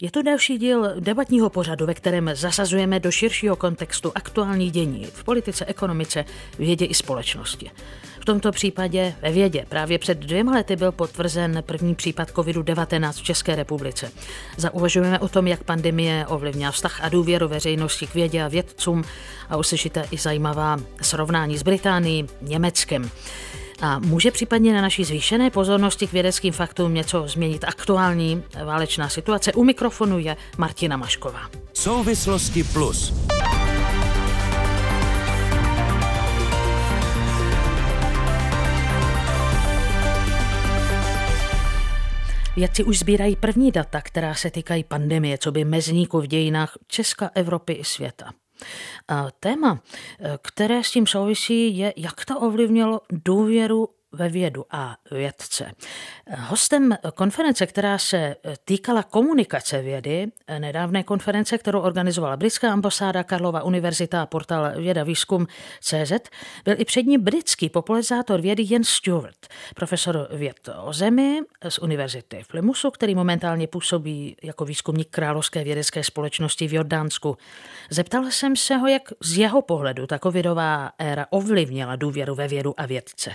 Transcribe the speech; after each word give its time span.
Je 0.00 0.10
to 0.10 0.22
další 0.22 0.58
díl 0.58 1.00
debatního 1.00 1.50
pořadu, 1.50 1.86
ve 1.86 1.94
kterém 1.94 2.30
zasazujeme 2.34 3.00
do 3.00 3.10
širšího 3.10 3.56
kontextu 3.56 4.12
aktuální 4.14 4.70
dění 4.70 5.04
v 5.04 5.24
politice, 5.24 5.64
ekonomice, 5.64 6.24
vědě 6.58 6.84
i 6.84 6.94
společnosti. 6.94 7.70
V 8.20 8.24
tomto 8.24 8.52
případě 8.52 9.14
ve 9.22 9.32
vědě. 9.32 9.66
Právě 9.68 9.98
před 9.98 10.18
dvěma 10.18 10.52
lety 10.52 10.76
byl 10.76 10.92
potvrzen 10.92 11.62
první 11.66 11.94
případ 11.94 12.30
COVID-19 12.30 13.12
v 13.12 13.22
České 13.22 13.56
republice. 13.56 14.12
Zauvažujeme 14.56 15.18
o 15.18 15.28
tom, 15.28 15.46
jak 15.46 15.64
pandemie 15.64 16.26
ovlivňuje 16.26 16.70
vztah 16.70 17.04
a 17.04 17.08
důvěru 17.08 17.48
veřejnosti 17.48 18.06
k 18.06 18.14
vědě 18.14 18.42
a 18.42 18.48
vědcům 18.48 19.04
a 19.48 19.56
uslyšíte 19.56 20.04
i 20.10 20.18
zajímavá 20.18 20.76
srovnání 21.02 21.58
s 21.58 21.62
Británií, 21.62 22.26
Německem. 22.40 23.10
A 23.80 23.98
může 23.98 24.30
případně 24.30 24.74
na 24.74 24.82
naší 24.82 25.04
zvýšené 25.04 25.50
pozornosti 25.50 26.06
k 26.06 26.12
vědeckým 26.12 26.52
faktům 26.52 26.94
něco 26.94 27.28
změnit 27.28 27.64
aktuální 27.64 28.42
válečná 28.64 29.08
situace? 29.08 29.52
U 29.52 29.64
mikrofonu 29.64 30.18
je 30.18 30.36
Martina 30.58 30.96
Mašková. 30.96 31.40
Souvislosti 31.72 32.64
plus. 32.64 33.12
Vědci 42.56 42.84
už 42.84 42.98
sbírají 42.98 43.36
první 43.36 43.72
data, 43.72 44.00
která 44.00 44.34
se 44.34 44.50
týkají 44.50 44.84
pandemie, 44.84 45.38
co 45.38 45.52
by 45.52 45.64
mezníku 45.64 46.20
v 46.20 46.26
dějinách 46.26 46.78
Česka, 46.86 47.30
Evropy 47.34 47.72
i 47.72 47.84
světa. 47.84 48.30
A 49.08 49.28
téma, 49.40 49.80
které 50.42 50.84
s 50.84 50.90
tím 50.90 51.06
souvisí, 51.06 51.78
je, 51.78 51.92
jak 51.96 52.24
to 52.24 52.40
ovlivnilo 52.40 53.00
důvěru 53.10 53.88
ve 54.12 54.28
vědu 54.28 54.64
a 54.70 54.96
vědce. 55.10 55.72
Hostem 56.36 56.96
konference, 57.14 57.66
která 57.66 57.98
se 57.98 58.36
týkala 58.64 59.02
komunikace 59.02 59.82
vědy, 59.82 60.26
nedávné 60.58 61.02
konference, 61.02 61.58
kterou 61.58 61.80
organizovala 61.80 62.36
britská 62.36 62.72
ambasáda, 62.72 63.24
Karlova 63.24 63.62
univerzita 63.62 64.22
a 64.22 64.26
portál 64.26 64.72
Věda 64.76 65.04
Výzkum 65.04 65.46
CZ, 65.80 66.12
byl 66.64 66.74
i 66.78 66.84
přední 66.84 67.18
britský 67.18 67.68
popularizátor 67.68 68.40
vědy 68.40 68.64
Jens 68.66 68.88
Stewart, 68.88 69.46
profesor 69.74 70.28
věd 70.32 70.68
o 70.82 70.92
zemi 70.92 71.40
z 71.68 71.78
univerzity 71.78 72.42
v 72.42 72.48
Plymouthu, 72.48 72.90
který 72.90 73.14
momentálně 73.14 73.66
působí 73.66 74.36
jako 74.42 74.64
výzkumník 74.64 75.08
Královské 75.10 75.64
vědecké 75.64 76.04
společnosti 76.04 76.68
v 76.68 76.72
Jordánsku. 76.72 77.36
Zeptal 77.90 78.24
jsem 78.24 78.56
se 78.56 78.76
ho, 78.76 78.88
jak 78.88 79.02
z 79.20 79.38
jeho 79.38 79.62
pohledu 79.62 80.06
ta 80.06 80.18
covidová 80.18 80.92
éra 80.98 81.26
ovlivnila 81.30 81.96
důvěru 81.96 82.34
ve 82.34 82.48
vědu 82.48 82.74
a 82.80 82.86
vědce. 82.86 83.34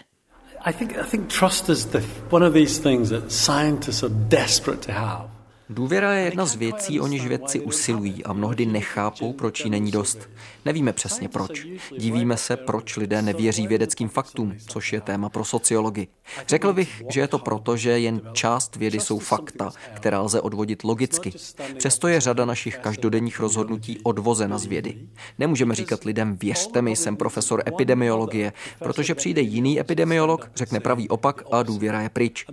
Důvěra 5.70 6.14
je 6.14 6.24
jedna 6.24 6.46
z 6.46 6.56
věcí, 6.56 7.00
o 7.00 7.08
níž 7.08 7.28
vědci 7.28 7.60
usilují 7.60 8.24
a 8.24 8.34
mnohdy 8.34 8.66
nechápou, 8.66 9.34
proč 9.34 9.66
jí 9.66 9.70
není 9.70 9.92
dost. 9.92 10.30
Nevíme 10.66 10.94
přesně 10.94 11.30
proč. 11.30 11.68
Divíme 11.98 12.38
se, 12.38 12.58
proč 12.58 12.98
lidé 12.98 13.22
nevěří 13.22 13.68
vědeckým 13.68 14.10
faktům, 14.10 14.54
což 14.68 14.94
je 14.94 15.02
téma 15.02 15.30
pro 15.30 15.46
sociologii. 15.46 16.08
Řekl 16.48 16.74
bych, 16.74 17.04
že 17.10 17.20
je 17.20 17.28
to 17.28 17.40
proto, 17.40 17.78
že 17.78 18.00
jen 18.00 18.22
část 18.34 18.76
vědy 18.76 19.00
jsou 19.00 19.20
fakta, 19.20 19.72
která 19.94 20.22
lze 20.22 20.42
odvodit 20.42 20.84
logicky. 20.84 21.34
Přesto 21.78 22.08
je 22.08 22.22
řada 22.22 22.46
našich 22.46 22.78
každodenních 22.78 23.40
rozhodnutí 23.40 24.00
odvozena 24.04 24.58
z 24.58 24.66
vědy. 24.66 24.96
Nemůžeme 25.40 25.76
říkat 25.76 26.04
lidem, 26.04 26.38
věřte 26.38 26.82
mi, 26.82 26.96
jsem 26.96 27.18
profesor 27.18 27.64
epidemiologie, 27.68 28.54
protože 28.80 29.16
přijde 29.16 29.42
jiný 29.42 29.80
epidemiolog, 29.80 30.52
řekne 30.56 30.80
pravý 30.80 31.10
opak 31.10 31.44
a 31.52 31.64
důvěra 31.64 32.02
je 32.02 32.10
pryč. 32.10 32.46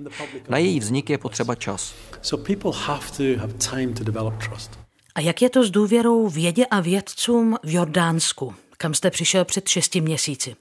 Na 0.49 0.59
její 0.59 0.81
vznik 0.81 1.11
je 1.11 1.19
potřeba 1.19 1.55
čas. 1.55 1.95
So 2.23 2.47
people 2.47 2.73
have 2.75 3.07
to 3.17 3.41
have 3.41 3.53
time 3.53 3.95
to 3.95 4.05
develop 4.05 4.35
trust. 4.49 4.90
A 5.15 5.21
jak 5.21 5.43
je 5.43 5.51
to 5.51 5.65
s 5.65 5.71
důvěrou 5.71 6.29
vědě 6.29 6.67
a 6.67 6.81
vědcům 6.81 7.57
v 7.63 7.75
Jordánsku, 7.75 8.55
kam 8.77 8.95
jste 8.95 9.11
přišel 9.11 9.45
před 9.45 9.69
šesti 9.69 10.01
měsíci? 10.01 10.57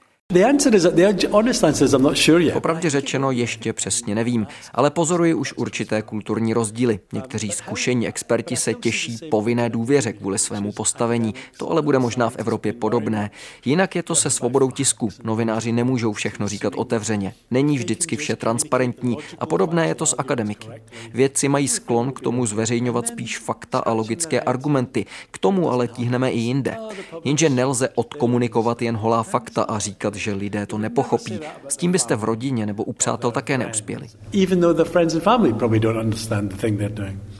Popravdě 2.53 2.89
řečeno 2.89 3.31
ještě 3.31 3.73
přesně 3.73 4.15
nevím, 4.15 4.47
ale 4.73 4.89
pozoruji 4.89 5.33
už 5.33 5.53
určité 5.53 6.01
kulturní 6.01 6.53
rozdíly. 6.53 6.99
Někteří 7.13 7.51
zkušení 7.51 8.07
experti 8.07 8.55
se 8.55 8.73
těší 8.73 9.17
povinné 9.31 9.69
důvěře 9.69 10.13
kvůli 10.13 10.39
svému 10.39 10.71
postavení. 10.71 11.33
To 11.57 11.71
ale 11.71 11.81
bude 11.81 11.99
možná 11.99 12.29
v 12.29 12.35
Evropě 12.37 12.73
podobné. 12.73 13.31
Jinak 13.65 13.95
je 13.95 14.03
to 14.03 14.15
se 14.15 14.29
svobodou 14.29 14.71
tisku. 14.71 15.09
Novináři 15.23 15.71
nemůžou 15.71 16.13
všechno 16.13 16.47
říkat 16.47 16.73
otevřeně. 16.75 17.33
Není 17.51 17.77
vždycky 17.77 18.15
vše 18.15 18.35
transparentní 18.35 19.17
a 19.39 19.45
podobné 19.45 19.87
je 19.87 19.95
to 19.95 20.05
s 20.05 20.15
akademiky. 20.17 20.67
Vědci 21.13 21.47
mají 21.47 21.67
sklon 21.67 22.11
k 22.11 22.19
tomu 22.19 22.45
zveřejňovat 22.45 23.07
spíš 23.07 23.39
fakta 23.39 23.79
a 23.79 23.93
logické 23.93 24.41
argumenty. 24.41 25.05
K 25.31 25.37
tomu 25.37 25.71
ale 25.71 25.87
tíhneme 25.87 26.31
i 26.31 26.39
jinde. 26.39 26.77
Jenže 27.23 27.49
nelze 27.49 27.89
odkomunikovat 27.95 28.81
jen 28.81 28.97
holá 28.97 29.23
fakta 29.23 29.63
a 29.63 29.79
říkat, 29.79 30.18
že 30.19 30.33
lidé 30.33 30.65
to 30.65 30.77
nepochopí. 30.77 31.39
S 31.67 31.77
tím 31.77 31.91
byste 31.91 32.15
v 32.15 32.23
rodině 32.23 32.65
nebo 32.65 32.83
u 32.83 32.93
přátel 32.93 33.31
také 33.31 33.57
neuspěli. 33.57 34.07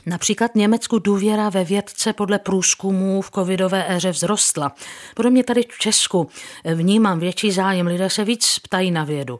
Například 0.06 0.54
Německu 0.54 0.98
důvěra 0.98 1.48
ve 1.48 1.64
vědce 1.64 2.12
podle 2.12 2.38
průzkumů 2.38 3.22
v 3.22 3.30
covidové 3.30 3.84
éře 3.88 4.12
vzrostla. 4.12 4.72
Podobně 5.16 5.44
tady 5.44 5.62
v 5.70 5.78
Česku 5.78 6.28
vnímám 6.74 7.18
větší 7.18 7.52
zájem, 7.52 7.86
lidé 7.86 8.10
se 8.10 8.24
víc 8.24 8.58
ptají 8.58 8.90
na 8.90 9.04
vědu. 9.04 9.38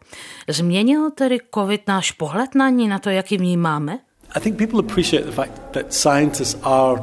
Změnil 0.48 1.10
tedy 1.10 1.38
covid 1.54 1.88
náš 1.88 2.12
pohled 2.12 2.54
na 2.54 2.70
ní, 2.70 2.88
na 2.88 2.98
to, 2.98 3.10
jak 3.10 3.32
ji 3.32 3.38
vnímáme? 3.38 3.98
I 4.36 4.40
think 4.40 4.58
people 4.58 4.78
appreciate 4.78 5.24
the 5.24 5.32
fact 5.32 5.52
that 5.72 5.94
scientists 5.94 6.56
are 6.62 7.02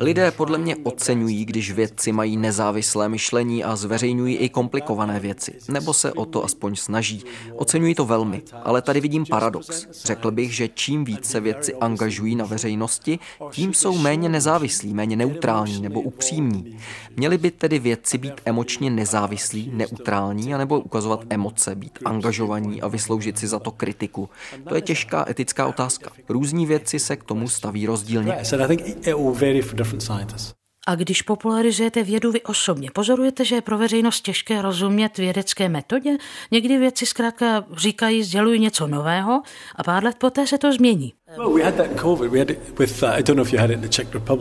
Lidé 0.00 0.30
podle 0.30 0.58
mě 0.58 0.76
oceňují, 0.76 1.44
když 1.44 1.72
vědci 1.72 2.12
mají 2.12 2.36
nezávislé 2.36 3.08
myšlení 3.08 3.64
a 3.64 3.76
zveřejňují 3.76 4.36
i 4.36 4.48
komplikované 4.48 5.20
věci, 5.20 5.54
nebo 5.68 5.94
se 5.94 6.12
o 6.12 6.24
to 6.24 6.44
aspoň 6.44 6.76
snaží. 6.76 7.24
Oceňují 7.56 7.94
to 7.94 8.04
velmi, 8.04 8.42
ale 8.64 8.82
tady 8.82 9.00
vidím 9.00 9.24
paradox. 9.30 9.86
Řekl 10.04 10.30
bych, 10.30 10.54
že 10.54 10.68
čím 10.68 11.04
více 11.04 11.40
vědci 11.40 11.74
angažují 11.74 12.34
na 12.34 12.44
veřejnosti, 12.44 13.18
tím 13.50 13.74
jsou 13.74 13.98
méně 13.98 14.28
nezávislí, 14.28 14.94
méně 14.94 15.16
neutrální 15.16 15.82
nebo 15.82 16.00
upřímní. 16.00 16.76
Měli 17.16 17.38
by 17.38 17.50
tedy 17.50 17.78
vědci 17.78 18.18
být 18.18 18.40
emočně 18.44 18.90
nezávislí, 18.90 19.70
neutrální, 19.74 20.54
anebo 20.54 20.80
ukazovat 20.80 21.24
emoce, 21.30 21.74
být 21.74 21.98
angažovaní 22.04 22.82
a 22.82 22.88
vysloužit 22.88 23.38
si 23.38 23.46
za 23.46 23.58
to 23.58 23.70
kritiku. 23.70 24.28
To 24.68 24.74
je 24.74 24.80
těžká 24.80 25.24
etická 25.28 25.66
otázka. 25.66 26.10
Různí 26.28 26.66
vědci 26.66 26.98
se 26.98 27.16
k 27.16 27.24
tomu 27.24 27.48
staví 27.48 27.86
rozdílně 27.86 28.36
for 29.34 29.74
different 29.74 30.02
scientists. 30.02 30.60
A 30.86 30.94
když 30.94 31.22
popularizujete 31.22 32.02
vědu 32.02 32.32
vy 32.32 32.42
osobně, 32.42 32.90
pozorujete, 32.90 33.44
že 33.44 33.54
je 33.54 33.62
pro 33.62 33.78
veřejnost 33.78 34.20
těžké 34.20 34.62
rozumět 34.62 35.18
vědecké 35.18 35.68
metodě? 35.68 36.16
Někdy 36.50 36.78
věci 36.78 37.06
zkrátka 37.06 37.64
říkají, 37.76 38.22
sdělují 38.22 38.60
něco 38.60 38.86
nového 38.86 39.42
a 39.76 39.82
pár 39.82 40.04
let 40.04 40.16
poté 40.18 40.46
se 40.46 40.58
to 40.58 40.72
změní. 40.72 41.12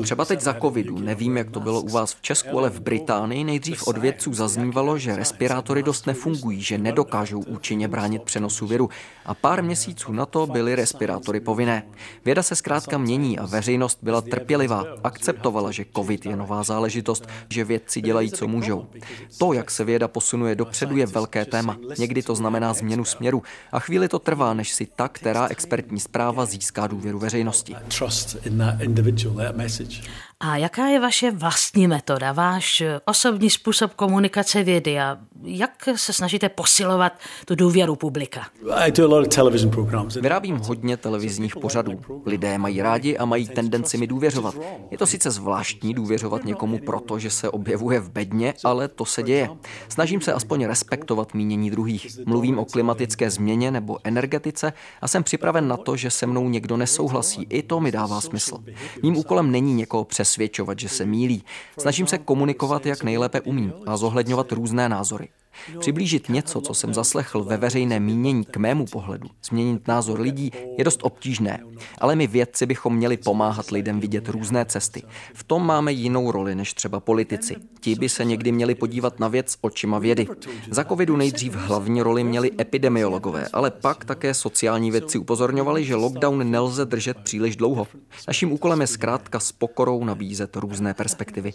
Třeba 0.03 0.25
teď 0.25 0.41
za 0.41 0.53
covidu, 0.53 0.99
nevím, 0.99 1.37
jak 1.37 1.51
to 1.51 1.59
bylo 1.59 1.81
u 1.81 1.89
vás 1.89 2.13
v 2.13 2.21
Česku, 2.21 2.57
ale 2.59 2.69
v 2.69 2.79
Británii 2.79 3.43
nejdřív 3.43 3.87
od 3.87 3.97
vědců 3.97 4.33
zaznívalo, 4.33 4.97
že 4.97 5.15
respirátory 5.15 5.83
dost 5.83 6.07
nefungují, 6.07 6.61
že 6.61 6.77
nedokážou 6.77 7.39
účinně 7.39 7.87
bránit 7.87 8.23
přenosu 8.23 8.67
viru. 8.67 8.89
A 9.25 9.33
pár 9.33 9.63
měsíců 9.63 10.11
na 10.11 10.25
to 10.25 10.47
byly 10.47 10.75
respirátory 10.75 11.39
povinné. 11.39 11.83
Věda 12.25 12.43
se 12.43 12.55
zkrátka 12.55 12.97
mění 12.97 13.39
a 13.39 13.45
veřejnost 13.45 13.99
byla 14.01 14.21
trpělivá, 14.21 14.85
akceptovala, 15.03 15.71
že 15.71 15.85
covid 15.95 16.25
je 16.25 16.35
nová 16.35 16.63
záležitost, 16.63 17.27
že 17.49 17.63
vědci 17.63 18.01
dělají, 18.01 18.31
co 18.31 18.47
můžou. 18.47 18.85
To, 19.37 19.53
jak 19.53 19.71
se 19.71 19.83
věda 19.83 20.07
posunuje 20.07 20.55
dopředu, 20.55 20.97
je 20.97 21.05
velké 21.05 21.45
téma. 21.45 21.77
Někdy 21.97 22.23
to 22.23 22.35
znamená 22.35 22.73
změnu 22.73 23.05
směru 23.05 23.43
a 23.71 23.79
chvíli 23.79 24.07
to 24.07 24.19
trvá, 24.19 24.53
než 24.53 24.73
si 24.73 24.85
ta, 24.85 25.07
která 25.07 25.47
expertní 25.47 25.99
zpráva 25.99 26.45
získá 26.45 26.78
získá 26.79 26.87
důvěru 26.87 27.19
veřejnosti. 27.19 27.75
A 30.41 30.57
jaká 30.57 30.87
je 30.87 30.99
vaše 30.99 31.31
vlastní 31.31 31.87
metoda, 31.87 32.31
váš 32.31 32.83
osobní 33.05 33.49
způsob 33.49 33.93
komunikace 33.93 34.63
vědy 34.63 34.99
a 34.99 35.17
jak 35.43 35.89
se 35.95 36.13
snažíte 36.13 36.49
posilovat 36.49 37.13
tu 37.45 37.55
důvěru 37.55 37.95
publika? 37.95 38.47
Vyrábím 40.21 40.57
hodně 40.57 40.97
televizních 40.97 41.55
pořadů. 41.55 42.01
Lidé 42.25 42.57
mají 42.57 42.81
rádi 42.81 43.17
a 43.17 43.25
mají 43.25 43.47
tendenci 43.47 43.97
mi 43.97 44.07
důvěřovat. 44.07 44.55
Je 44.91 44.97
to 44.97 45.07
sice 45.07 45.31
zvláštní 45.31 45.93
důvěřovat 45.93 46.45
někomu 46.45 46.79
proto, 46.85 47.19
že 47.19 47.29
se 47.29 47.49
objevuje 47.49 47.99
v 47.99 48.09
bedně, 48.09 48.53
ale 48.63 48.87
to 48.87 49.05
se 49.05 49.23
děje. 49.23 49.49
Snažím 49.89 50.21
se 50.21 50.33
aspoň 50.33 50.65
respektovat 50.65 51.33
mínění 51.33 51.71
druhých. 51.71 52.07
Mluvím 52.25 52.59
o 52.59 52.65
klimatické 52.65 53.29
změně 53.29 53.71
nebo 53.71 53.97
energetice 54.03 54.73
a 55.01 55.07
jsem 55.07 55.23
připraven 55.23 55.67
na 55.67 55.77
to, 55.77 55.95
že 55.95 56.11
se 56.11 56.27
mnou 56.27 56.49
někdo 56.49 56.77
nesouhlasí. 56.77 57.47
I 57.49 57.63
to 57.63 57.79
mi 57.79 57.91
dává 57.91 58.21
smysl. 58.21 58.57
Mým 59.03 59.17
úkolem 59.17 59.51
není 59.51 59.73
někoho 59.73 60.03
přesvědčovat, 60.29 60.79
že 60.79 60.89
se 60.89 61.05
mílí. 61.05 61.43
Snažím 61.79 62.07
se 62.07 62.17
komunikovat, 62.17 62.85
jak 62.85 63.03
nejlépe 63.03 63.41
umím 63.41 63.73
a 63.87 63.97
zohledňovat 63.97 64.51
různé 64.51 64.89
názory. 64.89 65.29
Přiblížit 65.79 66.29
něco, 66.29 66.61
co 66.61 66.73
jsem 66.73 66.93
zaslechl 66.93 67.43
ve 67.43 67.57
veřejné 67.57 67.99
mínění 67.99 68.45
k 68.45 68.57
mému 68.57 68.85
pohledu, 68.85 69.27
změnit 69.49 69.87
názor 69.87 70.19
lidí, 70.19 70.51
je 70.77 70.83
dost 70.83 70.99
obtížné. 71.03 71.59
Ale 71.97 72.15
my 72.15 72.27
vědci 72.27 72.65
bychom 72.65 72.95
měli 72.95 73.17
pomáhat 73.17 73.71
lidem 73.71 73.99
vidět 73.99 74.29
různé 74.29 74.65
cesty. 74.65 75.03
V 75.33 75.43
tom 75.43 75.65
máme 75.65 75.91
jinou 75.91 76.31
roli 76.31 76.55
než 76.55 76.73
třeba 76.73 76.99
politici. 76.99 77.55
Ti 77.79 77.95
by 77.95 78.09
se 78.09 78.25
někdy 78.25 78.51
měli 78.51 78.75
podívat 78.75 79.19
na 79.19 79.27
věc 79.27 79.57
očima 79.61 79.99
vědy. 79.99 80.27
Za 80.71 80.83
covidu 80.83 81.17
nejdřív 81.17 81.55
hlavní 81.55 82.01
roli 82.01 82.23
měli 82.23 82.51
epidemiologové, 82.59 83.47
ale 83.53 83.71
pak 83.71 84.05
také 84.05 84.33
sociální 84.33 84.91
vědci 84.91 85.17
upozorňovali, 85.17 85.85
že 85.85 85.95
lockdown 85.95 86.51
nelze 86.51 86.85
držet 86.85 87.17
příliš 87.17 87.55
dlouho. 87.55 87.87
Naším 88.27 88.51
úkolem 88.51 88.81
je 88.81 88.87
zkrátka 88.87 89.39
s 89.39 89.51
pokorou 89.51 90.03
nabízet 90.03 90.55
různé 90.55 90.93
perspektivy. 90.93 91.53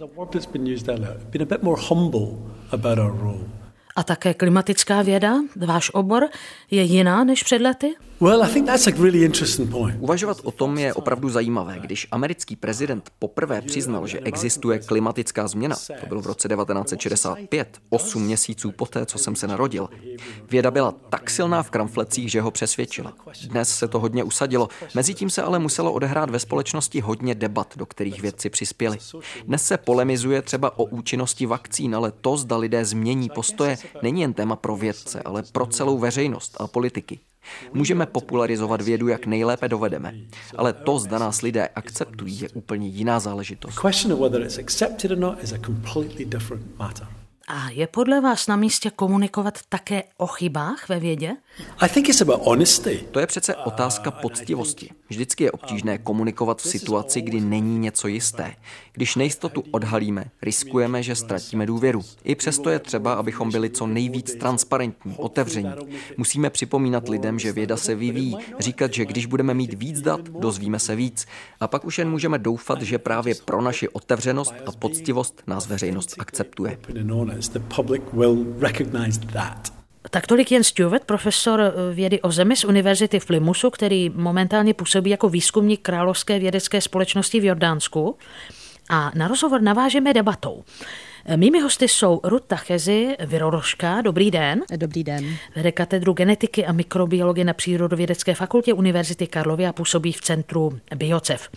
A 3.97 4.03
také 4.03 4.35
klimatická 4.35 5.03
věda, 5.03 5.35
váš 5.57 5.91
obor, 5.95 6.29
je 6.71 6.83
jiná 6.83 7.25
než 7.25 7.43
před 7.43 7.61
lety? 7.61 7.95
Uvažovat 10.01 10.41
o 10.45 10.51
tom 10.51 10.79
je 10.79 10.95
opravdu 10.95 11.29
zajímavé. 11.29 11.79
Když 11.81 12.07
americký 12.11 12.57
prezident 12.57 13.11
poprvé 13.19 13.63
přiznal, 13.63 14.07
že 14.07 14.21
existuje 14.21 14.79
klimatická 14.79 15.49
změna, 15.49 15.77
to 16.01 16.07
bylo 16.07 16.21
v 16.21 16.27
roce 16.27 16.49
1965, 16.49 17.79
8 17.91 18.23
měsíců 18.23 18.73
poté, 18.73 19.07
co 19.07 19.19
jsem 19.19 19.37
se 19.37 19.47
narodil, 19.47 19.89
věda 20.51 20.71
byla 20.71 20.95
tak 21.09 21.31
silná 21.31 21.63
v 21.63 21.71
kramflecích, 21.71 22.31
že 22.31 22.41
ho 22.41 22.51
přesvědčila. 22.51 23.13
Dnes 23.47 23.79
se 23.79 23.89
to 23.89 24.01
hodně 24.01 24.25
usadilo, 24.25 24.69
mezitím 24.95 25.31
se 25.31 25.43
ale 25.43 25.59
muselo 25.59 25.93
odehrát 25.93 26.31
ve 26.31 26.39
společnosti 26.39 27.01
hodně 27.01 27.35
debat, 27.35 27.75
do 27.77 27.87
kterých 27.87 28.23
vědci 28.23 28.51
přispěli. 28.51 28.99
Dnes 29.45 29.67
se 29.67 29.79
polemizuje 29.79 30.43
třeba 30.43 30.79
o 30.79 30.85
účinnosti 30.85 31.47
vakcín, 31.47 31.97
ale 31.97 32.13
to, 32.21 32.37
zda 32.37 32.57
lidé 32.57 32.85
změní 32.85 33.29
postoje, 33.35 33.79
není 34.03 34.21
jen 34.21 34.33
téma 34.33 34.57
pro 34.57 34.77
vědce, 34.77 35.23
ale 35.23 35.43
pro 35.53 35.67
celou 35.67 35.99
veřejnost 35.99 36.57
a 36.61 36.67
politiky. 36.67 37.21
Můžeme 37.73 38.07
popularizovat 38.07 38.81
vědu, 38.81 39.09
jak 39.09 39.27
nejlépe 39.27 39.69
dovedeme, 39.69 40.15
ale 40.57 40.73
to, 40.73 40.99
zda 40.99 41.19
nás 41.19 41.43
lidé 41.43 41.69
akceptují, 41.69 42.41
je 42.41 42.49
úplně 42.49 42.89
jiná 42.89 43.21
záležitost. 43.21 43.81
A 47.49 47.71
je 47.71 47.87
podle 47.87 48.21
vás 48.21 48.47
na 48.47 48.57
místě 48.57 48.91
komunikovat 48.91 49.59
také 49.69 50.03
o 50.17 50.27
chybách 50.27 50.89
ve 50.89 51.01
vědě? 51.01 51.33
To 53.11 53.21
je 53.21 53.27
přece 53.27 53.57
otázka 53.57 54.11
poctivosti. 54.11 54.91
Vždycky 55.09 55.45
je 55.45 55.53
obtížné 55.53 55.99
komunikovat 55.99 56.63
v 56.63 56.69
situaci, 56.69 57.23
kdy 57.23 57.41
není 57.41 57.79
něco 57.79 58.09
jisté. 58.09 58.55
Když 58.97 59.17
nejistotu 59.17 59.65
odhalíme, 59.71 60.25
riskujeme, 60.43 61.03
že 61.03 61.15
ztratíme 61.15 61.67
důvěru. 61.67 62.03
I 62.25 62.35
přesto 62.35 62.71
je 62.71 62.79
třeba, 62.79 63.15
abychom 63.15 63.51
byli 63.51 63.71
co 63.71 63.87
nejvíc 63.87 64.35
transparentní, 64.35 65.15
otevření. 65.17 65.73
Musíme 66.17 66.51
připomínat 66.51 67.09
lidem, 67.09 67.39
že 67.39 67.53
věda 67.53 67.77
se 67.77 67.95
vyvíjí, 67.95 68.37
říkat, 68.59 68.95
že 68.95 69.05
když 69.05 69.27
budeme 69.27 69.55
mít 69.55 69.75
víc 69.75 70.01
dat, 70.01 70.21
dozvíme 70.21 70.79
se 70.79 70.97
víc. 70.97 71.27
A 71.61 71.69
pak 71.69 71.85
už 71.85 71.99
jen 71.99 72.11
můžeme 72.11 72.39
doufat, 72.39 72.83
že 72.83 72.99
právě 72.99 73.35
pro 73.45 73.61
naši 73.61 73.89
otevřenost 73.89 74.55
a 74.67 74.73
poctivost 74.73 75.43
nás 75.47 75.67
veřejnost 75.67 76.15
akceptuje. 76.19 76.79
Tak 80.11 80.27
tolik 80.27 80.53
Jen 80.53 80.65
Stewart, 80.65 81.05
profesor 81.05 81.61
eh, 81.61 81.95
vědy 81.95 82.21
o 82.21 82.33
zemi 82.33 82.57
z 82.57 82.65
Univerzity 82.65 83.21
v 83.21 83.27
Plymouthu, 83.27 83.71
který 83.71 84.11
momentálně 84.11 84.75
působí 84.75 85.11
jako 85.11 85.29
výzkumník 85.29 85.81
Královské 85.81 86.39
vědecké 86.39 86.81
společnosti 86.81 87.41
v 87.41 87.45
Jordánsku. 87.45 88.17
A 88.91 89.11
na 89.15 89.29
rozhovor 89.29 89.63
navážeme 89.63 90.13
debatou. 90.13 90.65
Mými 91.37 91.61
hosty 91.61 91.89
jsou 91.89 92.21
Ruta 92.25 92.57
Chezi, 92.57 93.17
viroložka. 93.27 94.01
Dobrý 94.01 94.31
den. 94.31 94.63
Dobrý 94.77 95.05
den. 95.05 95.37
Vede 95.57 95.73
katedru 95.73 96.13
genetiky 96.13 96.67
a 96.67 96.73
mikrobiologie 96.73 97.45
na 97.45 97.53
Přírodovědecké 97.53 98.35
fakultě 98.35 98.75
Univerzity 98.75 99.27
Karlovy 99.27 99.67
a 99.67 99.73
působí 99.73 100.13
v 100.13 100.21
centru 100.21 100.79
Biocev. 100.97 101.49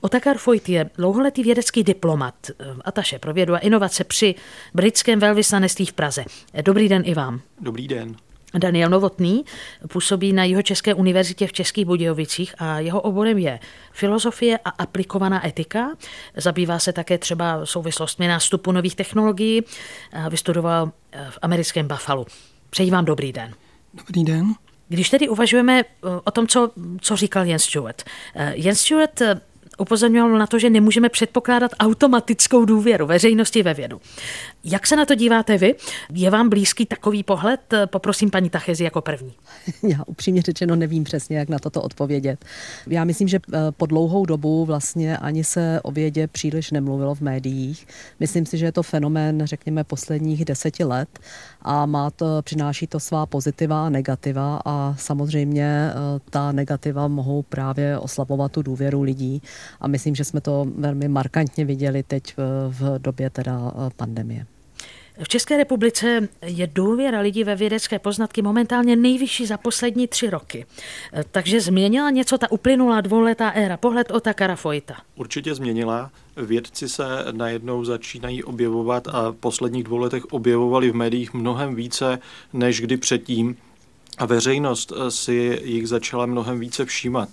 Otakar 0.00 0.38
Foyt 0.38 0.68
je 0.68 0.90
dlouholetý 0.96 1.42
vědecký 1.42 1.84
diplomat, 1.84 2.34
eh, 2.50 2.54
ataše 2.84 3.18
pro 3.18 3.32
vědu 3.32 3.54
a 3.54 3.58
inovace 3.58 4.04
při 4.04 4.34
britském 4.74 5.18
velvyslanectví 5.20 5.86
v 5.86 5.92
Praze. 5.92 6.24
Dobrý 6.62 6.88
den 6.88 7.02
i 7.06 7.14
vám. 7.14 7.40
Dobrý 7.60 7.88
den. 7.88 8.16
Daniel 8.54 8.90
Novotný 8.90 9.44
působí 9.88 10.32
na 10.32 10.44
Jihočeské 10.44 10.94
univerzitě 10.94 11.46
v 11.46 11.52
Českých 11.52 11.86
Budějovicích 11.86 12.54
a 12.58 12.78
jeho 12.78 13.00
oborem 13.00 13.38
je 13.38 13.60
filozofie 13.92 14.58
a 14.64 14.70
aplikovaná 14.70 15.46
etika. 15.46 15.88
Zabývá 16.36 16.78
se 16.78 16.92
také 16.92 17.18
třeba 17.18 17.66
souvislostmi 17.66 18.28
nástupu 18.28 18.72
nových 18.72 18.96
technologií. 18.96 19.62
Vystudoval 20.28 20.92
eh, 21.12 21.26
v 21.30 21.38
americkém 21.42 21.88
Buffalo. 21.88 22.26
Přeji 22.70 22.90
vám 22.90 23.04
dobrý 23.04 23.32
den. 23.32 23.54
Dobrý 23.94 24.24
den. 24.24 24.54
Když 24.88 25.10
tedy 25.10 25.28
uvažujeme 25.28 25.80
eh, 25.80 25.84
o 26.24 26.30
tom, 26.30 26.46
co, 26.46 26.70
co 27.00 27.16
říkal 27.16 27.46
Jens 27.46 27.62
Stewart. 27.62 28.02
Jens 28.54 28.80
Stewart 28.80 29.22
upozorňoval 29.78 30.38
na 30.38 30.46
to, 30.46 30.58
že 30.58 30.70
nemůžeme 30.70 31.08
předpokládat 31.08 31.70
automatickou 31.80 32.64
důvěru 32.64 33.06
veřejnosti 33.06 33.62
ve 33.62 33.74
vědu. 33.74 34.00
Jak 34.64 34.86
se 34.86 34.96
na 34.96 35.04
to 35.04 35.14
díváte 35.14 35.58
vy? 35.58 35.74
Je 36.12 36.30
vám 36.30 36.48
blízký 36.48 36.86
takový 36.86 37.22
pohled? 37.22 37.60
Poprosím 37.86 38.30
paní 38.30 38.50
Tachezi 38.50 38.84
jako 38.84 39.00
první. 39.00 39.32
Já 39.82 39.98
upřímně 40.06 40.42
řečeno 40.42 40.76
nevím 40.76 41.04
přesně, 41.04 41.38
jak 41.38 41.48
na 41.48 41.58
toto 41.58 41.82
odpovědět. 41.82 42.44
Já 42.86 43.04
myslím, 43.04 43.28
že 43.28 43.38
eh, 43.52 43.58
po 43.70 43.86
dlouhou 43.86 44.26
dobu 44.26 44.64
vlastně 44.64 45.16
ani 45.16 45.44
se 45.44 45.80
o 45.82 45.92
vědě 45.92 46.26
příliš 46.26 46.70
nemluvilo 46.70 47.14
v 47.14 47.20
médiích. 47.20 47.86
Myslím 48.20 48.46
si, 48.46 48.58
že 48.58 48.66
je 48.66 48.72
to 48.72 48.82
fenomén, 48.82 49.40
řekněme, 49.44 49.84
posledních 49.84 50.44
deseti 50.44 50.84
let 50.84 51.08
a 51.62 51.86
má 51.86 52.10
to, 52.10 52.26
přináší 52.42 52.86
to 52.86 53.00
svá 53.00 53.26
pozitiva 53.26 53.86
a 53.86 53.88
negativa 53.88 54.60
a 54.64 54.94
samozřejmě 54.98 55.90
eh, 55.90 55.94
ta 56.30 56.52
negativa 56.52 57.08
mohou 57.08 57.42
právě 57.42 57.98
oslabovat 57.98 58.52
tu 58.52 58.62
důvěru 58.62 59.02
lidí 59.02 59.42
a 59.80 59.88
myslím, 59.88 60.14
že 60.14 60.24
jsme 60.24 60.40
to 60.40 60.66
velmi 60.74 61.08
markantně 61.08 61.64
viděli 61.64 62.02
teď 62.02 62.34
v, 62.36 62.68
v 62.68 62.98
době 62.98 63.30
teda 63.30 63.72
eh, 63.74 63.90
pandemie. 63.96 64.46
V 65.22 65.28
České 65.28 65.56
republice 65.56 66.28
je 66.42 66.66
důvěra 66.66 67.20
lidí 67.20 67.44
ve 67.44 67.56
vědecké 67.56 67.98
poznatky 67.98 68.42
momentálně 68.42 68.96
nejvyšší 68.96 69.46
za 69.46 69.56
poslední 69.56 70.08
tři 70.08 70.30
roky. 70.30 70.66
Eh, 71.12 71.24
takže 71.30 71.60
změnila 71.60 72.10
něco 72.10 72.38
ta 72.38 72.52
uplynulá 72.52 73.00
dvouletá 73.00 73.50
éra, 73.50 73.76
pohled 73.76 74.10
o 74.10 74.20
Takara 74.20 74.56
Fojta? 74.56 74.94
Určitě 75.16 75.54
změnila. 75.54 76.10
Vědci 76.36 76.88
se 76.88 77.04
najednou 77.32 77.84
začínají 77.84 78.44
objevovat 78.44 79.08
a 79.08 79.30
v 79.30 79.34
posledních 79.34 79.84
dvou 79.84 79.96
letech 79.96 80.24
objevovali 80.24 80.90
v 80.90 80.94
médiích 80.94 81.34
mnohem 81.34 81.74
více 81.74 82.18
než 82.52 82.80
kdy 82.80 82.96
předtím 82.96 83.56
a 84.18 84.26
veřejnost 84.26 84.92
eh, 84.96 85.10
si 85.10 85.60
jich 85.64 85.88
začala 85.88 86.26
mnohem 86.26 86.60
více 86.60 86.84
všímat. 86.84 87.28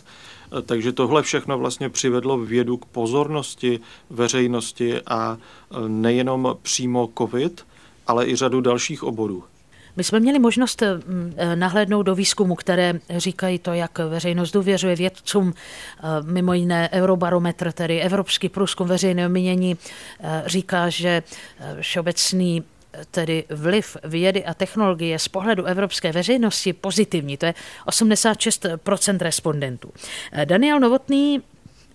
Takže 0.65 0.91
tohle 0.91 1.23
všechno 1.23 1.57
vlastně 1.57 1.89
přivedlo 1.89 2.37
vědu 2.37 2.77
k 2.77 2.85
pozornosti 2.85 3.79
veřejnosti 4.09 5.01
a 5.07 5.37
nejenom 5.87 6.57
přímo 6.61 7.09
COVID, 7.17 7.65
ale 8.07 8.27
i 8.27 8.35
řadu 8.35 8.61
dalších 8.61 9.03
oborů. 9.03 9.43
My 9.97 10.03
jsme 10.03 10.19
měli 10.19 10.39
možnost 10.39 10.83
nahlédnout 11.55 12.03
do 12.03 12.15
výzkumu, 12.15 12.55
které 12.55 12.99
říkají 13.17 13.59
to, 13.59 13.73
jak 13.73 13.99
veřejnost 13.99 14.51
důvěřuje 14.51 14.95
vědcům, 14.95 15.53
mimo 16.23 16.53
jiné 16.53 16.89
Eurobarometr, 16.93 17.71
tedy 17.71 18.01
Evropský 18.01 18.49
průzkum 18.49 18.87
veřejného 18.87 19.29
mínění, 19.29 19.77
říká, 20.45 20.89
že 20.89 21.23
všeobecný 21.81 22.63
tedy 23.11 23.43
vliv 23.49 23.97
vědy 24.03 24.45
a 24.45 24.53
technologie 24.53 25.19
z 25.19 25.27
pohledu 25.27 25.65
evropské 25.65 26.11
veřejnosti 26.11 26.73
pozitivní. 26.73 27.37
To 27.37 27.45
je 27.45 27.53
86% 27.87 29.17
respondentů. 29.17 29.91
Daniel 30.45 30.79
Novotný 30.79 31.41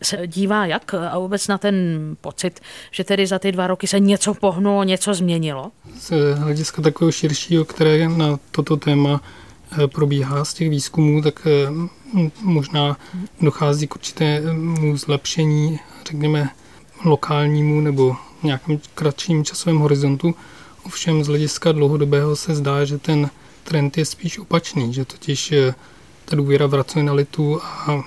se 0.02 0.26
dívá 0.26 0.66
jak 0.66 0.94
a 0.94 1.18
vůbec 1.18 1.48
na 1.48 1.58
ten 1.58 1.74
pocit, 2.20 2.60
že 2.90 3.04
tedy 3.04 3.26
za 3.26 3.38
ty 3.38 3.52
dva 3.52 3.66
roky 3.66 3.86
se 3.86 4.00
něco 4.00 4.34
pohnulo, 4.34 4.84
něco 4.84 5.14
změnilo? 5.14 5.70
Z 5.98 6.34
hlediska 6.34 6.82
takového 6.82 7.12
širšího, 7.12 7.64
které 7.64 8.08
na 8.08 8.38
toto 8.50 8.76
téma 8.76 9.20
eh, 9.72 9.86
probíhá 9.86 10.44
z 10.44 10.54
těch 10.54 10.70
výzkumů, 10.70 11.22
tak 11.22 11.46
eh, 11.46 12.30
možná 12.40 12.96
dochází 13.40 13.86
k 13.86 13.94
určitému 13.94 14.96
zlepšení, 14.96 15.78
řekněme, 16.06 16.48
lokálnímu 17.04 17.80
nebo 17.80 18.16
nějakém 18.42 18.80
kratším 18.94 19.44
časovém 19.44 19.78
horizontu. 19.78 20.34
Ovšem 20.84 21.24
z 21.24 21.26
hlediska 21.26 21.72
dlouhodobého 21.72 22.36
se 22.36 22.54
zdá, 22.54 22.84
že 22.84 22.98
ten 22.98 23.30
trend 23.64 23.98
je 23.98 24.04
spíš 24.04 24.38
opačný, 24.38 24.94
že 24.94 25.04
totiž 25.04 25.52
eh, 25.52 25.74
ta 26.24 26.36
důvěra 26.36 26.66
v 26.66 26.74
racionalitu 26.74 27.62
a 27.62 28.04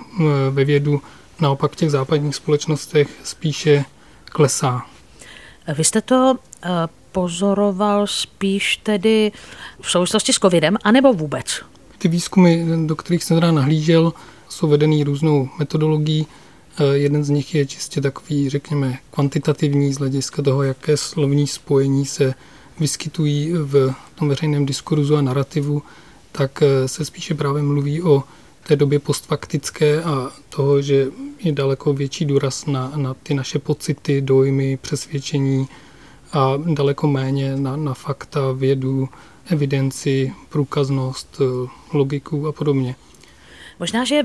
ve 0.50 0.65
vědu 0.65 1.01
naopak 1.39 1.72
v 1.72 1.75
těch 1.75 1.92
západních 1.92 2.36
společnostech 2.36 3.08
spíše 3.24 3.86
klesá. 4.25 4.86
Vy 5.77 5.84
jste 5.84 6.01
to 6.01 6.36
eh, 6.63 6.70
pozoroval 7.12 8.08
spíš 8.08 8.77
tedy 8.77 9.32
v 9.82 9.92
souvislosti 9.92 10.34
s 10.34 10.39
covidem, 10.39 10.77
anebo 10.84 11.13
vůbec? 11.13 11.62
Ty 11.98 12.08
výzkumy, 12.08 12.65
do 12.88 12.96
kterých 12.96 13.24
jsem 13.24 13.38
teda 13.38 13.51
nahlížel, 13.51 14.13
jsou 14.50 14.68
vedený 14.68 15.03
různou 15.03 15.50
metodologií. 15.60 16.27
Eh, 16.80 16.98
jeden 16.98 17.24
z 17.24 17.30
nich 17.30 17.56
je 17.56 17.65
čistě 17.65 18.01
takový, 18.01 18.50
řekněme, 18.50 18.98
kvantitativní 19.12 19.94
z 19.94 19.98
hlediska 19.98 20.42
toho, 20.42 20.63
jaké 20.63 20.98
slovní 20.98 21.48
spojení 21.48 22.06
se 22.06 22.34
vyskytují 22.80 23.51
v 23.53 23.94
tom 24.15 24.30
veřejném 24.30 24.65
diskurzu 24.65 25.15
a 25.15 25.22
narrativu, 25.22 25.82
tak 26.32 26.63
se 26.86 27.06
spíše 27.06 27.36
právě 27.36 27.63
mluví 27.63 28.01
o 28.01 28.24
té 28.68 28.75
době 28.75 29.00
postfaktické 29.00 30.03
a 30.03 30.32
toho, 30.50 30.82
že 30.82 31.08
je 31.39 31.51
daleko 31.51 31.94
větší 31.94 32.25
důraz 32.25 32.65
na, 32.65 32.92
na 32.96 33.13
ty 33.13 33.34
naše 33.34 33.60
pocity, 33.60 34.22
dojmy, 34.22 34.77
přesvědčení 34.77 35.68
a 36.34 36.53
daleko 36.58 37.08
méně 37.08 37.56
na, 37.56 37.75
na 37.75 37.94
fakta, 37.94 38.51
vědu, 38.51 39.10
evidenci, 39.46 40.34
průkaznost, 40.50 41.42
logiku 41.94 42.48
a 42.48 42.51
podobně. 42.51 42.96
Možná, 43.80 44.06
že 44.06 44.24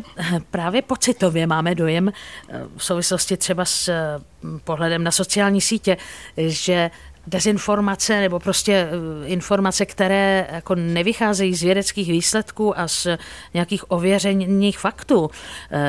právě 0.51 0.83
pocitově 0.83 1.47
máme 1.47 1.75
dojem 1.75 2.09
eh, 2.09 2.63
v 2.77 2.85
souvislosti 2.85 3.37
třeba 3.37 3.65
s 3.65 3.89
eh, 3.89 4.21
pohledem 4.65 5.05
na 5.05 5.11
sociální 5.11 5.61
sítě, 5.61 5.97
že 6.37 6.91
dezinformace 7.29 8.21
nebo 8.21 8.39
prostě 8.39 8.73
eh, 8.73 9.29
informace, 9.29 9.87
které 9.87 10.49
jako 10.53 10.75
nevycházejí 10.75 11.55
z 11.55 11.63
vědeckých 11.63 12.13
výsledků 12.13 12.79
a 12.79 12.89
z 12.89 13.07
nějakých 13.55 13.91
ověřených 13.91 14.79
faktů, 14.79 15.31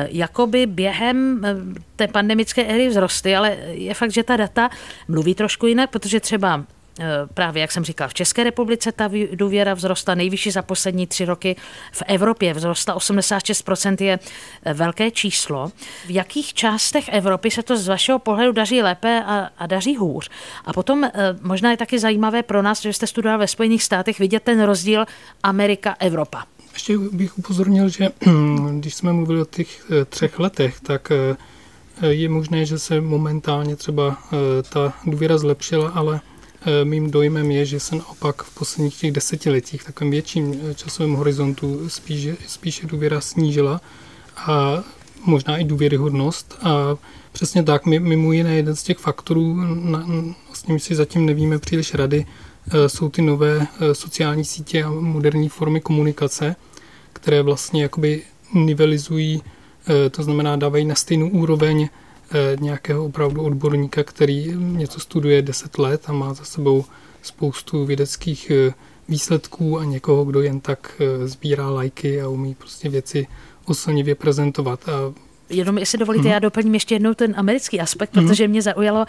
jakoby 0.08 0.66
během 0.66 1.42
té 1.96 2.08
pandemické 2.08 2.64
éry 2.64 2.88
vzrosty, 2.88 3.36
ale 3.36 3.56
je 3.70 3.94
fakt, 3.94 4.12
že 4.12 4.22
ta 4.22 4.36
data 4.36 4.70
mluví 5.08 5.34
trošku 5.34 5.66
jinak, 5.66 5.90
protože 5.90 6.20
třeba 6.20 6.64
Eh, 6.64 6.79
právě, 7.34 7.60
jak 7.60 7.72
jsem 7.72 7.84
říkal, 7.84 8.08
v 8.08 8.14
České 8.14 8.44
republice 8.44 8.92
ta 8.92 9.10
důvěra 9.32 9.74
vzrostla 9.74 10.14
nejvyšší 10.14 10.50
za 10.50 10.62
poslední 10.62 11.06
tři 11.06 11.24
roky. 11.24 11.56
V 11.92 12.02
Evropě 12.06 12.54
vzrostla 12.54 12.96
86% 12.96 14.04
je 14.04 14.18
eh, 14.64 14.74
velké 14.74 15.10
číslo. 15.10 15.72
V 16.06 16.10
jakých 16.10 16.54
částech 16.54 17.08
Evropy 17.08 17.50
se 17.50 17.62
to 17.62 17.76
z 17.76 17.88
vašeho 17.88 18.18
pohledu 18.18 18.52
daří 18.52 18.82
lépe 18.82 19.22
a, 19.26 19.50
a 19.58 19.66
daří 19.66 19.96
hůř? 19.96 20.30
A 20.64 20.72
potom 20.72 21.04
eh, 21.04 21.10
možná 21.42 21.70
je 21.70 21.76
taky 21.76 21.98
zajímavé 21.98 22.42
pro 22.42 22.62
nás, 22.62 22.82
že 22.82 22.92
jste 22.92 23.06
studoval 23.06 23.38
ve 23.38 23.46
Spojených 23.46 23.82
státech, 23.82 24.18
vidět 24.18 24.42
ten 24.42 24.62
rozdíl 24.62 25.04
Amerika-Evropa. 25.42 26.44
Ještě 26.72 26.98
bych 26.98 27.38
upozornil, 27.38 27.88
že 27.88 28.08
když 28.78 28.94
jsme 28.94 29.12
mluvili 29.12 29.40
o 29.40 29.44
těch 29.44 29.90
třech 30.08 30.38
letech, 30.38 30.80
tak 30.80 31.12
je 32.02 32.28
možné, 32.28 32.64
že 32.64 32.78
se 32.78 33.00
momentálně 33.00 33.76
třeba 33.76 34.16
ta 34.72 34.92
důvěra 35.06 35.38
zlepšila, 35.38 35.90
ale 35.90 36.20
Eh, 36.20 36.29
mým 36.84 37.10
dojmem 37.10 37.50
je, 37.50 37.64
že 37.64 37.80
se 37.80 37.96
naopak 37.96 38.42
v 38.42 38.54
posledních 38.54 38.96
těch 38.96 39.12
desetiletích, 39.12 39.82
v 39.82 39.84
takovém 39.84 40.10
větším 40.10 40.60
eh, 40.70 40.74
časovém 40.74 41.14
horizontu, 41.14 41.88
spíše, 41.88 42.36
spíše 42.46 42.86
důvěra 42.86 43.20
snížila 43.20 43.80
a 44.36 44.82
možná 45.24 45.56
i 45.56 45.64
důvěryhodnost. 45.64 46.58
A 46.62 46.96
přesně 47.32 47.62
tak, 47.62 47.86
mimo 47.86 48.32
jiné 48.32 48.56
jeden 48.56 48.76
z 48.76 48.82
těch 48.82 48.98
faktorů, 48.98 49.56
na, 49.74 50.06
s 50.52 50.66
ním 50.66 50.78
si 50.78 50.94
zatím 50.94 51.26
nevíme 51.26 51.58
příliš 51.58 51.94
rady, 51.94 52.26
eh, 52.68 52.88
jsou 52.88 53.08
ty 53.08 53.22
nové 53.22 53.66
sociální 53.92 54.44
sítě 54.44 54.84
a 54.84 54.90
moderní 54.90 55.48
formy 55.48 55.80
komunikace, 55.80 56.56
které 57.12 57.42
vlastně 57.42 57.82
jakoby 57.82 58.22
nivelizují, 58.54 59.42
to 60.10 60.22
znamená 60.22 60.56
dávají 60.56 60.84
na 60.84 60.94
stejnou 60.94 61.28
úroveň 61.28 61.88
Eh, 61.88 61.99
nějakého 62.60 63.04
opravdu 63.04 63.42
odborníka, 63.42 64.04
který 64.04 64.54
něco 64.56 65.00
studuje 65.00 65.42
10 65.42 65.78
let 65.78 66.02
a 66.06 66.12
má 66.12 66.34
za 66.34 66.44
sebou 66.44 66.84
spoustu 67.22 67.84
vědeckých 67.84 68.50
eh, 68.50 68.74
výsledků 69.08 69.78
a 69.78 69.84
někoho, 69.84 70.24
kdo 70.24 70.42
jen 70.42 70.60
tak 70.60 70.92
eh, 71.00 71.28
sbírá 71.28 71.70
lajky 71.70 72.22
a 72.22 72.28
umí 72.28 72.54
prostě 72.54 72.88
věci 72.88 73.26
oslnivě 73.64 74.14
prezentovat. 74.14 74.88
A 74.88 75.12
Jenom 75.50 75.78
jestli 75.78 75.98
dovolíte, 75.98 76.28
mm. 76.28 76.32
já 76.32 76.38
doplním 76.38 76.74
ještě 76.74 76.94
jednou 76.94 77.14
ten 77.14 77.34
americký 77.36 77.80
aspekt, 77.80 78.16
mm. 78.16 78.22
protože 78.22 78.48
mě 78.48 78.62
zaujalo, 78.62 79.06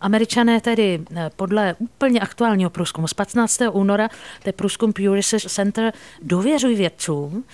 američané 0.00 0.60
tedy 0.60 1.00
podle 1.36 1.74
úplně 1.78 2.20
aktuálního 2.20 2.70
průzkumu 2.70 3.08
z 3.08 3.14
15. 3.14 3.60
února, 3.72 4.08
to 4.42 4.48
je 4.48 4.52
průzkum 4.52 4.92
Pew 4.92 5.14
Research 5.14 5.44
Center, 5.44 5.92
důvěřují 6.22 6.76
vědcům 6.76 7.44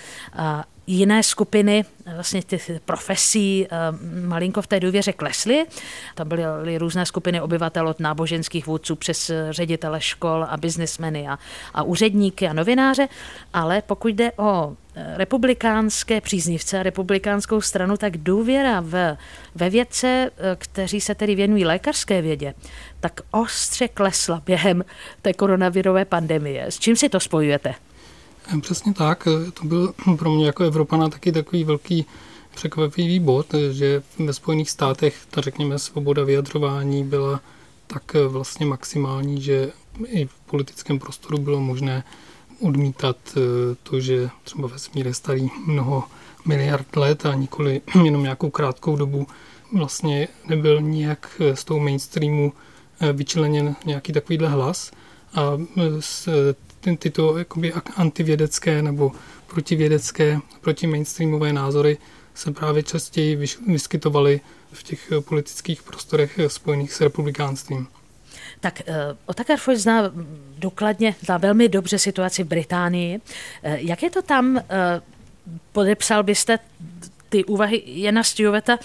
jiné 0.91 1.23
skupiny 1.23 1.85
vlastně 2.15 2.43
těch 2.43 2.71
profesí 2.85 3.67
eh, 3.67 3.77
malinko 4.27 4.63
v 4.63 4.67
té 4.67 4.81
důvěře 4.81 5.13
klesly. 5.13 5.67
Tam 6.15 6.29
byly 6.29 6.79
různé 6.79 7.07
skupiny 7.07 7.41
obyvatel 7.41 7.89
od 7.89 8.01
náboženských 8.01 8.67
vůdců 8.67 8.97
přes 8.97 9.31
ředitele 9.51 10.01
škol 10.01 10.47
a 10.49 10.57
biznismeny 10.57 11.29
a, 11.29 11.39
a 11.75 11.83
úředníky 11.83 12.49
a 12.49 12.53
novináře, 12.53 13.09
ale 13.53 13.83
pokud 13.83 14.09
jde 14.09 14.33
o 14.37 14.77
eh, 14.95 15.15
republikánské 15.17 16.21
příznivce 16.21 16.81
a 16.81 16.83
republikánskou 16.83 17.61
stranu, 17.61 17.97
tak 17.97 18.17
důvěra 18.17 18.81
v, 18.81 19.17
ve 19.55 19.71
vědce, 19.71 20.31
eh, 20.37 20.57
kteří 20.59 21.01
se 21.01 21.15
tedy 21.15 21.35
věnují 21.35 21.65
lékařské 21.65 22.23
vědě, 22.23 22.55
tak 23.01 23.21
ostře 23.31 23.89
klesla 23.89 24.43
během 24.47 24.85
té 25.23 25.33
koronavirové 25.33 26.05
pandemie. 26.05 26.67
S 26.67 26.79
čím 26.79 26.97
si 26.97 27.09
to 27.09 27.21
spojujete? 27.21 27.75
Přesně 28.61 28.95
tak. 28.95 29.29
To 29.55 29.65
byl 29.65 29.95
pro 30.19 30.31
mě 30.31 30.47
jako 30.47 30.65
Evropana 30.65 31.09
taky 31.09 31.33
takový 31.33 31.65
velký 31.65 32.07
překvapivý 32.55 33.21
bod, 33.21 33.47
že 33.71 34.03
ve 34.19 34.33
Spojených 34.33 34.71
státech 34.71 35.17
ta, 35.31 35.41
řekněme, 35.41 35.79
svoboda 35.79 36.25
vyjadřování 36.25 37.05
byla 37.05 37.41
tak 37.87 38.17
vlastně 38.29 38.67
maximální, 38.67 39.43
že 39.43 39.73
i 40.07 40.27
v 40.27 40.35
politickém 40.47 40.99
prostoru 40.99 41.39
bylo 41.39 41.61
možné 41.61 42.05
odmítat 42.61 43.17
eh, 43.37 43.41
to, 43.83 44.01
že 44.01 44.31
třeba 44.45 44.69
vesmír 44.69 45.07
je 45.07 45.15
starý 45.15 45.51
mnoho 45.67 46.05
miliard 46.45 46.97
let 46.97 47.27
a 47.27 47.35
nikoli 47.35 47.81
jenom 48.05 48.23
nějakou 48.23 48.51
krátkou 48.51 48.97
dobu 48.97 49.27
vlastně 49.73 50.29
nebyl 50.49 50.81
nijak 50.81 51.41
z 51.55 51.65
toho 51.65 51.81
mainstreamu 51.81 52.53
eh, 53.01 53.13
vyčleněn 53.13 53.77
nějaký 53.87 54.13
takovýhle 54.13 54.49
hlas. 54.49 54.91
A 55.35 55.59
z 56.01 56.29
ty, 56.81 56.97
tyto 56.97 57.39
jakoby 57.39 57.73
antivědecké 57.97 58.83
nebo 58.83 59.13
protivědecké, 59.47 60.39
protimainstreamové 60.61 61.53
názory 61.53 61.99
se 62.35 62.53
právě 62.53 62.83
častěji 62.83 63.37
vyskytovaly 63.67 64.41
v 64.73 64.83
těch 64.83 65.13
politických 65.21 65.83
prostorech 65.83 66.41
spojených 66.47 66.93
s 66.93 67.01
republikánstvím. 67.01 67.87
Tak 68.61 68.83
uh, 68.89 68.95
Otakar 69.27 69.59
Foy 69.59 69.77
zná 69.77 70.13
důkladně, 70.59 71.15
zná 71.21 71.39
velmi 71.39 71.69
dobře 71.69 71.99
situaci 71.99 72.45
v 72.45 72.47
Británii. 72.47 73.21
Jak 73.63 74.03
je 74.03 74.11
to 74.11 74.23
tam? 74.23 74.61
Podepsal 75.73 76.23
byste 76.23 76.59
ty 77.29 77.45
úvahy 77.45 77.83
Jana 77.87 78.23
Steweta? 78.23 78.79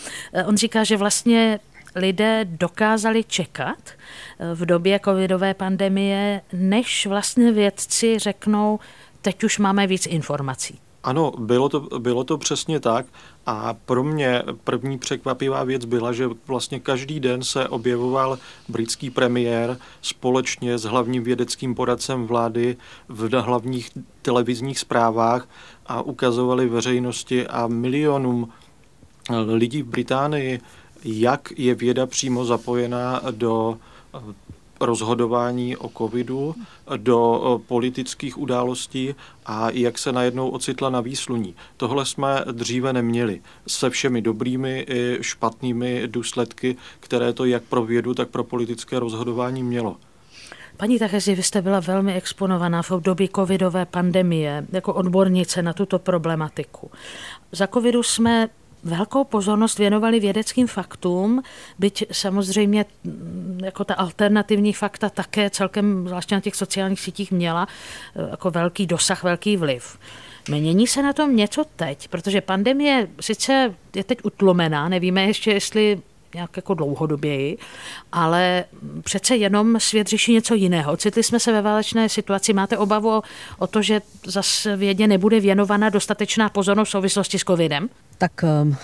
On 0.46 0.58
říká, 0.58 0.84
že 0.84 0.98
vlastně 0.98 1.60
lidé 1.96 2.46
dokázali 2.50 3.24
čekat 3.24 3.78
eh, 3.90 4.56
v 4.56 4.66
době 4.66 5.00
covidové 5.06 5.54
pandemie, 5.54 6.42
než 6.54 7.06
vlastně 7.06 7.52
vědci 7.52 8.20
řeknou, 8.20 8.80
teď 9.22 9.44
už 9.44 9.60
máme 9.60 9.88
víc 9.88 10.06
informací. 10.06 10.80
Ano, 11.06 11.32
bylo 11.40 11.70
to, 11.70 12.00
bylo 12.00 12.24
to 12.24 12.38
přesně 12.38 12.80
tak 12.80 13.06
a 13.46 13.74
pro 13.74 14.04
mě 14.04 14.44
první 14.64 14.98
překvapivá 14.98 15.64
věc 15.64 15.86
byla, 15.86 16.14
že 16.14 16.30
vlastně 16.48 16.80
každý 16.80 17.20
den 17.20 17.44
se 17.44 17.68
objevoval 17.68 18.40
britský 18.70 19.10
premiér 19.10 19.78
společně 20.02 20.78
s 20.78 20.84
hlavním 20.84 21.24
vědeckým 21.24 21.76
poradcem 21.76 22.28
vlády 22.28 22.78
v 23.08 23.42
hlavních 23.42 23.92
televizních 24.22 24.80
zprávách 24.80 25.50
a 25.86 26.02
ukazovali 26.02 26.70
veřejnosti 26.70 27.48
a 27.48 27.68
milionům 27.68 28.50
lidí 29.48 29.82
v 29.82 29.88
Británii 29.88 30.60
jak 31.06 31.54
je 31.58 31.76
věda 31.76 32.06
přímo 32.06 32.46
zapojená 32.46 33.22
do 33.32 33.78
eh, 34.14 34.20
rozhodování 34.80 35.78
o 35.78 35.90
covidu, 35.90 36.56
do 36.98 37.42
eh, 37.44 37.64
politických 37.68 38.38
událostí 38.38 39.16
a 39.46 39.70
jak 39.70 39.98
se 39.98 40.12
najednou 40.12 40.50
ocitla 40.50 40.90
na 40.90 41.02
výsluní. 41.02 41.56
Tohle 41.78 42.06
jsme 42.06 42.46
dříve 42.52 42.94
neměli 42.94 43.42
se 43.68 43.90
všemi 43.90 44.22
dobrými 44.22 44.86
i 44.90 45.18
špatnými 45.22 46.04
důsledky, 46.08 46.76
které 47.00 47.34
to 47.34 47.46
jak 47.46 47.64
pro 47.64 47.86
vědu, 47.86 48.14
tak 48.14 48.30
pro 48.30 48.44
politické 48.44 49.00
rozhodování 49.00 49.64
mělo. 49.64 49.98
Paní 50.78 51.00
Tachezi, 51.00 51.36
vy 51.36 51.44
jste 51.44 51.62
byla 51.62 51.80
velmi 51.80 52.14
exponovaná 52.14 52.82
v 52.82 52.92
období 52.92 53.30
covidové 53.36 53.86
pandemie 53.86 54.66
jako 54.72 54.94
odbornice 54.94 55.62
na 55.62 55.74
tuto 55.74 56.00
problematiku. 56.00 56.92
Za 57.52 57.68
covidu 57.68 58.04
jsme 58.04 58.50
velkou 58.86 59.24
pozornost 59.24 59.80
věnovali 59.80 60.20
vědeckým 60.20 60.68
faktům, 60.68 61.44
byť 61.80 62.06
samozřejmě 62.12 62.86
mm, 63.04 63.60
jako 63.64 63.84
ta 63.84 63.94
alternativní 63.94 64.74
fakta 64.74 65.10
také 65.10 65.50
celkem, 65.50 66.08
zvláště 66.08 66.36
na 66.36 66.42
těch 66.42 66.56
sociálních 66.56 67.00
sítích, 67.00 67.32
měla 67.32 67.68
eh, 68.16 68.30
jako 68.32 68.52
velký 68.52 68.88
dosah, 68.88 69.24
velký 69.24 69.58
vliv. 69.58 69.98
Mění 70.50 70.88
se 70.88 71.04
na 71.04 71.14
tom 71.14 71.36
něco 71.36 71.66
teď, 71.76 72.08
protože 72.08 72.42
pandemie 72.42 73.08
sice 73.22 73.76
je 73.96 74.04
teď 74.04 74.20
utlomená, 74.24 74.90
nevíme 74.90 75.24
ještě, 75.24 75.52
jestli 75.52 76.02
nějak 76.36 76.58
jako 76.58 76.74
dlouhodoběji, 76.74 77.58
ale 78.12 78.66
přece 79.04 79.36
jenom 79.36 79.80
svět 79.80 80.08
řeší 80.08 80.34
něco 80.34 80.56
jiného. 80.56 80.94
Ocitli 80.94 81.24
jsme 81.24 81.40
se 81.40 81.52
ve 81.52 81.62
válečné 81.62 82.10
situaci. 82.10 82.54
Máte 82.54 82.78
obavu 82.78 83.10
o, 83.10 83.22
o 83.60 83.68
to, 83.68 83.82
že 83.82 84.02
zase 84.26 84.76
vědě 84.76 85.08
nebude 85.08 85.40
věnovaná 85.40 85.90
dostatečná 85.90 86.50
pozornost 86.50 86.88
v 86.88 86.92
souvislosti 86.92 87.40
s 87.40 87.44
covidem? 87.44 87.90
Tak 88.18 88.44
ehm, 88.44 88.76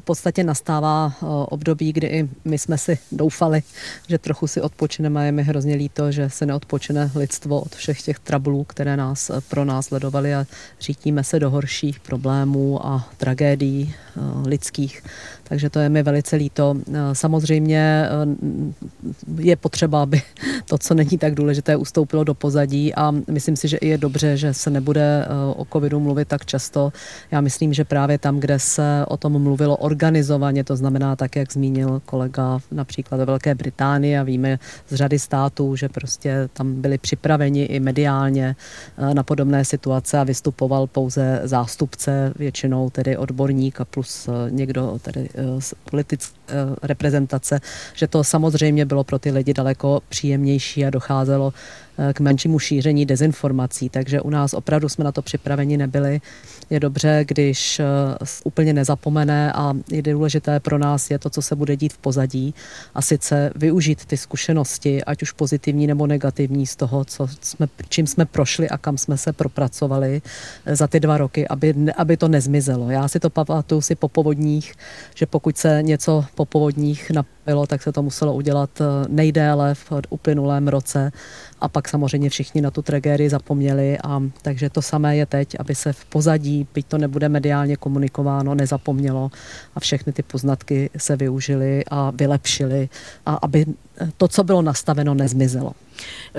v 0.00 0.04
podstatě 0.04 0.44
nastává 0.44 1.12
eh, 1.14 1.26
období, 1.26 1.92
kdy 1.92 2.06
i 2.06 2.28
my 2.44 2.58
jsme 2.58 2.78
si 2.78 2.98
doufali, 3.12 3.62
že 4.08 4.18
trochu 4.18 4.46
si 4.46 4.60
odpočineme 4.60 5.26
je 5.26 5.32
mi 5.32 5.42
hrozně 5.42 5.74
líto, 5.74 6.12
že 6.12 6.30
se 6.30 6.46
neodpočine 6.46 7.10
lidstvo 7.14 7.60
od 7.60 7.74
všech 7.74 8.02
těch 8.02 8.18
trablů, 8.18 8.64
které 8.64 8.96
nás 8.96 9.30
eh, 9.30 9.40
pro 9.48 9.64
nás 9.64 9.86
sledovaly 9.86 10.34
a 10.34 10.46
řítíme 10.80 11.24
se 11.24 11.40
do 11.40 11.50
horších 11.50 12.00
problémů 12.00 12.86
a 12.86 13.08
tragédií 13.16 13.94
eh, 13.94 14.20
lidských. 14.48 15.02
Takže 15.52 15.70
to 15.70 15.78
je 15.78 15.88
mi 15.88 16.02
velice 16.02 16.36
líto. 16.36 16.76
Samozřejmě 17.12 18.08
je 19.38 19.56
potřeba, 19.56 20.02
aby 20.02 20.22
to, 20.64 20.78
co 20.78 20.94
není 20.94 21.18
tak 21.18 21.34
důležité, 21.34 21.76
ustoupilo 21.76 22.24
do 22.24 22.34
pozadí 22.34 22.94
a 22.94 23.10
myslím 23.10 23.56
si, 23.56 23.68
že 23.68 23.76
i 23.76 23.88
je 23.88 23.98
dobře, 23.98 24.36
že 24.36 24.54
se 24.54 24.70
nebude 24.70 25.26
o 25.56 25.64
covidu 25.72 26.00
mluvit 26.00 26.28
tak 26.28 26.46
často. 26.46 26.92
Já 27.30 27.40
myslím, 27.40 27.72
že 27.72 27.84
právě 27.84 28.18
tam, 28.18 28.40
kde 28.40 28.58
se 28.58 29.04
o 29.08 29.16
tom 29.16 29.42
mluvilo 29.42 29.76
organizovaně, 29.76 30.64
to 30.64 30.76
znamená 30.76 31.16
tak, 31.16 31.36
jak 31.36 31.52
zmínil 31.52 32.02
kolega 32.04 32.58
například 32.70 33.18
ve 33.18 33.24
Velké 33.24 33.54
Británii 33.54 34.18
a 34.18 34.22
víme 34.22 34.58
z 34.88 34.94
řady 34.94 35.18
států, 35.18 35.76
že 35.76 35.88
prostě 35.88 36.48
tam 36.52 36.80
byli 36.80 36.98
připraveni 36.98 37.64
i 37.64 37.80
mediálně 37.80 38.56
eh, 38.98 39.14
na 39.14 39.22
podobné 39.22 39.64
situace 39.64 40.18
a 40.18 40.24
vystupoval 40.24 40.86
pouze 40.86 41.40
zástupce, 41.44 42.32
většinou 42.36 42.90
tedy 42.90 43.16
odborník 43.16 43.80
a 43.80 43.84
plus 43.84 44.28
eh, 44.28 44.50
někdo 44.50 44.98
tedy 45.02 45.28
eh, 45.34 45.41
politické 45.90 46.36
reprezentace, 46.82 47.60
že 47.94 48.06
to 48.06 48.24
samozřejmě 48.24 48.84
bylo 48.86 49.04
pro 49.04 49.18
ty 49.18 49.30
lidi 49.30 49.54
daleko 49.54 50.02
příjemnější 50.08 50.84
a 50.84 50.90
docházelo 50.90 51.52
k 52.12 52.20
menšímu 52.20 52.58
šíření 52.58 53.06
dezinformací, 53.06 53.88
takže 53.88 54.20
u 54.20 54.30
nás 54.30 54.54
opravdu 54.54 54.88
jsme 54.88 55.04
na 55.04 55.12
to 55.12 55.22
připraveni 55.22 55.76
nebyli. 55.76 56.20
Je 56.70 56.80
dobře, 56.80 57.24
když 57.28 57.80
eh, 57.80 57.84
úplně 58.44 58.72
nezapomene 58.72 59.52
a 59.52 59.74
je 59.90 60.02
důležité 60.02 60.60
pro 60.60 60.78
nás 60.78 61.10
je 61.10 61.18
to, 61.18 61.30
co 61.30 61.42
se 61.42 61.56
bude 61.56 61.76
dít 61.76 61.92
v 61.92 61.98
pozadí 61.98 62.54
a 62.94 63.02
sice 63.02 63.52
využít 63.56 64.04
ty 64.04 64.16
zkušenosti, 64.16 65.04
ať 65.04 65.22
už 65.22 65.32
pozitivní 65.32 65.86
nebo 65.86 66.06
negativní 66.06 66.66
z 66.66 66.76
toho, 66.76 67.04
co 67.04 67.28
jsme, 67.40 67.68
čím 67.88 68.06
jsme 68.06 68.26
prošli 68.26 68.68
a 68.68 68.78
kam 68.78 68.98
jsme 68.98 69.18
se 69.18 69.32
propracovali 69.32 70.22
eh, 70.66 70.76
za 70.76 70.86
ty 70.86 71.00
dva 71.00 71.18
roky, 71.18 71.48
aby, 71.48 71.74
aby 71.96 72.16
to 72.16 72.28
nezmizelo. 72.28 72.90
Já 72.90 73.08
si 73.08 73.20
to 73.20 73.30
pamatuju 73.30 73.80
si 73.80 73.94
po 73.94 74.08
povodních, 74.08 74.74
že 75.14 75.26
pokud 75.26 75.56
se 75.56 75.82
něco 75.82 76.24
po 76.34 76.44
povodních 76.44 77.10
napilo, 77.10 77.66
tak 77.66 77.82
se 77.82 77.92
to 77.92 78.02
muselo 78.02 78.34
udělat 78.34 78.70
eh, 78.80 78.84
nejdéle 79.08 79.74
v 79.74 79.92
uplynulém 80.10 80.68
roce 80.68 81.12
a 81.62 81.68
pak 81.68 81.88
samozřejmě 81.88 82.30
všichni 82.30 82.60
na 82.60 82.70
tu 82.70 82.82
tragédii 82.82 83.30
zapomněli 83.30 83.98
a 84.04 84.22
takže 84.42 84.70
to 84.70 84.82
samé 84.82 85.16
je 85.16 85.26
teď, 85.26 85.56
aby 85.58 85.74
se 85.74 85.92
v 85.92 86.04
pozadí, 86.04 86.66
byť 86.74 86.86
to 86.86 86.98
nebude 86.98 87.28
mediálně 87.28 87.76
komunikováno, 87.76 88.54
nezapomnělo 88.54 89.30
a 89.74 89.80
všechny 89.80 90.12
ty 90.12 90.22
poznatky 90.22 90.90
se 90.96 91.16
využily 91.16 91.84
a 91.90 92.10
vylepšily 92.10 92.88
a 93.26 93.34
aby 93.34 93.66
to, 94.16 94.28
co 94.28 94.44
bylo 94.44 94.62
nastaveno, 94.62 95.14
nezmizelo. 95.14 95.72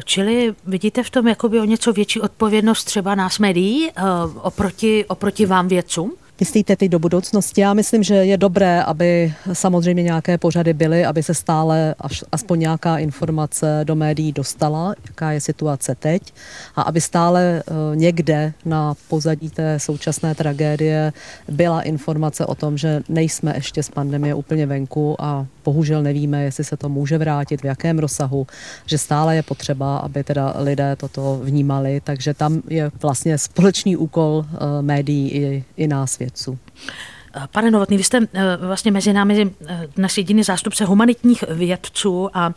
Čili 0.05 0.53
vidíte 0.67 1.03
v 1.03 1.09
tom 1.09 1.27
jakoby 1.27 1.59
o 1.59 1.65
něco 1.65 1.93
větší 1.93 2.21
odpovědnost 2.21 2.83
třeba 2.83 3.15
nás 3.15 3.39
médií 3.39 3.91
uh, 3.91 4.37
oproti, 4.41 5.05
oproti 5.05 5.45
vám 5.45 5.67
vědcům? 5.67 6.13
Myslíte 6.43 6.75
teď 6.75 6.91
do 6.91 6.99
budoucnosti? 6.99 7.61
Já 7.61 7.73
myslím, 7.73 8.03
že 8.03 8.15
je 8.15 8.37
dobré, 8.37 8.83
aby 8.83 9.33
samozřejmě 9.53 10.03
nějaké 10.03 10.37
pořady 10.37 10.73
byly, 10.73 11.05
aby 11.05 11.23
se 11.23 11.33
stále 11.33 11.95
až, 11.99 12.23
aspoň 12.31 12.59
nějaká 12.59 12.97
informace 12.97 13.81
do 13.83 13.95
médií 13.95 14.31
dostala, 14.31 14.95
jaká 15.07 15.31
je 15.31 15.41
situace 15.41 15.95
teď 15.95 16.33
a 16.75 16.81
aby 16.81 17.01
stále 17.01 17.63
uh, 17.63 17.95
někde 17.95 18.53
na 18.65 18.93
pozadí 19.07 19.49
té 19.49 19.79
současné 19.79 20.35
tragédie 20.35 21.13
byla 21.47 21.81
informace 21.81 22.45
o 22.45 22.55
tom, 22.55 22.77
že 22.77 23.01
nejsme 23.09 23.53
ještě 23.55 23.83
z 23.83 23.89
pandemie 23.89 24.33
úplně 24.33 24.65
venku 24.65 25.15
a 25.19 25.47
bohužel 25.65 26.03
nevíme, 26.03 26.43
jestli 26.43 26.63
se 26.63 26.77
to 26.77 26.89
může 26.89 27.17
vrátit, 27.17 27.61
v 27.61 27.65
jakém 27.65 27.99
rozsahu, 27.99 28.47
že 28.85 28.97
stále 28.97 29.35
je 29.35 29.43
potřeba, 29.43 29.97
aby 29.97 30.23
teda 30.23 30.53
lidé 30.57 30.95
toto 30.95 31.39
vnímali, 31.43 32.01
takže 32.03 32.33
tam 32.33 32.61
je 32.69 32.91
vlastně 33.01 33.37
společný 33.37 33.97
úkol 33.97 34.45
uh, 34.45 34.45
médií 34.81 35.31
i, 35.31 35.63
i 35.77 35.87
nás 35.87 36.19
vědců. 36.19 36.32
Pane 37.51 37.71
Novotný, 37.71 37.97
vy 37.97 38.03
jste 38.03 38.19
eh, 38.33 38.57
vlastně 38.57 38.91
mezi 38.91 39.13
námi 39.13 39.51
eh, 39.67 39.87
dnes 39.95 40.17
jediný 40.17 40.43
zástupce 40.43 40.85
humanitních 40.85 41.43
vědců 41.49 42.29
a 42.33 42.53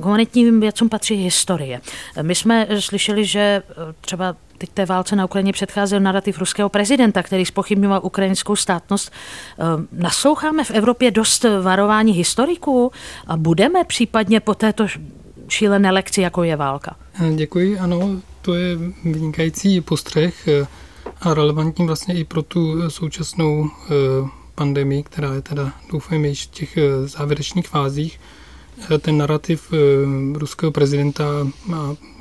k 0.00 0.04
humanitním 0.04 0.60
vědcům 0.60 0.88
patří 0.88 1.14
historie. 1.14 1.80
My 2.22 2.34
jsme 2.34 2.66
slyšeli, 2.78 3.24
že 3.24 3.62
třeba 4.00 4.36
teď 4.58 4.70
té 4.70 4.86
válce 4.86 5.16
na 5.16 5.24
Ukrajině 5.24 5.52
předcházel 5.52 6.00
narrativ 6.00 6.38
ruského 6.38 6.68
prezidenta, 6.68 7.22
který 7.22 7.44
spochybňoval 7.44 8.00
ukrajinskou 8.02 8.56
státnost. 8.56 9.12
Nasloucháme 9.92 10.64
v 10.64 10.70
Evropě 10.70 11.10
dost 11.10 11.44
varování 11.62 12.12
historiků 12.12 12.92
a 13.26 13.36
budeme 13.36 13.84
případně 13.84 14.40
po 14.40 14.54
této 14.54 14.86
šílené 15.48 15.90
lekci, 15.90 16.20
jako 16.20 16.42
je 16.42 16.56
válka? 16.56 16.96
Děkuji, 17.34 17.78
ano, 17.78 18.20
to 18.42 18.54
je 18.54 18.76
vynikající 19.04 19.80
postřeh 19.80 20.48
a 21.20 21.34
relevantní 21.34 21.86
vlastně 21.86 22.14
i 22.14 22.24
pro 22.24 22.42
tu 22.42 22.90
současnou 22.90 23.70
eh, 23.70 23.90
pandemii, 24.54 25.02
která 25.02 25.34
je 25.34 25.42
teda, 25.42 25.72
doufejme, 25.92 26.28
již 26.28 26.46
v 26.46 26.50
těch 26.50 26.76
eh, 26.76 27.08
závěrečných 27.08 27.68
fázích. 27.68 28.20
Eh, 28.94 28.98
ten 28.98 29.18
narrativ 29.18 29.72
ruského 30.34 30.72
prezidenta 30.72 31.24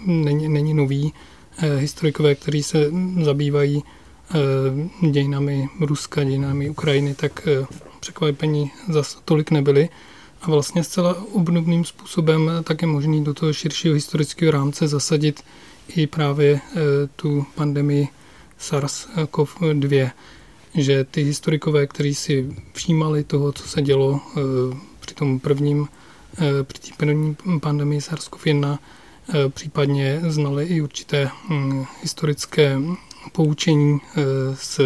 není, 0.05 0.49
není 0.49 0.73
nový. 0.73 1.13
Historikové, 1.77 2.36
kteří 2.36 2.63
se 2.63 2.91
zabývají 3.21 3.83
dějinami 5.12 5.69
Ruska, 5.81 6.23
dějinami 6.23 6.69
Ukrajiny, 6.69 7.15
tak 7.15 7.47
překvapení 7.99 8.71
zase 8.89 9.17
tolik 9.25 9.51
nebyly. 9.51 9.89
A 10.41 10.51
vlastně 10.51 10.83
zcela 10.83 11.15
obdobným 11.33 11.86
způsobem 11.86 12.51
tak 12.63 12.81
je 12.81 12.88
možný 12.88 13.23
do 13.23 13.33
toho 13.33 13.53
širšího 13.53 13.93
historického 13.93 14.51
rámce 14.51 14.88
zasadit 14.88 15.43
i 15.95 16.07
právě 16.07 16.60
tu 17.15 17.45
pandemii 17.55 18.07
SARS-CoV-2, 18.60 20.12
že 20.76 21.04
ty 21.04 21.24
historikové, 21.24 21.88
kteří 21.88 22.15
si 22.15 22.56
všímali 22.74 23.24
toho, 23.24 23.52
co 23.52 23.67
se 23.67 23.82
dělo 23.82 24.22
eh, 24.38 24.41
při 25.00 25.15
tom 25.15 25.39
prvním, 25.39 25.88
eh, 26.38 26.63
při 26.63 26.82
té 26.82 26.88
první 26.98 27.36
pandemii 27.62 28.00
SARS-CoV-1, 28.00 28.78
eh, 29.30 29.50
případně 29.50 30.22
znali 30.28 30.65
i 30.65 30.82
určité 30.82 31.30
hm, 31.50 31.86
historické 32.02 32.80
poučení 33.32 34.00
z 34.54 34.80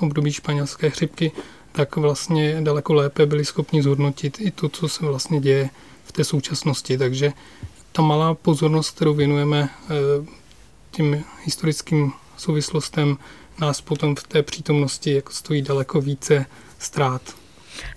období 0.00 0.32
španělské 0.32 0.90
chřipky, 0.90 1.32
tak 1.72 1.96
vlastně 1.96 2.60
daleko 2.60 2.94
lépe 2.94 3.26
byli 3.26 3.44
schopni 3.44 3.82
zhodnotit 3.82 4.40
i 4.40 4.50
to, 4.50 4.68
co 4.68 4.88
se 4.88 5.06
vlastně 5.06 5.40
děje 5.40 5.70
v 6.04 6.12
té 6.12 6.24
současnosti. 6.24 6.98
Takže 6.98 7.32
ta 7.92 8.02
malá 8.02 8.34
pozornost, 8.34 8.90
kterou 8.90 9.14
věnujeme 9.14 9.68
těm 10.90 11.24
historickým 11.44 12.12
souvislostem 12.42 13.16
nás 13.60 13.80
potom 13.80 14.14
v 14.14 14.22
té 14.22 14.42
přítomnosti 14.42 15.14
jako 15.14 15.32
stojí 15.32 15.62
daleko 15.62 16.00
více 16.00 16.46
ztrát. 16.78 17.22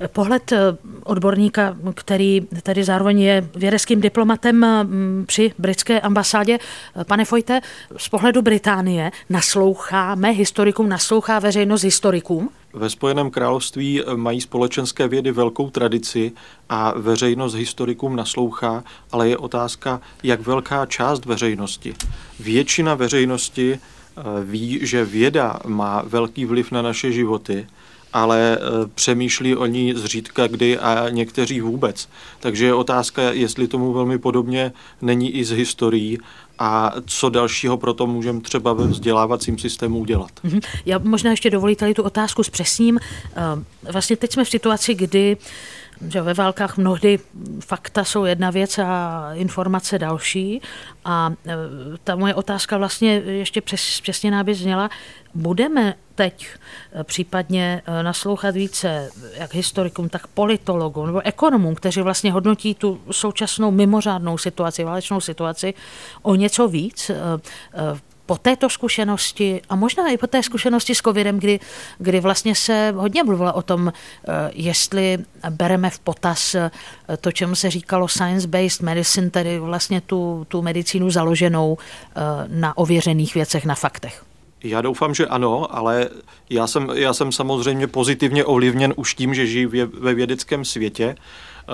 Pohled 0.08 0.52
eh, 0.52 0.58
odborníka, 1.04 1.78
který 1.96 2.42
tady 2.64 2.84
zároveň 2.84 3.22
je 3.22 3.50
vědeckým 3.56 4.02
diplomatem 4.02 4.56
mm, 4.56 5.24
při 5.28 5.54
britské 5.58 6.02
ambasádě. 6.02 6.58
Eh, 6.96 7.04
pane 7.04 7.26
Fojte, 7.26 7.62
z 7.98 8.10
pohledu 8.10 8.42
Británie 8.42 9.12
nasloucháme 9.30 10.32
historikům, 10.32 10.90
naslouchá 10.90 11.40
veřejnost 11.40 11.84
historikům? 11.84 12.50
Ve 12.74 12.90
Spojeném 12.90 13.32
království 13.32 14.02
eh, 14.02 14.16
mají 14.16 14.42
společenské 14.42 15.08
vědy 15.08 15.32
velkou 15.32 15.70
tradici 15.70 16.32
a 16.70 16.94
veřejnost 16.98 17.54
historikům 17.54 18.16
naslouchá, 18.16 18.84
ale 19.12 19.30
je 19.30 19.38
otázka, 19.38 20.02
jak 20.24 20.42
velká 20.42 20.86
část 20.86 21.26
veřejnosti. 21.26 21.96
Většina 22.40 22.96
veřejnosti 22.96 23.80
Eh, 23.80 24.05
ví, 24.44 24.80
že 24.82 25.06
věda 25.06 25.60
má 25.66 26.04
velký 26.06 26.46
vliv 26.46 26.72
na 26.72 26.82
naše 26.82 27.12
životy, 27.12 27.68
ale 28.16 28.58
eh, 28.58 28.88
přemýšlí 28.96 29.56
o 29.56 29.66
ní 29.66 29.94
zřídka 29.94 30.48
kdy 30.48 30.78
a 30.78 31.10
někteří 31.10 31.62
vůbec. 31.62 32.10
Takže 32.40 32.66
je 32.66 32.74
otázka, 32.74 33.22
jestli 33.22 33.68
tomu 33.68 33.94
velmi 33.94 34.20
podobně 34.20 34.72
není 35.02 35.32
i 35.32 35.46
z 35.46 35.52
historií 35.52 36.20
a 36.60 36.94
co 37.06 37.30
dalšího 37.30 37.78
pro 37.78 37.94
to 37.94 38.08
můžeme 38.08 38.42
třeba 38.42 38.74
ve 38.74 38.88
vzdělávacím 38.88 39.58
systému 39.58 40.00
udělat. 40.00 40.32
Mhm. 40.44 40.60
Já 40.86 40.98
možná 40.98 41.32
ještě 41.32 41.50
dovolíte 41.50 41.94
tu 41.94 42.04
otázku 42.04 42.44
s 42.44 42.50
přesním. 42.50 43.00
Eh, 43.36 43.92
vlastně 43.92 44.16
teď 44.18 44.34
jsme 44.34 44.46
v 44.46 44.50
situaci, 44.50 44.94
kdy 44.94 45.38
že 46.08 46.22
ve 46.22 46.34
válkách 46.34 46.78
mnohdy 46.78 47.20
fakta 47.60 48.04
jsou 48.04 48.26
jedna 48.26 48.50
věc 48.52 48.80
a 48.80 49.30
informace 49.34 50.00
další. 50.00 50.62
A 51.06 51.34
e, 51.48 51.54
ta 52.04 52.16
moje 52.16 52.34
otázka 52.34 52.78
vlastně 52.78 53.14
ještě 53.14 53.62
přes, 53.62 54.02
přesně 54.02 54.32
náby 54.32 54.56
zněla, 54.56 54.90
budeme 55.34 55.96
teď 56.16 56.48
e, 56.94 57.04
případně 57.04 57.82
e, 57.86 58.04
naslouchat 58.04 58.56
více 58.56 59.10
jak 59.38 59.54
historikům, 59.54 60.10
tak 60.10 60.28
politologům 60.28 61.06
nebo 61.06 61.22
ekonomům, 61.26 61.76
kteří 61.76 62.02
vlastně 62.02 62.32
hodnotí 62.32 62.76
tu 62.76 63.02
současnou 63.12 63.72
mimořádnou 63.72 64.38
situaci, 64.38 64.84
válečnou 64.84 65.22
situaci 65.22 65.74
o 66.22 66.36
něco 66.36 66.68
víc 66.68 67.12
po 68.26 68.38
této 68.38 68.70
zkušenosti 68.70 69.62
a 69.70 69.76
možná 69.76 70.10
i 70.10 70.18
po 70.18 70.28
té 70.28 70.44
zkušenosti 70.44 70.96
s 70.96 71.02
covidem, 71.02 71.40
kdy, 71.40 71.60
kdy 71.98 72.20
vlastně 72.20 72.56
se 72.56 72.94
hodně 72.96 73.24
mluvilo 73.24 73.54
o 73.54 73.62
tom, 73.62 73.94
jestli 74.54 75.18
bereme 75.50 75.90
v 75.90 76.00
potaz 76.00 76.56
to, 77.22 77.32
čemu 77.32 77.56
se 77.56 77.70
říkalo 77.70 78.08
science-based 78.08 78.86
medicine, 78.86 79.30
tedy 79.30 79.60
vlastně 79.60 80.02
tu, 80.02 80.46
tu 80.48 80.62
medicínu 80.62 81.10
založenou 81.12 81.78
na 82.48 82.78
ověřených 82.78 83.36
věcech, 83.36 83.66
na 83.66 83.76
faktech. 83.76 84.24
Já 84.64 84.82
doufám, 84.82 85.14
že 85.14 85.28
ano, 85.28 85.76
ale 85.76 86.10
já 86.50 86.68
jsem, 86.68 86.90
já 86.94 87.14
jsem 87.14 87.32
samozřejmě 87.32 87.88
pozitivně 87.88 88.46
ovlivněn 88.46 88.94
už 88.96 89.14
tím, 89.14 89.34
že 89.34 89.48
žiju 89.48 89.72
ve 90.00 90.14
vědeckém 90.14 90.66
světě. 90.66 91.16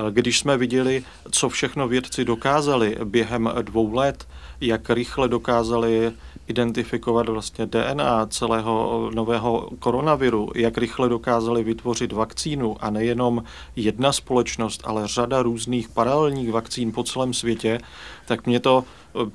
Když 0.10 0.40
jsme 0.40 0.58
viděli, 0.58 1.04
co 1.32 1.50
všechno 1.50 1.88
vědci 1.88 2.26
dokázali 2.26 2.98
během 3.04 3.50
dvou 3.62 3.94
let, 3.94 4.28
jak 4.62 4.90
rychle 4.90 5.28
dokázali 5.28 6.12
identifikovat 6.52 7.30
vlastně 7.30 7.66
DNA 7.66 8.26
celého 8.26 9.10
nového 9.14 9.70
koronaviru, 9.80 10.52
jak 10.56 10.78
rychle 10.78 11.10
dokázali 11.10 11.64
vytvořit 11.64 12.12
vakcínu. 12.12 12.76
A 12.80 12.90
nejenom 12.90 13.44
jedna 13.76 14.12
společnost, 14.12 14.82
ale 14.84 15.08
řada 15.08 15.42
různých 15.42 15.90
paralelních 15.90 16.52
vakcín 16.52 16.92
po 16.92 17.04
celém 17.04 17.34
světě, 17.34 17.80
tak 18.26 18.46
mě 18.46 18.60
to 18.60 18.84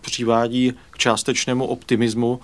přivádí 0.01 0.73
k 0.91 0.99
částečnému 0.99 1.67
optimismu, 1.67 2.41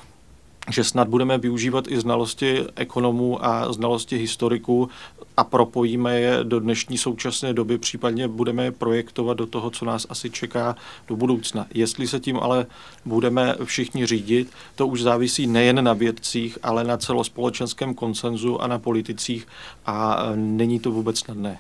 že 0.71 0.85
snad 0.85 1.09
budeme 1.09 1.39
využívat 1.39 1.85
i 1.89 2.01
znalosti 2.01 2.65
ekonomů 2.77 3.45
a 3.45 3.73
znalosti 3.73 4.17
historiků 4.17 4.89
a 5.37 5.45
propojíme 5.45 6.21
je 6.21 6.39
do 6.43 6.61
dnešní 6.61 6.99
současné 6.99 7.53
doby, 7.53 7.79
případně 7.79 8.29
budeme 8.29 8.65
je 8.65 8.73
projektovat 8.73 9.37
do 9.37 9.47
toho, 9.47 9.71
co 9.71 9.85
nás 9.85 10.07
asi 10.09 10.31
čeká 10.31 10.77
do 11.09 11.17
budoucna. 11.17 11.67
Jestli 11.75 12.09
se 12.09 12.21
tím 12.21 12.39
ale 12.41 12.67
budeme 13.05 13.55
všichni 13.65 14.07
řídit, 14.07 14.51
to 14.75 14.87
už 14.87 15.03
závisí 15.03 15.47
nejen 15.47 15.85
na 15.85 15.93
vědcích, 15.93 16.59
ale 16.63 16.85
na 16.85 16.97
celospolečenském 16.97 17.95
konsenzu 17.95 18.63
a 18.63 18.67
na 18.67 18.79
politicích 18.79 19.47
a 19.87 20.27
není 20.35 20.81
to 20.81 20.91
vůbec 20.91 21.19
snadné. 21.19 21.59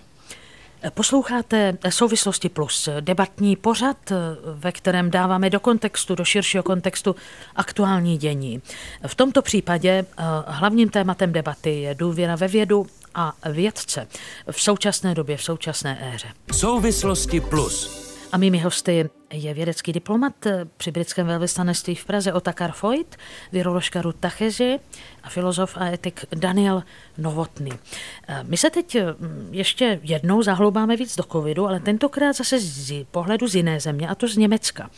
Posloucháte 0.90 1.78
Souvislosti 1.88 2.48
plus, 2.48 2.88
debatní 3.00 3.56
pořad, 3.56 3.96
ve 4.54 4.72
kterém 4.72 5.10
dáváme 5.10 5.50
do 5.50 5.60
kontextu, 5.60 6.14
do 6.14 6.24
širšího 6.24 6.62
kontextu 6.62 7.16
aktuální 7.56 8.18
dění. 8.18 8.62
V 9.06 9.14
tomto 9.14 9.42
případě 9.42 9.90
eh, 9.90 10.24
hlavním 10.46 10.88
tématem 10.88 11.32
debaty 11.32 11.80
je 11.80 11.94
důvěra 11.94 12.36
ve 12.36 12.48
vědu 12.48 12.86
a 13.14 13.32
vědce 13.50 14.08
v 14.50 14.62
současné 14.62 15.14
době, 15.14 15.36
v 15.36 15.42
současné 15.42 16.14
éře. 16.14 16.28
Souvislosti 16.52 17.40
plus. 17.40 18.11
A 18.32 18.38
mými 18.38 18.58
hosty 18.58 19.10
je 19.32 19.54
vědecký 19.54 19.92
diplomat 19.92 20.32
při 20.76 20.90
britském 20.90 21.26
velvyslanectví 21.26 21.94
v 21.94 22.04
Praze 22.04 22.32
Otakar 22.32 22.72
Foyt, 22.72 23.16
viroložka 23.52 24.02
Ruth 24.02 24.16
Tachezi 24.20 24.78
a 25.22 25.28
filozof 25.28 25.76
a 25.76 25.86
etik 25.86 26.24
Daniel 26.34 26.82
Novotný. 27.18 27.70
My 28.42 28.56
se 28.56 28.70
teď 28.70 28.96
mm, 28.96 29.48
ještě 29.50 30.00
jednou 30.02 30.42
zahloubáme 30.42 30.96
víc 30.96 31.16
do 31.16 31.22
covidu, 31.22 31.66
ale 31.66 31.80
tentokrát 31.80 32.32
zase 32.36 32.60
z 32.60 33.04
pohledu 33.10 33.48
z 33.48 33.54
jiné 33.54 33.80
země, 33.80 34.08
a 34.08 34.14
to 34.14 34.28
z 34.28 34.36
Německa. 34.36 34.90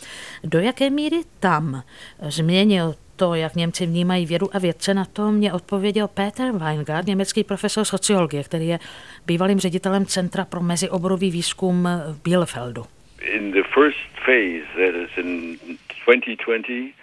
Do 0.45 0.61
jaké 0.61 0.91
míry 0.91 1.21
tam 1.41 1.83
změnil 2.29 2.95
to, 3.17 3.35
jak 3.35 3.57
Němci 3.57 3.87
vnímají 3.87 4.27
vědu 4.27 4.57
a 4.57 4.59
vědce, 4.59 4.95
na 4.95 5.05
to 5.05 5.31
mě 5.33 5.53
odpověděl 5.53 6.09
Peter 6.09 6.53
Weingart, 6.53 7.07
německý 7.07 7.45
profesor 7.45 7.85
sociologie, 7.85 8.45
který 8.45 8.67
je 8.67 8.79
bývalým 9.27 9.61
ředitelem 9.61 10.07
Centra 10.07 10.45
pro 10.45 10.61
mezioborový 10.61 11.31
výzkum 11.31 11.89
v 12.13 12.23
Bielefeldu. 12.23 12.87
In 13.33 13.51
the 13.53 13.63
first 13.75 13.99
phase, 14.27 14.67
that 14.77 14.95
is 14.95 15.11
in 15.17 15.59
2020, 16.07 16.95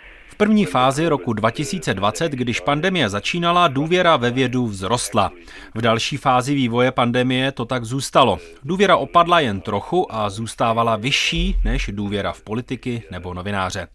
první 0.42 0.66
fázi 0.66 1.08
roku 1.08 1.34
2020, 1.34 2.32
když 2.32 2.60
pandemie 2.60 3.10
začínala, 3.10 3.68
důvěra 3.68 4.18
ve 4.18 4.32
vědu 4.32 4.68
vzrostla. 4.68 5.32
V 5.76 5.82
další 5.82 6.18
fázi 6.18 6.56
vývoje 6.56 6.92
pandemie 6.92 7.52
to 7.52 7.66
tak 7.66 7.84
zůstalo. 7.84 8.40
Důvěra 8.64 8.98
opadla 8.98 9.40
jen 9.40 9.62
trochu 9.62 10.16
a 10.16 10.30
zůstávala 10.30 10.96
vyšší 10.96 11.56
než 11.64 11.90
důvěra 11.94 12.32
v 12.32 12.42
politiky 12.42 13.04
nebo 13.12 13.34
novináře. 13.34 13.88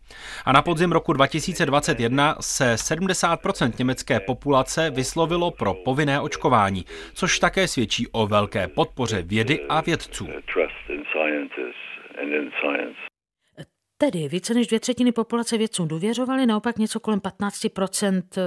A 0.45 0.53
na 0.53 0.63
podzim 0.63 0.93
roku 0.93 1.13
2021 1.13 2.37
se 2.41 2.75
70% 2.75 3.73
německé 3.79 4.21
populace 4.21 4.91
vyslovilo 4.91 5.51
pro 5.51 5.75
povinné 5.75 6.21
očkování, 6.21 6.85
což 7.15 7.39
také 7.39 7.69
svědčí 7.69 8.07
o 8.13 8.27
velké 8.27 8.69
podpoře 8.69 9.23
vědy 9.23 9.61
a 9.69 9.81
vědců. 9.81 10.29
Tedy 13.99 14.29
více 14.29 14.55
než 14.55 14.67
dvě 14.67 14.81
třetiny 14.81 15.13
populace 15.13 15.59
vědcům 15.59 15.89
důvěřovali, 15.89 16.47
naopak 16.47 16.79
něco 16.79 17.01
kolem 17.01 17.21
15% 17.21 18.23
eh, 18.37 18.43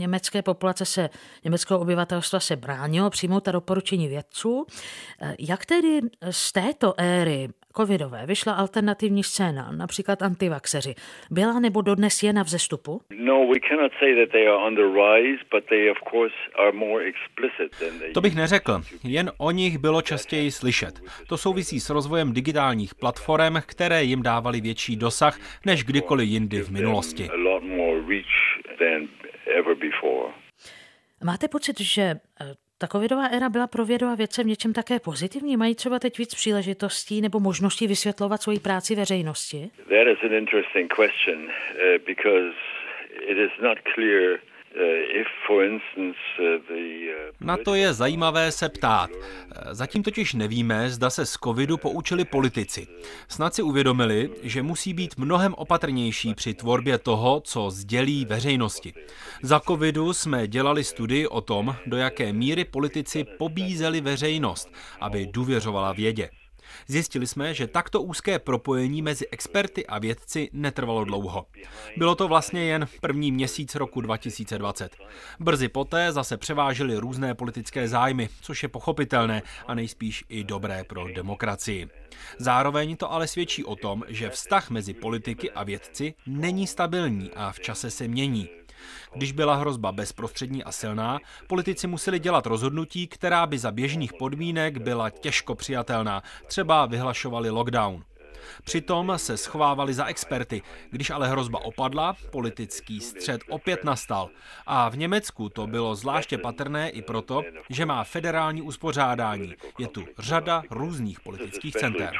německé 0.00 0.42
populace 0.42 0.84
se, 0.84 1.10
německého 1.44 1.80
obyvatelstva 1.80 2.40
se 2.40 2.56
bránilo 2.56 3.10
přijmout 3.10 3.44
ta 3.44 3.52
doporučení 3.52 4.08
vědců. 4.08 4.66
Eh, 5.20 5.36
jak 5.38 5.66
tedy 5.66 6.00
z 6.30 6.52
této 6.52 6.94
éry 7.00 7.48
covidové 7.76 8.26
vyšla 8.26 8.52
alternativní 8.52 9.22
scéna, 9.24 9.72
například 9.72 10.22
antivaxeři, 10.22 10.94
byla 11.30 11.60
nebo 11.60 11.82
dodnes 11.82 12.22
je 12.22 12.32
na 12.32 12.42
vzestupu? 12.42 13.00
To 18.14 18.20
bych 18.20 18.36
neřekl, 18.36 18.82
jen 19.04 19.30
o 19.38 19.50
nich 19.50 19.78
bylo 19.78 20.02
častěji 20.02 20.50
slyšet. 20.50 21.00
To 21.28 21.36
souvisí 21.36 21.80
s 21.80 21.90
rozvojem 21.90 22.32
digitálních 22.32 22.94
platform, 22.94 23.56
které 23.66 24.04
jim 24.04 24.22
dávaly 24.22 24.60
větší 24.60 24.96
dosah 24.96 25.38
než 25.66 25.84
kdykoliv 25.84 26.28
jindy 26.28 26.60
v 26.60 26.70
minulosti. 26.70 27.28
Máte 31.24 31.48
pocit, 31.48 31.80
že 31.80 32.02
eh, 32.02 32.54
ta 32.84 32.88
covidová 32.92 33.26
éra 33.26 33.48
byla 33.48 33.66
pro 33.66 33.84
vědu 33.84 34.06
a 34.06 34.14
vědce 34.14 34.42
v 34.42 34.46
něčem 34.46 34.72
také 34.72 35.00
pozitivní? 35.00 35.56
Mají 35.56 35.74
třeba 35.74 35.98
teď 35.98 36.18
víc 36.18 36.34
příležitostí 36.34 37.20
nebo 37.20 37.40
možností 37.40 37.86
vysvětlovat 37.86 38.42
svoji 38.42 38.58
práci 38.58 38.94
veřejnosti? 38.94 39.70
That 39.76 40.06
is 40.12 40.18
an 40.22 40.32
interesting 40.32 40.92
question 41.00 41.38
uh, 41.44 41.50
because 42.06 42.54
it 43.30 43.38
is 43.38 43.50
not 43.62 43.78
clear 43.94 44.38
Na 47.40 47.56
to 47.56 47.74
je 47.74 47.94
zajímavé 47.94 48.52
se 48.52 48.68
ptát. 48.68 49.10
Zatím 49.70 50.02
totiž 50.02 50.34
nevíme, 50.34 50.90
zda 50.90 51.10
se 51.10 51.26
z 51.26 51.32
covidu 51.32 51.76
poučili 51.76 52.24
politici. 52.24 52.86
Snad 53.28 53.54
si 53.54 53.62
uvědomili, 53.62 54.30
že 54.42 54.62
musí 54.62 54.94
být 54.94 55.18
mnohem 55.18 55.54
opatrnější 55.54 56.34
při 56.34 56.54
tvorbě 56.54 56.98
toho, 56.98 57.40
co 57.40 57.70
sdělí 57.70 58.24
veřejnosti. 58.24 58.92
Za 59.42 59.60
covidu 59.60 60.12
jsme 60.12 60.48
dělali 60.48 60.84
studii 60.84 61.26
o 61.26 61.40
tom, 61.40 61.76
do 61.86 61.96
jaké 61.96 62.32
míry 62.32 62.64
politici 62.64 63.24
pobízeli 63.24 64.00
veřejnost, 64.00 64.72
aby 65.00 65.26
důvěřovala 65.26 65.92
vědě. 65.92 66.30
Zjistili 66.86 67.26
jsme, 67.26 67.54
že 67.54 67.66
takto 67.66 68.02
úzké 68.02 68.38
propojení 68.38 69.02
mezi 69.02 69.28
experty 69.28 69.86
a 69.86 69.98
vědci 69.98 70.50
netrvalo 70.52 71.04
dlouho. 71.04 71.46
Bylo 71.96 72.14
to 72.14 72.28
vlastně 72.28 72.64
jen 72.64 72.88
první 73.00 73.32
měsíc 73.32 73.74
roku 73.74 74.00
2020. 74.00 74.96
Brzy 75.40 75.68
poté 75.68 76.12
zase 76.12 76.36
převážily 76.36 76.96
různé 76.96 77.34
politické 77.34 77.88
zájmy, 77.88 78.28
což 78.40 78.62
je 78.62 78.68
pochopitelné 78.68 79.42
a 79.66 79.74
nejspíš 79.74 80.24
i 80.28 80.44
dobré 80.44 80.84
pro 80.84 81.08
demokracii. 81.12 81.88
Zároveň 82.38 82.96
to 82.96 83.12
ale 83.12 83.26
svědčí 83.26 83.64
o 83.64 83.76
tom, 83.76 84.04
že 84.08 84.30
vztah 84.30 84.70
mezi 84.70 84.94
politiky 84.94 85.50
a 85.50 85.64
vědci 85.64 86.14
není 86.26 86.66
stabilní 86.66 87.30
a 87.30 87.52
v 87.52 87.60
čase 87.60 87.90
se 87.90 88.08
mění. 88.08 88.48
Když 89.14 89.32
byla 89.32 89.54
hrozba 89.54 89.92
bezprostřední 89.92 90.64
a 90.64 90.72
silná, 90.72 91.18
politici 91.46 91.86
museli 91.86 92.18
dělat 92.18 92.46
rozhodnutí, 92.46 93.06
která 93.06 93.46
by 93.46 93.58
za 93.58 93.70
běžných 93.70 94.12
podmínek 94.12 94.78
byla 94.78 95.10
těžko 95.10 95.54
přijatelná. 95.54 96.22
Třeba 96.46 96.86
vyhlašovali 96.86 97.50
lockdown. 97.50 98.04
Přitom 98.64 99.12
se 99.16 99.36
schovávali 99.36 99.94
za 99.94 100.06
experty. 100.06 100.62
Když 100.90 101.10
ale 101.10 101.28
hrozba 101.28 101.64
opadla, 101.64 102.16
politický 102.32 103.00
střed 103.00 103.40
opět 103.48 103.84
nastal. 103.84 104.28
A 104.66 104.88
v 104.88 104.98
Německu 104.98 105.48
to 105.48 105.66
bylo 105.66 105.94
zvláště 105.94 106.38
patrné 106.38 106.90
i 106.90 107.02
proto, 107.02 107.42
že 107.70 107.86
má 107.86 108.04
federální 108.04 108.62
uspořádání. 108.62 109.54
Je 109.78 109.88
tu 109.88 110.04
řada 110.18 110.62
různých 110.70 111.20
politických 111.20 111.74
center. 111.74 112.10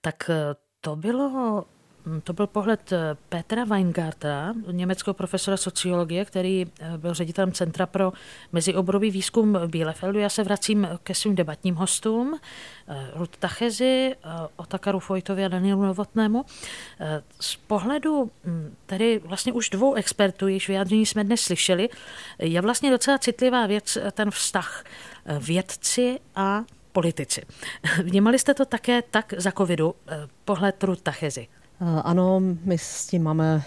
Tak 0.00 0.30
eh, 0.30 0.54
to 0.80 0.96
bylo 0.96 1.64
to 2.24 2.32
byl 2.32 2.46
pohled 2.46 2.92
eh, 2.92 3.16
Petra 3.28 3.64
Weingarta, 3.64 4.54
německého 4.70 5.14
profesora 5.14 5.56
sociologie, 5.56 6.24
který 6.24 6.66
eh, 6.80 6.98
byl 6.98 7.14
ředitelem 7.14 7.52
Centra 7.52 7.86
pro 7.86 8.12
mezioborový 8.52 9.10
výzkum 9.10 9.52
v 9.52 9.68
Bielefeldu. 9.68 10.18
Já 10.18 10.28
se 10.28 10.42
vracím 10.42 10.88
ke 11.02 11.14
svým 11.14 11.34
debatním 11.34 11.74
hostům, 11.74 12.38
eh, 12.88 13.10
Ruth 13.14 13.36
Tachezi, 13.36 14.14
Otakaru 14.56 14.98
Fojtovi 14.98 15.44
a 15.44 15.48
Danielu 15.48 15.82
Novotnému. 15.82 16.44
Z 17.40 17.56
pohledu 17.56 18.30
mm, 18.44 18.76
tedy 18.86 19.20
vlastně 19.24 19.52
už 19.52 19.70
dvou 19.70 19.94
expertů, 19.94 20.48
jejichž 20.48 20.68
vyjádření 20.68 21.06
jsme 21.06 21.24
dnes 21.24 21.40
slyšeli, 21.40 21.88
je 22.38 22.60
vlastně 22.60 22.90
docela 22.90 23.18
citlivá 23.18 23.66
věc 23.66 23.98
ten 24.12 24.30
vztah 24.30 24.84
vědci 25.38 26.20
a 26.36 26.64
politici. 26.92 27.42
Vnímali 28.02 28.38
jste 28.38 28.54
to 28.54 28.64
také 28.64 29.02
tak 29.02 29.34
za 29.36 29.52
covidu, 29.52 29.94
pohled 30.44 30.84
Ruth 30.84 31.02
Tachezi? 31.02 31.48
Ano, 32.04 32.40
my 32.64 32.78
s 32.78 33.06
tím 33.06 33.22
máme 33.22 33.62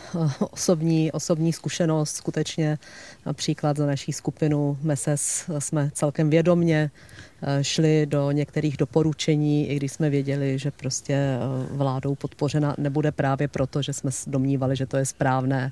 osobní, 0.52 1.12
osobní 1.12 1.54
zkušenost. 1.54 2.16
Skutečně 2.16 2.78
například 3.26 3.78
za 3.78 3.86
naší 3.86 4.14
skupinu 4.14 4.78
MESES 4.82 5.50
jsme 5.60 5.92
celkem 5.94 6.30
vědomně 6.30 6.92
Eh, 6.92 7.33
šli 7.62 8.06
do 8.06 8.32
některých 8.32 8.78
doporučení, 8.78 9.70
i 9.70 9.76
když 9.76 9.92
jsme 9.92 10.10
věděli, 10.10 10.60
že 10.60 10.72
prostě 10.72 11.14
eh, 11.14 11.40
vládou 11.72 12.16
podpořena 12.16 12.76
nebude 12.78 13.12
právě 13.12 13.48
proto, 13.48 13.82
že 13.82 13.94
jsme 13.94 14.12
domnívali, 14.28 14.76
že 14.76 14.86
to 14.86 14.98
je 14.98 15.06
správné. 15.06 15.72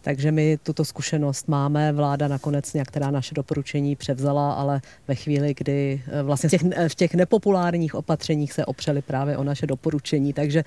Takže 0.00 0.32
my 0.32 0.58
tuto 0.62 0.84
zkušenost 0.84 1.48
máme. 1.48 1.92
Vláda 1.92 2.28
nakonec 2.28 2.72
některá 2.72 3.10
naše 3.10 3.34
doporučení 3.34 3.96
převzala, 3.96 4.52
ale 4.52 4.80
ve 5.08 5.14
chvíli, 5.14 5.54
kdy 5.56 6.02
eh, 6.06 6.22
vlastně 6.22 6.48
v 6.48 6.50
těch, 6.50 6.62
v 6.88 6.94
těch 6.94 7.14
nepopulárních 7.14 7.94
opatřeních 7.94 8.52
se 8.52 8.66
opřeli 8.66 9.02
právě 9.02 9.36
o 9.36 9.44
naše 9.44 9.66
doporučení. 9.66 10.32
Takže 10.32 10.64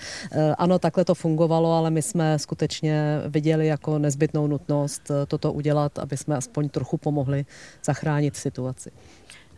ano, 0.58 0.80
takhle 0.80 1.06
to 1.06 1.16
fungovalo, 1.16 1.74
ale 1.74 1.92
my 1.92 2.02
jsme 2.02 2.40
skutečně 2.40 3.22
viděli 3.28 3.68
jako 3.68 4.00
nezbytnou 4.00 4.48
nutnost 4.48 5.12
toto 5.28 5.54
udělat, 5.54 6.00
aby 6.00 6.18
jsme 6.18 6.36
aspoň 6.36 6.70
trochu 6.70 6.98
pomohli 6.98 7.46
zachránit 7.84 8.36
situaci. 8.36 8.92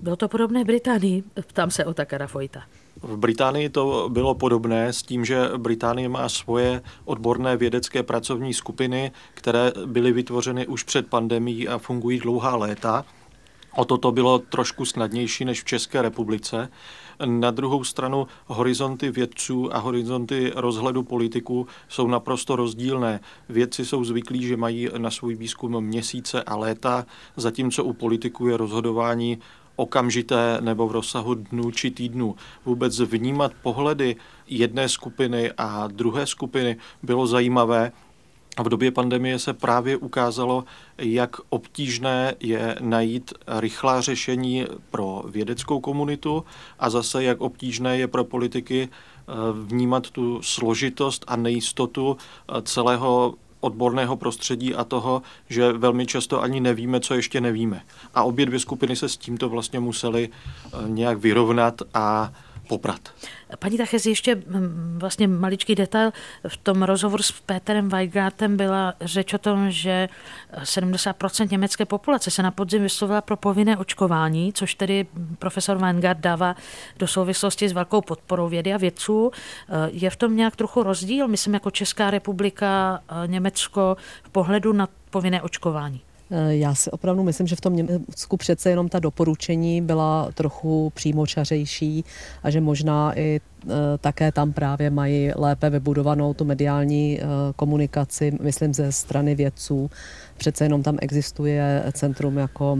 Bylo 0.01 0.15
to 0.15 0.27
podobné 0.27 0.63
Británii? 0.63 1.23
Ptám 1.47 1.71
se 1.71 1.85
o 1.85 1.93
Takara 1.93 2.27
Fojta. 2.27 2.63
V 3.01 3.17
Británii 3.17 3.69
to 3.69 4.09
bylo 4.09 4.35
podobné 4.35 4.93
s 4.93 5.03
tím, 5.03 5.25
že 5.25 5.49
Británie 5.57 6.09
má 6.09 6.29
svoje 6.29 6.81
odborné 7.05 7.57
vědecké 7.57 8.03
pracovní 8.03 8.53
skupiny, 8.53 9.11
které 9.33 9.71
byly 9.85 10.11
vytvořeny 10.11 10.67
už 10.67 10.83
před 10.83 11.07
pandemí 11.07 11.67
a 11.67 11.77
fungují 11.77 12.19
dlouhá 12.19 12.55
léta. 12.55 13.05
O 13.75 13.85
toto 13.85 14.11
bylo 14.11 14.39
trošku 14.39 14.85
snadnější 14.85 15.45
než 15.45 15.61
v 15.61 15.65
České 15.65 16.01
republice. 16.01 16.69
Na 17.25 17.51
druhou 17.51 17.83
stranu 17.83 18.27
horizonty 18.45 19.11
vědců 19.11 19.75
a 19.75 19.79
horizonty 19.79 20.51
rozhledu 20.55 21.03
politiků 21.03 21.67
jsou 21.89 22.07
naprosto 22.07 22.55
rozdílné. 22.55 23.19
Vědci 23.49 23.85
jsou 23.85 24.03
zvyklí, 24.03 24.47
že 24.47 24.57
mají 24.57 24.89
na 24.97 25.11
svůj 25.11 25.35
výzkum 25.35 25.81
měsíce 25.81 26.43
a 26.43 26.55
léta, 26.55 27.05
zatímco 27.35 27.83
u 27.83 27.93
politiků 27.93 28.47
je 28.47 28.57
rozhodování 28.57 29.39
okamžité 29.77 30.57
nebo 30.61 30.87
v 30.87 30.91
rozsahu 30.91 31.33
dnů 31.33 31.71
či 31.71 31.91
týdnů. 31.91 32.35
Vůbec 32.65 32.99
vnímat 32.99 33.51
pohledy 33.61 34.15
jedné 34.47 34.89
skupiny 34.89 35.51
a 35.57 35.87
druhé 35.87 36.25
skupiny 36.25 36.77
bylo 37.03 37.27
zajímavé. 37.27 37.91
V 38.63 38.69
době 38.69 38.91
pandemie 38.91 39.39
se 39.39 39.53
právě 39.53 39.97
ukázalo, 39.97 40.63
jak 40.97 41.35
obtížné 41.49 42.35
je 42.39 42.75
najít 42.79 43.33
rychlá 43.47 44.01
řešení 44.01 44.65
pro 44.89 45.23
vědeckou 45.29 45.79
komunitu 45.79 46.43
a 46.79 46.89
zase 46.89 47.23
jak 47.23 47.41
obtížné 47.41 47.97
je 47.97 48.07
pro 48.07 48.23
politiky 48.23 48.89
eh, 48.89 49.33
vnímat 49.53 50.09
tu 50.09 50.41
složitost 50.41 51.25
a 51.27 51.35
nejistotu 51.35 52.17
eh, 52.17 52.61
celého 52.61 53.33
odborného 53.59 54.15
prostředí 54.17 54.75
a 54.75 54.83
toho, 54.83 55.21
že 55.49 55.73
velmi 55.73 56.05
často 56.05 56.41
ani 56.41 56.59
nevíme, 56.59 56.99
co 56.99 57.13
ještě 57.13 57.41
nevíme. 57.41 57.81
A 58.15 58.23
obě 58.23 58.45
dvě 58.45 58.59
skupiny 58.59 58.95
se 58.95 59.09
s 59.09 59.17
tímto 59.17 59.49
vlastně 59.49 59.79
museli 59.79 60.29
eh, 60.29 60.69
nějak 60.87 61.17
vyrovnat 61.17 61.81
a 61.93 62.33
poprat. 62.67 63.09
Paní 63.59 63.77
Tachez, 63.77 64.05
ještě 64.05 64.35
mm, 64.35 64.97
vlastně 65.01 65.27
maličký 65.27 65.75
detail. 65.75 66.11
V 66.47 66.57
tom 66.57 66.83
rozhovoru 66.83 67.23
s 67.23 67.31
Peterem 67.31 67.89
Weigartem 67.89 68.57
byla 68.57 68.93
řeč 69.01 69.33
o 69.33 69.37
tom, 69.37 69.71
že 69.71 70.09
70% 70.63 71.51
německé 71.51 71.85
populace 71.85 72.31
se 72.31 72.43
na 72.43 72.51
podzim 72.51 72.81
vyslovila 72.81 73.21
pro 73.21 73.37
povinné 73.37 73.77
očkování, 73.77 74.53
což 74.53 74.75
tedy 74.75 75.07
profesor 75.39 75.77
Weingart 75.77 76.19
dává 76.19 76.55
do 76.97 77.07
souvislosti 77.07 77.69
s 77.69 77.73
velkou 77.73 78.01
podporou 78.01 78.49
vědy 78.49 78.73
a 78.73 78.77
vědců. 78.77 79.31
Je 79.91 80.09
v 80.09 80.15
tom 80.15 80.35
nějak 80.35 80.55
trochu 80.55 80.83
rozdíl, 80.83 81.27
myslím 81.27 81.53
jako 81.53 81.71
Česká 81.71 82.11
republika, 82.11 83.01
Německo 83.25 83.97
v 84.23 84.29
pohledu 84.29 84.73
na 84.73 84.87
povinné 85.09 85.41
očkování? 85.41 86.01
Eh, 86.31 86.55
já 86.55 86.75
si 86.75 86.91
opravdu 86.91 87.23
myslím, 87.23 87.47
že 87.47 87.55
v 87.55 87.61
tom 87.61 87.75
Německu 87.75 88.37
přece 88.37 88.69
jenom 88.69 88.89
ta 88.89 88.99
doporučení 88.99 89.81
byla 89.81 90.29
trochu 90.33 90.91
přímočařejší 90.95 92.05
a 92.43 92.49
že 92.49 92.61
možná 92.61 93.19
i 93.19 93.41
eh, 93.63 93.69
také 94.01 94.31
tam 94.31 94.53
právě 94.53 94.89
mají 94.89 95.31
lépe 95.35 95.69
vybudovanou 95.69 96.33
tu 96.33 96.45
mediální 96.45 97.19
eh, 97.19 97.25
komunikaci, 97.55 98.37
myslím 98.41 98.73
ze 98.73 98.91
strany 98.91 99.35
vědců. 99.35 99.89
Přece 100.37 100.65
jenom 100.65 100.83
tam 100.83 100.97
existuje 101.01 101.83
centrum 101.91 102.37
jako 102.37 102.77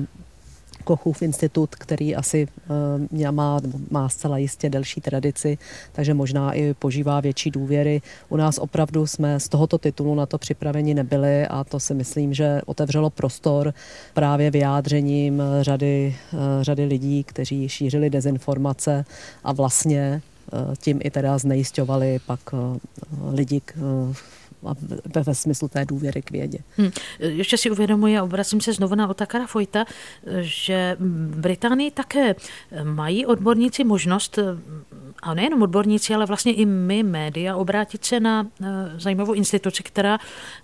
Kochův 0.88 1.21
institut, 1.21 1.76
který 1.76 2.15
asi 2.15 2.47
uh, 3.19 3.32
má, 3.32 3.60
má 3.91 4.10
zcela 4.10 4.38
jistě 4.38 4.69
delší 4.69 5.02
tradici, 5.02 5.58
takže 5.91 6.13
možná 6.13 6.54
i 6.54 6.73
požívá 6.73 7.19
větší 7.19 7.52
důvěry. 7.52 8.02
U 8.30 8.38
nás 8.38 8.58
opravdu 8.58 9.08
jsme 9.08 9.39
z 9.39 9.50
tohoto 9.50 9.78
titulu 9.78 10.15
na 10.15 10.26
to 10.26 10.38
připraveni 10.38 10.93
nebyli 10.93 11.47
a 11.47 11.63
to 11.63 11.80
si 11.80 11.93
myslím, 11.93 12.34
že 12.34 12.62
otevřelo 12.65 13.10
prostor 13.10 13.73
právě 14.13 14.52
vyjádřením 14.52 15.41
řady, 15.62 16.15
uh, 16.34 16.39
řady 16.62 16.86
lidí, 16.86 17.23
kteří 17.23 17.69
šířili 17.69 18.10
dezinformace 18.10 19.06
a 19.43 19.54
vlastně 19.54 20.21
tím 20.80 21.00
i 21.04 21.12
teda 21.12 21.38
znejistovali 21.38 22.19
pak 22.26 22.39
lidi 23.32 23.62
ve, 25.15 25.24
ve 25.24 25.36
smyslu 25.36 25.67
té 25.67 25.86
důvěry 25.86 26.22
k 26.22 26.32
vědě. 26.32 26.60
Hmm. 26.78 26.91
Ještě 27.20 27.58
si 27.58 27.72
uvědomuji 27.72 28.17
a 28.17 28.24
obracím 28.24 28.62
se 28.62 28.74
znovu 28.74 28.96
na 28.96 29.08
Otakara 29.08 29.48
Fojta, 29.48 29.86
že 30.39 30.98
v 31.00 31.39
Británii 31.39 31.91
také 31.91 32.36
mají 32.84 33.26
odborníci 33.26 33.84
možnost 33.84 34.39
a 35.22 35.34
nejenom 35.34 35.62
odborníci, 35.62 36.13
ale 36.13 36.26
vlastně 36.26 36.54
i 36.54 36.65
my, 36.65 37.04
média, 37.04 37.56
obrátit 37.56 38.06
se 38.06 38.20
na 38.20 38.48
eh, 38.62 38.65
zajímavou 38.98 39.34
instituci, 39.34 39.84
která 39.84 40.17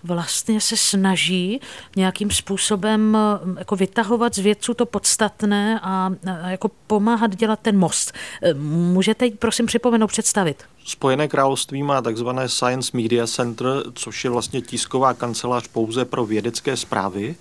vlastně 0.04 0.62
se 0.62 0.78
snaží 0.78 1.62
nějakým 1.96 2.32
způsobem 2.32 3.18
eh, 3.18 3.60
jako 3.60 3.76
vytahovat 3.76 4.36
z 4.36 4.40
vědců 4.40 4.74
to 4.74 4.86
podstatné 4.86 5.80
a 5.84 6.12
jako 6.48 6.72
pomáhat 6.88 7.36
dělat 7.36 7.60
ten 7.60 7.78
most. 7.78 8.14
Eh, 8.42 8.54
můžete 8.54 9.30
prosím 9.40 9.66
připomenout, 9.66 10.08
představit? 10.08 10.64
Spojené 10.86 11.28
království 11.28 11.84
má 11.84 12.02
takzvané 12.02 12.50
Science 12.50 12.98
Media 12.98 13.28
Center, 13.28 13.84
což 13.94 14.24
je 14.24 14.30
vlastně 14.30 14.62
tisková 14.62 15.14
kancelář 15.14 15.68
pouze 15.68 16.06
pro 16.06 16.26
vědecké 16.26 16.78
zprávy. 16.78 17.36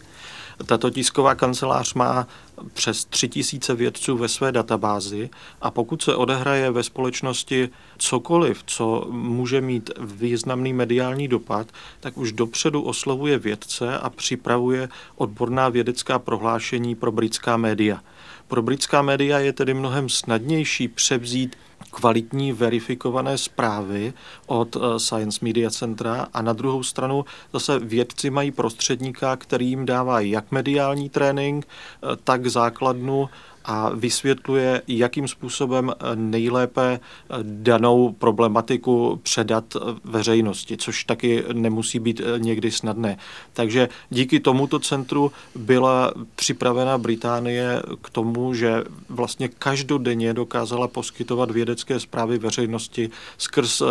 Tato 0.66 0.90
tisková 0.90 1.34
kancelář 1.34 1.94
má 1.94 2.26
přes 2.72 3.04
tři 3.04 3.28
tisíce 3.28 3.74
vědců 3.74 4.16
ve 4.16 4.28
své 4.28 4.52
databázi 4.52 5.30
a 5.60 5.70
pokud 5.70 6.02
se 6.02 6.14
odehraje 6.14 6.70
ve 6.70 6.82
společnosti 6.82 7.68
cokoliv, 7.98 8.62
co 8.66 9.06
může 9.10 9.60
mít 9.60 9.90
významný 10.00 10.72
mediální 10.72 11.28
dopad, 11.28 11.66
tak 12.00 12.18
už 12.18 12.32
dopředu 12.32 12.82
oslovuje 12.82 13.38
vědce 13.38 13.98
a 13.98 14.10
připravuje 14.10 14.88
odborná 15.16 15.68
vědecká 15.68 16.18
prohlášení 16.18 16.94
pro 16.94 17.12
britská 17.12 17.56
média. 17.56 18.00
Pro 18.48 18.62
britská 18.62 19.02
média 19.02 19.38
je 19.38 19.52
tedy 19.52 19.74
mnohem 19.74 20.08
snadnější 20.08 20.88
převzít 20.88 21.56
kvalitní 21.90 22.52
verifikované 22.52 23.38
zprávy 23.38 24.12
od 24.46 24.76
eh, 24.76 24.98
Science 24.98 25.38
Media 25.42 25.70
Centra 25.70 26.28
a 26.34 26.42
na 26.42 26.52
druhou 26.52 26.82
stranu 26.82 27.24
zase 27.52 27.78
vědci 27.78 28.30
mají 28.30 28.50
prostředníka, 28.50 29.36
který 29.36 29.68
jim 29.68 29.86
dává 29.86 30.20
jak 30.20 30.52
mediální 30.52 31.08
trénink, 31.08 31.66
eh, 31.66 32.16
tak 32.24 32.46
základnu 32.46 33.28
a 33.64 33.90
vysvětluje, 33.94 34.82
jakým 34.88 35.28
způsobem 35.28 35.92
nejlépe 36.14 37.00
danou 37.42 38.12
problematiku 38.12 39.20
předat 39.22 39.64
veřejnosti, 40.04 40.76
což 40.76 41.04
taky 41.04 41.44
nemusí 41.52 41.98
být 41.98 42.20
někdy 42.38 42.70
snadné. 42.70 43.18
Takže 43.52 43.88
díky 44.10 44.40
tomuto 44.40 44.78
centru 44.78 45.32
byla 45.54 46.12
připravena 46.34 46.98
Británie 46.98 47.82
k 48.02 48.10
tomu, 48.10 48.54
že 48.54 48.84
vlastně 49.08 49.48
každodenně 49.48 50.34
dokázala 50.34 50.88
poskytovat 50.88 51.50
vědecké 51.50 52.00
zprávy 52.00 52.38
veřejnosti 52.38 53.10
skrz 53.38 53.82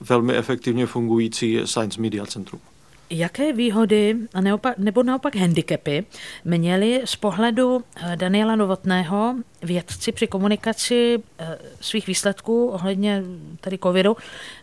velmi 0.00 0.34
efektivně 0.34 0.86
fungující 0.86 1.60
Science 1.64 2.00
Media 2.00 2.26
Centrum. 2.26 2.60
Jaké 3.10 3.52
výhody 3.52 4.16
nebo 4.78 5.02
naopak 5.02 5.36
handicapy 5.36 6.04
měli 6.44 7.02
z 7.04 7.16
pohledu 7.16 7.84
eh, 7.96 8.16
Daniela 8.16 8.56
Novotného 8.56 9.34
vědci 9.62 10.12
při 10.12 10.26
komunikaci 10.26 11.22
eh, 11.38 11.58
svých 11.80 12.06
výsledků 12.06 12.66
ohledně 12.66 13.22
tady 13.60 13.78
covidu 13.78 14.16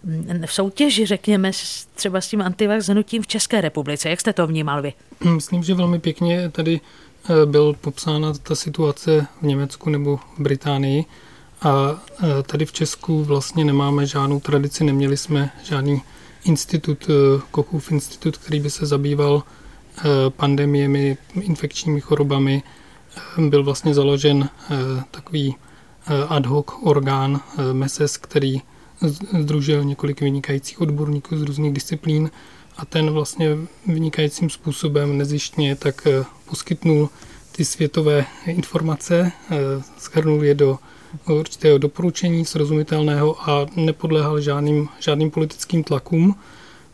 mm, 0.03 0.43
v 0.45 0.53
soutěži, 0.53 1.05
řekněme, 1.05 1.51
třeba 1.95 2.21
s 2.21 2.27
tím 2.27 2.41
antivax 2.41 2.89
v 3.21 3.27
České 3.27 3.61
republice? 3.61 4.09
Jak 4.09 4.19
jste 4.19 4.33
to 4.33 4.47
vnímal 4.47 4.81
vy? 4.81 4.93
Myslím, 5.35 5.63
že 5.63 5.73
velmi 5.73 5.99
pěkně 5.99 6.49
tady 6.49 6.79
eh, 7.29 7.45
byl 7.45 7.73
popsána 7.81 8.33
ta 8.33 8.55
situace 8.55 9.27
v 9.41 9.45
Německu 9.45 9.89
nebo 9.89 10.17
v 10.17 10.39
Británii. 10.39 11.05
A 11.61 12.01
tady 12.43 12.65
v 12.65 12.71
Česku 12.71 13.23
vlastně 13.23 13.65
nemáme 13.65 14.05
žádnou 14.05 14.39
tradici, 14.39 14.83
neměli 14.83 15.17
jsme 15.17 15.51
žádný 15.63 16.01
institut, 16.43 17.09
eh, 17.09 17.41
Kochův 17.51 17.91
institut, 17.91 18.37
který 18.37 18.59
by 18.59 18.69
se 18.69 18.85
zabýval 18.85 19.43
eh, 19.97 20.03
pandemiemi, 20.29 21.17
infekčními 21.41 22.01
chorobami, 22.01 22.63
eh, 23.37 23.41
byl 23.41 23.63
vlastně 23.63 23.93
založen 23.93 24.49
takový 25.11 25.55
ad 26.29 26.45
hoc 26.45 26.65
orgán 26.83 27.41
MESES, 27.73 28.17
který 28.17 28.61
združil 29.39 29.83
několik 29.83 30.21
vynikajících 30.21 30.81
odborníků 30.81 31.37
z 31.37 31.41
různých 31.41 31.73
disciplín 31.73 32.31
a 32.77 32.85
ten 32.85 33.09
vlastně 33.09 33.57
vynikajícím 33.87 34.49
způsobem 34.49 35.17
nezištně 35.17 35.75
tak 35.75 36.07
poskytnul 36.45 37.09
ty 37.51 37.65
světové 37.65 38.25
informace, 38.45 39.31
schrnul 39.97 40.43
je 40.43 40.55
do 40.55 40.79
určitého 41.29 41.77
doporučení 41.77 42.45
srozumitelného 42.45 43.49
a 43.49 43.65
nepodléhal 43.75 44.41
žádným, 44.41 44.89
žádným 44.99 45.31
politickým 45.31 45.83
tlakům. 45.83 46.35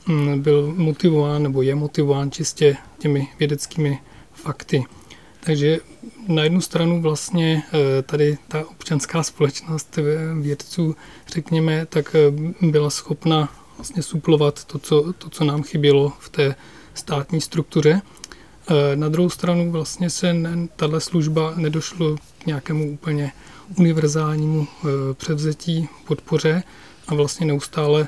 Mm, 0.08 0.42
byl 0.42 0.74
motivován 0.78 1.44
nebo 1.44 1.62
je 1.62 1.76
motivován 1.76 2.32
čistě 2.32 2.78
těmi 3.00 3.28
vědeckými 3.40 4.00
fakty. 4.34 4.84
Takže 5.40 5.80
na 6.28 6.44
jednu 6.44 6.62
stranu 6.62 7.02
vlastně 7.02 7.64
eh, 7.74 8.02
tady 8.02 8.38
ta 8.48 8.68
občanská 8.70 9.24
společnost 9.24 10.00
vědců, 10.42 10.96
řekněme, 11.28 11.86
tak 11.86 12.16
eh, 12.16 12.32
byla 12.62 12.90
schopna 12.90 13.54
vlastně 13.78 14.04
suplovat 14.04 14.66
to, 14.66 14.80
co, 14.80 15.14
to, 15.18 15.30
co 15.30 15.44
nám 15.44 15.64
chybělo 15.64 16.14
v 16.20 16.30
té 16.30 16.56
státní 16.94 17.42
struktuře. 17.42 18.02
Eh, 18.68 18.96
na 18.96 19.10
druhou 19.10 19.30
stranu 19.30 19.72
vlastně 19.72 20.10
se 20.10 20.36
tahle 20.76 21.02
služba 21.02 21.54
nedošlo 21.56 22.16
k 22.40 22.46
nějakému 22.46 22.92
úplně 22.92 23.32
univerzálnímu 23.78 24.68
převzetí, 25.14 25.90
podpoře 26.08 26.64
a 27.08 27.16
vlastně 27.16 27.46
neustále 27.46 28.08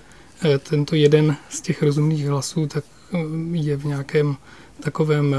tento 0.69 0.95
jeden 0.95 1.37
z 1.49 1.61
těch 1.61 1.83
rozumných 1.83 2.27
hlasů 2.27 2.67
tak 2.67 2.83
je 3.51 3.77
v 3.77 3.85
nějakém 3.85 4.37
takovém 4.79 5.35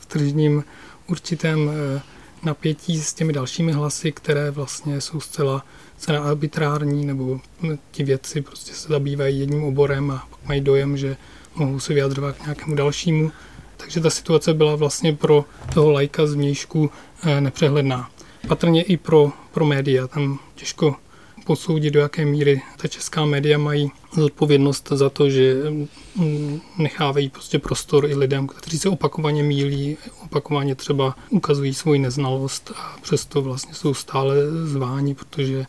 v 0.00 0.06
tržním 0.06 0.64
určitém 1.10 1.70
eh, 1.70 2.02
napětí 2.42 3.00
s 3.00 3.14
těmi 3.14 3.32
dalšími 3.32 3.72
hlasy, 3.72 4.12
které 4.12 4.50
vlastně 4.50 5.00
jsou 5.00 5.20
zcela, 5.20 5.64
zcela 5.98 6.18
arbitrární, 6.18 7.06
nebo 7.06 7.40
hm, 7.62 7.78
ti 7.90 8.04
vědci 8.04 8.42
prostě 8.42 8.74
se 8.74 8.88
zabývají 8.88 9.40
jedním 9.40 9.64
oborem 9.64 10.10
a 10.10 10.26
pak 10.30 10.48
mají 10.48 10.60
dojem, 10.60 10.96
že 10.96 11.16
mohou 11.54 11.80
se 11.80 11.94
vyjadřovat 11.94 12.36
k 12.36 12.42
nějakému 12.42 12.74
dalšímu. 12.74 13.32
Takže 13.76 14.00
ta 14.00 14.10
situace 14.10 14.54
byla 14.54 14.76
vlastně 14.76 15.12
pro 15.12 15.44
toho 15.74 15.90
lajka 15.90 16.26
z 16.26 16.34
vnějšku 16.34 16.90
eh, 17.22 17.40
nepřehledná. 17.40 18.10
Patrně 18.48 18.82
i 18.82 18.96
pro, 18.96 19.32
pro 19.52 19.66
média. 19.66 20.06
Tam 20.06 20.38
těžko 20.54 20.96
posoudit, 21.44 21.90
do 21.90 22.00
jaké 22.00 22.24
míry 22.24 22.62
ta 22.76 22.88
česká 22.88 23.24
média 23.24 23.58
mají 23.58 23.90
zodpovědnost 24.12 24.88
za 24.92 25.10
to, 25.10 25.30
že 25.30 25.56
mm, 26.16 26.60
nechávají 26.78 27.28
prostě 27.28 27.58
prostor 27.58 28.06
i 28.06 28.14
lidem, 28.14 28.46
kteří 28.46 28.78
se 28.78 28.88
opakovaně 28.88 29.42
mílí, 29.42 29.96
opakovaně 30.24 30.74
třeba 30.74 31.16
ukazují 31.30 31.74
svoji 31.74 31.98
neznalost 31.98 32.72
a 32.76 32.96
přesto 33.02 33.42
vlastně 33.42 33.74
jsou 33.74 33.94
stále 33.94 34.34
zváni, 34.64 35.14
protože 35.14 35.66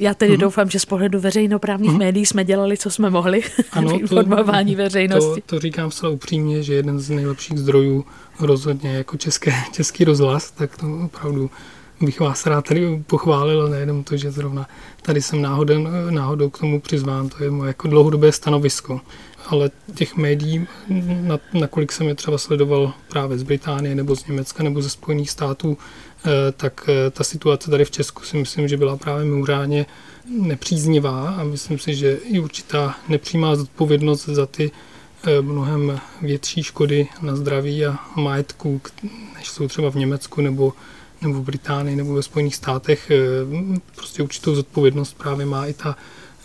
já 0.00 0.14
tedy 0.14 0.32
hmm. 0.32 0.40
doufám, 0.40 0.70
že 0.70 0.78
z 0.78 0.84
pohledu 0.84 1.20
veřejnoprávních 1.20 1.90
hmm. 1.90 1.98
médií 1.98 2.26
jsme 2.26 2.44
dělali, 2.44 2.76
co 2.76 2.90
jsme 2.90 3.10
mohli 3.10 3.42
ano, 3.72 4.00
informování 4.00 4.76
to, 4.76 4.82
veřejnosti. 4.82 5.40
To, 5.40 5.56
to 5.56 5.60
říkám 5.60 5.90
zcela 5.90 6.12
upřímně, 6.12 6.62
že 6.62 6.74
jeden 6.74 7.00
z 7.00 7.10
nejlepších 7.10 7.58
zdrojů 7.58 8.04
rozhodně 8.40 8.94
jako 8.94 9.16
české, 9.16 9.54
český 9.72 10.04
rozhlas, 10.04 10.50
tak 10.50 10.76
to 10.76 10.86
opravdu 11.04 11.50
bych 12.00 12.20
vás 12.20 12.46
rád 12.46 12.64
tady 12.64 13.02
pochválil, 13.06 13.68
nejenom 13.68 14.04
to, 14.04 14.16
že 14.16 14.30
zrovna 14.30 14.68
tady 15.02 15.22
jsem 15.22 15.42
náhodou, 15.42 15.86
náhodou 16.10 16.50
k 16.50 16.58
tomu 16.58 16.80
přizván, 16.80 17.28
to 17.28 17.44
je 17.44 17.50
moje 17.50 17.68
jako 17.68 17.88
dlouhodobé 17.88 18.32
stanovisko. 18.32 19.00
Ale 19.46 19.70
těch 19.94 20.16
médií, 20.16 20.66
nakolik 21.52 21.92
jsem 21.92 22.08
je 22.08 22.14
třeba 22.14 22.38
sledoval 22.38 22.92
právě 23.08 23.38
z 23.38 23.42
Británie 23.42 23.94
nebo 23.94 24.16
z 24.16 24.26
Německa 24.26 24.62
nebo 24.62 24.82
ze 24.82 24.90
Spojených 24.90 25.30
států, 25.30 25.78
eh, 26.26 26.30
tak 26.56 26.88
eh, 26.88 27.10
ta 27.10 27.24
situace 27.24 27.70
tady 27.70 27.84
v 27.84 27.90
Česku 27.90 28.24
si 28.24 28.36
myslím, 28.36 28.68
že 28.68 28.76
byla 28.76 28.96
právě 28.96 29.24
mimořádně 29.24 29.86
nepříznivá 30.40 31.30
a 31.30 31.44
myslím 31.44 31.78
si, 31.78 31.94
že 31.94 32.18
i 32.24 32.40
určitá 32.40 32.94
nepřímá 33.08 33.56
zodpovědnost 33.56 34.26
za 34.28 34.46
ty 34.46 34.70
eh, 35.24 35.42
mnohem 35.42 36.00
větší 36.22 36.62
škody 36.62 37.08
na 37.22 37.36
zdraví 37.36 37.86
a 37.86 37.98
majetku, 38.16 38.80
než 39.34 39.48
jsou 39.48 39.68
třeba 39.68 39.90
v 39.90 39.94
Německu 39.94 40.40
nebo 40.40 40.72
nebo 41.22 41.34
v 41.34 41.42
Británii 41.42 41.96
nebo 41.96 42.14
ve 42.14 42.22
Spojených 42.22 42.56
státech 42.56 43.10
eh, 43.10 43.80
prostě 43.96 44.22
určitou 44.22 44.54
zodpovědnost 44.54 45.18
právě 45.18 45.46
má 45.46 45.66
i 45.66 45.72
ta 45.72 45.96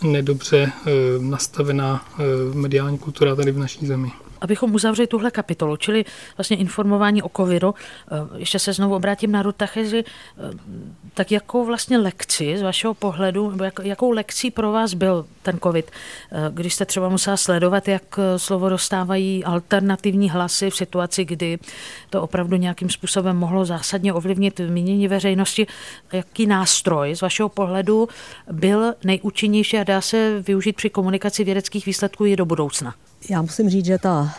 nedobře 0.02 0.72
eh, 0.86 0.90
nastavená 1.18 2.06
eh, 2.18 2.22
mediální 2.54 2.98
kultura 2.98 3.34
tady 3.34 3.52
v 3.52 3.58
naší 3.58 3.86
zemi 3.86 4.12
abychom 4.44 4.74
uzavřeli 4.74 5.06
tuhle 5.06 5.30
kapitolu, 5.30 5.76
čili 5.76 6.04
vlastně 6.36 6.56
informování 6.56 7.22
o 7.22 7.30
covidu, 7.36 7.74
eh, 7.74 8.16
ještě 8.36 8.58
se 8.58 8.72
znovu 8.72 8.94
obrátím 8.94 9.32
na 9.32 9.42
Rutachezi, 9.42 10.04
eh, 10.04 10.42
tak 11.14 11.32
jakou 11.32 11.64
vlastně 11.64 11.98
lekci 11.98 12.58
z 12.58 12.62
vašeho 12.62 12.94
pohledu, 12.94 13.50
nebo 13.50 13.64
jak, 13.64 13.80
jakou 13.82 14.10
lekcí 14.10 14.50
pro 14.50 14.72
vás 14.72 14.94
byl 14.94 15.26
ten 15.42 15.58
covid, 15.62 15.90
eh, 15.90 16.36
když 16.50 16.74
jste 16.74 16.84
třeba 16.84 17.08
musela 17.08 17.36
sledovat, 17.36 17.88
jak 17.88 18.18
slovo 18.36 18.68
dostávají 18.68 19.44
alternativní 19.44 20.30
hlasy 20.30 20.70
v 20.70 20.76
situaci, 20.76 21.24
kdy 21.24 21.58
to 22.10 22.22
opravdu 22.22 22.56
nějakým 22.56 22.90
způsobem 22.90 23.36
mohlo 23.36 23.64
zásadně 23.64 24.12
ovlivnit 24.12 24.60
mínění 24.68 25.08
veřejnosti, 25.08 25.66
jaký 26.12 26.46
nástroj 26.46 27.16
z 27.16 27.20
vašeho 27.20 27.48
pohledu 27.48 28.08
byl 28.52 28.94
nejúčinnější 29.04 29.78
a 29.78 29.84
dá 29.84 30.00
se 30.00 30.42
využít 30.46 30.76
při 30.76 30.90
komunikaci 30.90 31.44
vědeckých 31.44 31.86
výsledků 31.86 32.26
i 32.26 32.36
do 32.36 32.44
budoucna? 32.44 32.94
Já 33.30 33.42
musím 33.42 33.70
říct, 33.70 33.84
že 33.84 33.98
ta 33.98 34.34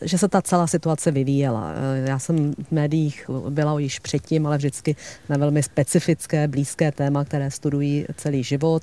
že 0.00 0.18
se 0.18 0.28
ta 0.28 0.42
celá 0.42 0.66
situace 0.66 1.10
vyvíjela. 1.10 1.70
Já 2.04 2.18
jsem 2.18 2.54
v 2.54 2.72
médiích 2.72 3.30
byla 3.48 3.80
již 3.80 3.98
předtím, 3.98 4.46
ale 4.46 4.56
vždycky 4.56 4.96
na 5.28 5.36
velmi 5.36 5.62
specifické, 5.62 6.48
blízké 6.48 6.92
téma, 6.92 7.24
které 7.24 7.50
studují 7.50 8.06
celý 8.16 8.44
život. 8.44 8.82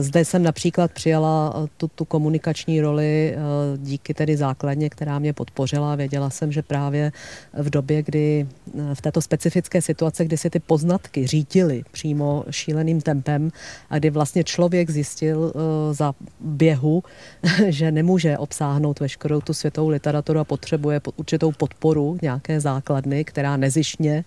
Zde 0.00 0.24
jsem 0.24 0.42
například 0.42 0.92
přijala 0.92 1.54
eh, 1.56 1.68
tu, 1.76 1.88
tu 1.88 2.04
komunikační 2.04 2.80
roli 2.80 3.34
eh, 3.36 3.38
díky 3.78 4.14
tedy 4.14 4.36
základně, 4.36 4.90
která 4.90 5.18
mě 5.18 5.32
podpořila. 5.32 5.94
Věděla 5.94 6.30
jsem, 6.30 6.52
že 6.52 6.62
právě 6.62 7.12
v 7.52 7.70
době, 7.70 8.02
kdy 8.02 8.46
eh, 8.78 8.94
v 8.94 9.00
této 9.00 9.20
specifické 9.20 9.82
situace, 9.82 10.24
kdy 10.24 10.36
si 10.36 10.50
ty 10.50 10.60
poznatky 10.60 11.26
řídily 11.26 11.84
přímo 11.92 12.44
šíleným 12.50 13.00
tempem 13.00 13.50
a 13.90 13.98
kdy 13.98 14.10
vlastně 14.10 14.44
člověk 14.44 14.90
zjistil 14.90 15.52
za 15.92 16.14
běhu, 16.40 17.02
že 17.68 17.92
nemůže 17.92 18.38
obsáhnout 18.38 19.00
veškerou 19.00 19.40
tu 19.40 19.54
světovou 19.54 19.88
literaturu 19.88 20.40
a 20.40 20.44
potřebuje 20.44 21.00
určitou 21.16 21.52
podporu 21.52 22.18
nějaké 22.22 22.60
základny, 22.60 23.24
která 23.24 23.56
nezišně 23.56 24.24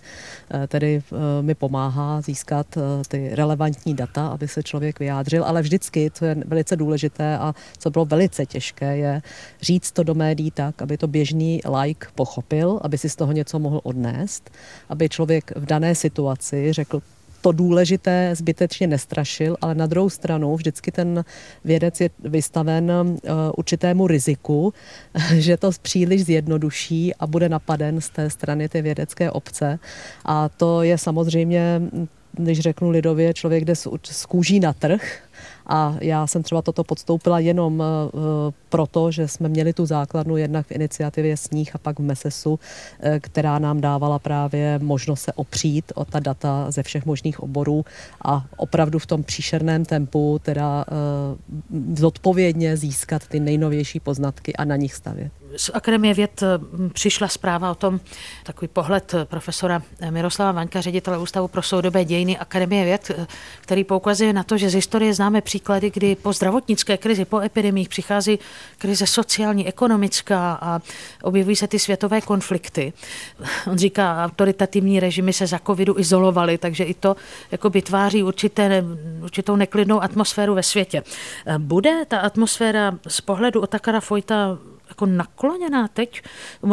tedy 0.68 1.02
mi 1.42 1.56
pomáhá 1.56 2.22
získat 2.22 2.68
ty 3.08 3.30
relevantní 3.36 3.94
data, 3.94 4.28
aby 4.28 4.48
se 4.48 4.64
člověk 4.64 5.00
vyjádřil 5.00 5.47
ale 5.48 5.62
vždycky, 5.62 6.12
co 6.14 6.26
je 6.26 6.36
velice 6.46 6.76
důležité 6.76 7.38
a 7.38 7.56
co 7.78 7.90
bylo 7.90 8.06
velice 8.06 8.46
těžké, 8.46 8.98
je 8.98 9.22
říct 9.62 9.92
to 9.92 10.04
do 10.04 10.16
médií 10.16 10.52
tak, 10.52 10.82
aby 10.82 10.98
to 10.98 11.08
běžný 11.08 11.62
like 11.82 12.08
pochopil, 12.16 12.80
aby 12.84 12.98
si 12.98 13.10
z 13.10 13.16
toho 13.16 13.32
něco 13.32 13.60
mohl 13.60 13.82
odnést, 13.84 14.52
aby 14.90 15.10
člověk 15.10 15.52
v 15.56 15.66
dané 15.66 15.96
situaci 15.96 16.74
řekl, 16.74 17.02
to 17.42 17.52
důležité 17.52 18.36
zbytečně 18.36 18.88
nestrašil, 18.88 19.58
ale 19.62 19.76
na 19.76 19.86
druhou 19.86 20.10
stranu 20.10 20.56
vždycky 20.56 20.92
ten 20.92 21.26
vědec 21.64 22.02
je 22.02 22.10
vystaven 22.20 22.92
uh, 22.92 23.18
určitému 23.58 24.08
riziku, 24.08 24.74
že 25.36 25.58
to 25.58 25.72
příliš 25.82 26.26
zjednoduší 26.26 27.16
a 27.16 27.28
bude 27.28 27.50
napaden 27.50 28.02
z 28.02 28.10
té 28.10 28.30
strany 28.30 28.70
té 28.70 28.82
vědecké 28.82 29.32
obce. 29.32 29.80
A 30.26 30.50
to 30.50 30.84
je 30.84 30.98
samozřejmě 30.98 31.82
když 32.38 32.60
řeknu 32.60 32.90
lidově, 32.90 33.34
člověk 33.34 33.66
jde 33.66 33.76
z 33.76 34.26
kůží 34.26 34.60
na 34.60 34.74
trh 34.74 35.20
a 35.68 35.96
já 36.02 36.28
jsem 36.28 36.44
třeba 36.44 36.62
toto 36.62 36.84
podstoupila 36.84 37.40
jenom 37.40 37.80
uh, 37.80 38.22
proto, 38.70 39.12
že 39.12 39.28
jsme 39.28 39.50
měli 39.50 39.74
tu 39.74 39.86
základnu 39.86 40.38
jednak 40.38 40.68
v 40.68 40.72
iniciativě 40.72 41.38
Sníh 41.38 41.76
a 41.76 41.78
pak 41.78 42.00
v 42.00 42.04
MESESu, 42.04 42.52
uh, 42.52 42.60
která 43.20 43.60
nám 43.60 43.82
dávala 43.82 44.20
právě 44.20 44.80
možnost 44.84 45.22
se 45.22 45.34
opřít 45.34 45.92
o 45.96 46.06
ta 46.06 46.20
data 46.20 46.72
ze 46.72 46.84
všech 46.84 47.06
možných 47.06 47.40
oborů 47.40 47.86
a 48.26 48.46
opravdu 48.58 49.00
v 49.00 49.06
tom 49.06 49.24
příšerném 49.24 49.86
tempu 49.86 50.40
teda 50.44 50.86
zodpovědně 51.94 52.78
získat 52.78 53.28
ty 53.28 53.40
nejnovější 53.40 54.00
poznatky 54.00 54.56
a 54.56 54.66
na 54.66 54.76
nich 54.76 54.94
stavět. 54.94 55.32
Z 55.58 55.72
Akademie 55.74 56.14
věd 56.14 56.44
přišla 56.94 57.28
zpráva 57.28 57.72
o 57.72 57.76
tom, 57.76 58.00
takový 58.44 58.68
pohled 58.68 59.16
profesora 59.24 59.82
Miroslava 60.10 60.52
Vaňka, 60.52 60.82
ředitele 60.82 61.18
Ústavu 61.18 61.48
pro 61.48 61.62
soudobé 61.62 62.06
dějiny 62.06 62.38
Akademie 62.38 62.86
věd, 62.86 63.12
který 63.62 63.84
poukazuje 63.84 64.34
na 64.34 64.44
to, 64.44 64.58
že 64.58 64.70
z 64.70 64.74
historie 64.74 65.14
známe 65.14 65.42
příklady, 65.42 65.92
kdy 65.94 66.16
po 66.16 66.34
zdravotnické 66.34 66.98
krizi, 66.98 67.26
po 67.26 67.40
epidemích 67.40 67.90
přichází 67.90 68.40
krize 68.78 69.08
sociální, 69.08 69.68
ekonomická 69.68 70.60
a 70.62 70.82
objevují 71.24 71.56
se 71.56 71.68
ty 71.68 71.80
světové 71.80 72.22
konflikty. 72.22 72.94
On 73.72 73.78
říká, 73.78 74.26
autoritativní 74.26 75.00
režimy 75.00 75.34
se 75.34 75.48
za 75.48 75.60
covidu 75.60 76.00
izolovaly, 76.00 76.58
takže 76.58 76.84
i 76.84 76.94
to 76.94 77.16
jako 77.52 77.70
by 77.70 77.82
tváří 77.82 78.24
určité, 78.24 78.84
určitou 79.24 79.56
neklidnou 79.56 80.04
atmosféru 80.04 80.54
ve 80.54 80.64
světě. 80.64 81.04
Bude 81.58 82.06
ta 82.08 82.20
atmosféra 82.20 82.98
z 83.08 83.22
pohledu 83.22 83.62
Otakara 83.62 84.00
Fojta 84.00 84.58
jako 84.98 85.06
nakloněná 85.06 85.88
teď 85.88 86.22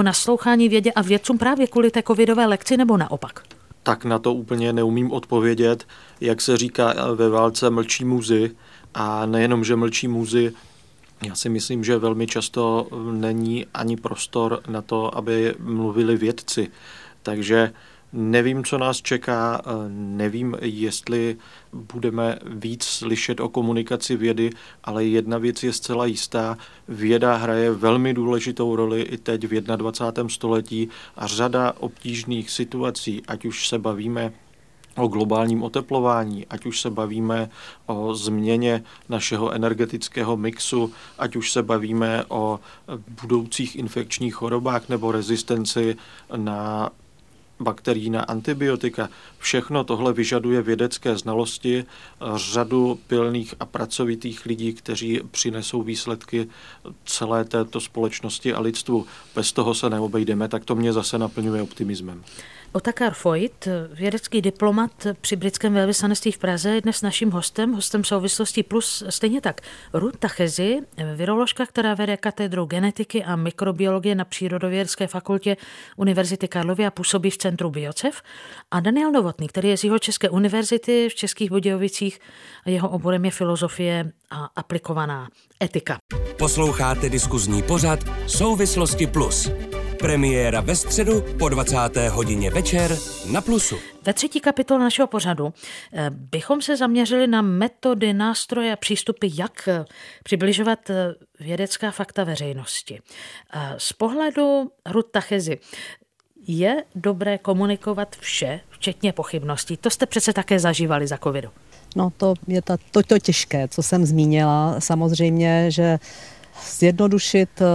naslouchání 0.02 0.68
vědě 0.68 0.92
a 0.92 1.02
vědcům 1.02 1.38
právě 1.38 1.66
kvůli 1.66 1.90
té 1.90 2.02
covidové 2.02 2.46
lekci 2.46 2.76
nebo 2.76 2.96
naopak? 2.96 3.42
Tak 3.82 4.04
na 4.04 4.18
to 4.18 4.34
úplně 4.34 4.72
neumím 4.72 5.12
odpovědět. 5.12 5.86
Jak 6.20 6.40
se 6.40 6.56
říká 6.56 6.94
ve 7.14 7.28
válce 7.28 7.70
mlčí 7.70 8.04
muzy, 8.04 8.50
a 8.94 9.26
nejenom, 9.26 9.64
že 9.64 9.76
mlčí 9.76 10.08
muzy, 10.08 10.52
já 11.26 11.34
si 11.34 11.48
myslím, 11.48 11.84
že 11.84 11.98
velmi 11.98 12.26
často 12.26 12.88
není 13.12 13.66
ani 13.74 13.96
prostor 13.96 14.60
na 14.68 14.82
to, 14.82 15.16
aby 15.16 15.54
mluvili 15.58 16.16
vědci. 16.16 16.70
Takže 17.22 17.72
Nevím, 18.16 18.64
co 18.64 18.78
nás 18.78 19.02
čeká, 19.02 19.62
nevím, 19.88 20.56
jestli 20.60 21.36
budeme 21.72 22.38
víc 22.46 22.84
slyšet 22.84 23.40
o 23.40 23.48
komunikaci 23.48 24.16
vědy, 24.16 24.50
ale 24.84 25.04
jedna 25.04 25.38
věc 25.38 25.62
je 25.62 25.72
zcela 25.72 26.06
jistá. 26.06 26.58
Věda 26.88 27.36
hraje 27.36 27.70
velmi 27.70 28.14
důležitou 28.14 28.76
roli 28.76 29.02
i 29.02 29.18
teď 29.18 29.44
v 29.44 29.60
21. 29.60 30.28
století 30.28 30.88
a 31.16 31.26
řada 31.26 31.72
obtížných 31.80 32.50
situací, 32.50 33.22
ať 33.28 33.44
už 33.44 33.68
se 33.68 33.78
bavíme 33.78 34.32
o 34.96 35.08
globálním 35.08 35.62
oteplování, 35.62 36.46
ať 36.46 36.66
už 36.66 36.80
se 36.80 36.90
bavíme 36.90 37.50
o 37.86 38.14
změně 38.14 38.84
našeho 39.08 39.52
energetického 39.52 40.36
mixu, 40.36 40.92
ať 41.18 41.36
už 41.36 41.52
se 41.52 41.62
bavíme 41.62 42.24
o 42.28 42.60
budoucích 43.22 43.76
infekčních 43.76 44.34
chorobách 44.34 44.88
nebo 44.88 45.12
rezistenci 45.12 45.96
na 46.36 46.90
bakterií 47.60 48.10
na 48.10 48.20
antibiotika. 48.20 49.08
Všechno 49.38 49.84
tohle 49.84 50.12
vyžaduje 50.12 50.62
vědecké 50.62 51.16
znalosti, 51.16 51.84
řadu 52.34 52.98
pilných 53.06 53.54
a 53.60 53.66
pracovitých 53.66 54.46
lidí, 54.46 54.72
kteří 54.72 55.20
přinesou 55.30 55.82
výsledky 55.82 56.48
celé 57.04 57.44
této 57.44 57.80
společnosti 57.80 58.54
a 58.54 58.60
lidstvu. 58.60 59.06
Bez 59.34 59.52
toho 59.52 59.74
se 59.74 59.90
neobejdeme, 59.90 60.48
tak 60.48 60.64
to 60.64 60.74
mě 60.74 60.92
zase 60.92 61.18
naplňuje 61.18 61.62
optimismem. 61.62 62.24
Otakar 62.76 63.14
Foyt, 63.14 63.68
vědecký 63.92 64.42
diplomat 64.42 65.06
při 65.20 65.36
britském 65.36 65.74
velvyslanectví 65.74 66.32
v 66.32 66.38
Praze, 66.38 66.70
je 66.70 66.80
dnes 66.80 67.02
naším 67.02 67.30
hostem, 67.30 67.72
hostem 67.72 68.04
souvislosti 68.04 68.62
plus 68.62 69.04
stejně 69.08 69.40
tak 69.40 69.60
Ruth 69.92 70.16
Tachezi, 70.18 70.80
viroložka, 71.14 71.66
která 71.66 71.94
vede 71.94 72.16
katedru 72.16 72.64
genetiky 72.64 73.24
a 73.24 73.36
mikrobiologie 73.36 74.14
na 74.14 74.24
Přírodovědské 74.24 75.06
fakultě 75.06 75.56
Univerzity 75.96 76.48
Karlovy 76.48 76.86
a 76.86 76.90
působí 76.90 77.30
v 77.30 77.38
Centru 77.38 77.70
Biocev 77.70 78.22
a 78.70 78.80
Daniel 78.80 79.12
Novotný, 79.12 79.48
který 79.48 79.68
je 79.68 79.76
z 79.76 79.84
jeho 79.84 79.98
České 79.98 80.30
univerzity 80.30 81.08
v 81.10 81.14
Českých 81.14 81.50
Budějovicích 81.50 82.20
a 82.66 82.70
jeho 82.70 82.88
oborem 82.88 83.24
je 83.24 83.30
filozofie 83.30 84.12
a 84.30 84.48
aplikovaná 84.56 85.28
etika. 85.62 85.98
Posloucháte 86.38 87.08
diskuzní 87.08 87.62
pořad 87.62 87.98
Souvislosti 88.26 89.06
plus. 89.06 89.50
Premiéra 90.04 90.60
ve 90.60 90.76
středu 90.76 91.24
po 91.38 91.48
20. 91.48 91.76
hodině 92.10 92.50
večer 92.50 92.96
na 93.32 93.40
Plusu. 93.40 93.76
Ve 94.02 94.12
třetí 94.12 94.40
kapitole 94.40 94.80
našeho 94.80 95.06
pořadu 95.06 95.52
eh, 95.92 96.10
bychom 96.10 96.62
se 96.62 96.76
zaměřili 96.76 97.26
na 97.26 97.42
metody, 97.42 98.12
nástroje 98.12 98.72
a 98.72 98.76
přístupy, 98.76 99.26
jak 99.34 99.68
eh, 99.68 99.84
přibližovat 100.24 100.90
eh, 100.90 101.14
vědecká 101.40 101.90
fakta 101.90 102.24
veřejnosti. 102.24 103.00
Z 103.78 103.92
pohledu 103.92 104.70
Ruth 104.86 105.10
Tachezi, 105.10 105.58
je 106.46 106.84
dobré 106.94 107.38
komunikovat 107.38 108.16
vše, 108.20 108.60
včetně 108.70 109.12
pochybností. 109.12 109.76
To 109.76 109.90
jste 109.90 110.06
přece 110.06 110.32
také 110.32 110.58
zažívali 110.58 111.06
za 111.06 111.18
covidu. 111.18 111.48
No 111.96 112.10
to 112.16 112.34
je 112.46 112.62
ta, 112.62 112.76
to, 112.90 113.02
to 113.02 113.18
těžké, 113.18 113.68
co 113.68 113.82
jsem 113.82 114.06
zmínila. 114.06 114.80
Samozřejmě, 114.80 115.70
že 115.70 115.98
zjednodušit 116.62 117.60
eh, 117.60 117.66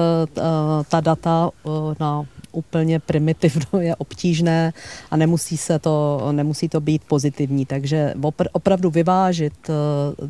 ta 0.90 1.02
data 1.02 1.50
eh, 1.50 1.70
na 2.00 2.26
úplně 2.52 3.00
primitivno 3.00 3.80
je 3.80 3.96
obtížné 3.96 4.74
a 5.12 5.18
nemusí, 5.18 5.58
se 5.58 5.80
to, 5.80 6.28
nemusí 6.32 6.70
to 6.70 6.82
být 6.82 7.02
pozitivní. 7.08 7.66
Takže 7.66 8.14
opr- 8.22 8.50
opravdu 8.52 8.90
vyvážit, 8.90 9.54
eh, 9.70 9.74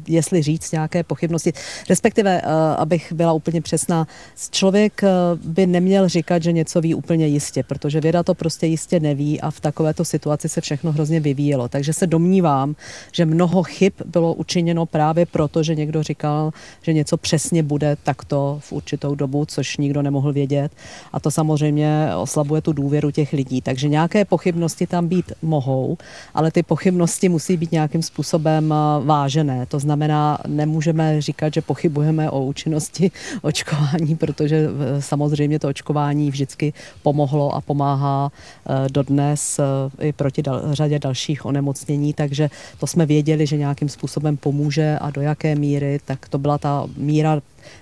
jestli 0.07 0.41
říct 0.41 0.71
nějaké 0.71 1.03
pochybnosti, 1.03 1.53
respektive, 1.89 2.41
abych 2.77 3.13
byla 3.13 3.33
úplně 3.33 3.61
přesná, 3.61 4.07
člověk 4.51 5.01
by 5.45 5.67
neměl 5.67 6.09
říkat, 6.09 6.43
že 6.43 6.51
něco 6.51 6.81
ví 6.81 6.95
úplně 6.95 7.27
jistě, 7.27 7.63
protože 7.63 8.01
věda 8.01 8.23
to 8.23 8.33
prostě 8.33 8.67
jistě 8.67 8.99
neví 8.99 9.41
a 9.41 9.51
v 9.51 9.59
takovéto 9.59 10.05
situaci 10.05 10.49
se 10.49 10.61
všechno 10.61 10.91
hrozně 10.91 11.19
vyvíjelo. 11.19 11.67
Takže 11.67 11.93
se 11.93 12.07
domnívám, 12.07 12.75
že 13.11 13.25
mnoho 13.25 13.63
chyb 13.63 13.93
bylo 14.05 14.33
učiněno 14.33 14.85
právě 14.85 15.25
proto, 15.25 15.63
že 15.63 15.75
někdo 15.75 16.03
říkal, 16.03 16.51
že 16.81 16.93
něco 16.93 17.17
přesně 17.17 17.63
bude 17.63 17.97
takto 18.03 18.59
v 18.61 18.71
určitou 18.71 19.15
dobu, 19.15 19.45
což 19.45 19.77
nikdo 19.77 20.01
nemohl 20.01 20.33
vědět. 20.33 20.71
A 21.13 21.19
to 21.19 21.31
samozřejmě 21.31 22.08
oslabuje 22.15 22.61
tu 22.61 22.73
důvěru 22.73 23.11
těch 23.11 23.33
lidí. 23.33 23.61
Takže 23.61 23.89
nějaké 23.89 24.25
pochybnosti 24.25 24.87
tam 24.87 25.07
být 25.07 25.33
mohou, 25.41 25.97
ale 26.33 26.51
ty 26.51 26.63
pochybnosti 26.63 27.29
musí 27.29 27.57
být 27.57 27.71
nějakým 27.71 28.03
způsobem 28.03 28.73
eh, 28.73 29.05
vážené. 29.05 29.65
To 29.65 29.79
znamená, 29.79 30.37
nemůžeme 30.47 31.21
říkat, 31.21 31.53
že 31.53 31.61
pochybujeme 31.61 32.29
o 32.29 32.45
účinnosti 32.45 33.11
očkování, 33.41 34.15
protože 34.15 34.67
eh, 34.69 35.01
samozřejmě 35.01 35.59
to 35.59 35.67
očkování 35.67 36.31
vždycky 36.31 36.73
pomohlo 37.03 37.55
a 37.55 37.61
pomáhá 37.61 38.31
eh, 38.31 38.89
dodnes 38.91 39.59
i 39.99 40.13
proti 40.13 40.41
dal, 40.41 40.61
řadě 40.71 40.99
dalších 40.99 41.45
onemocnění, 41.45 42.13
takže 42.13 42.49
to 42.79 42.87
jsme 42.87 43.05
věděli, 43.05 43.45
že 43.45 43.57
nějakým 43.57 43.89
způsobem 43.89 44.37
pomůže 44.37 44.97
a 45.01 45.11
do 45.11 45.21
jaké 45.21 45.55
míry, 45.55 45.99
tak 46.05 46.29
to 46.29 46.37
byla 46.37 46.57
ta 46.57 46.87
míra 46.97 47.41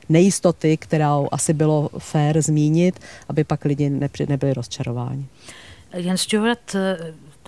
nejistoty, 0.10 0.78
kterou 0.78 1.28
asi 1.32 1.54
bylo 1.54 1.90
fér 1.98 2.42
zmínit, 2.42 3.00
aby 3.30 3.44
pak 3.44 3.66
lidi 3.66 3.90
nebyli 4.28 4.54
rozčarováni. 4.54 5.26
Jan 5.94 6.18
Stewart 6.18 6.76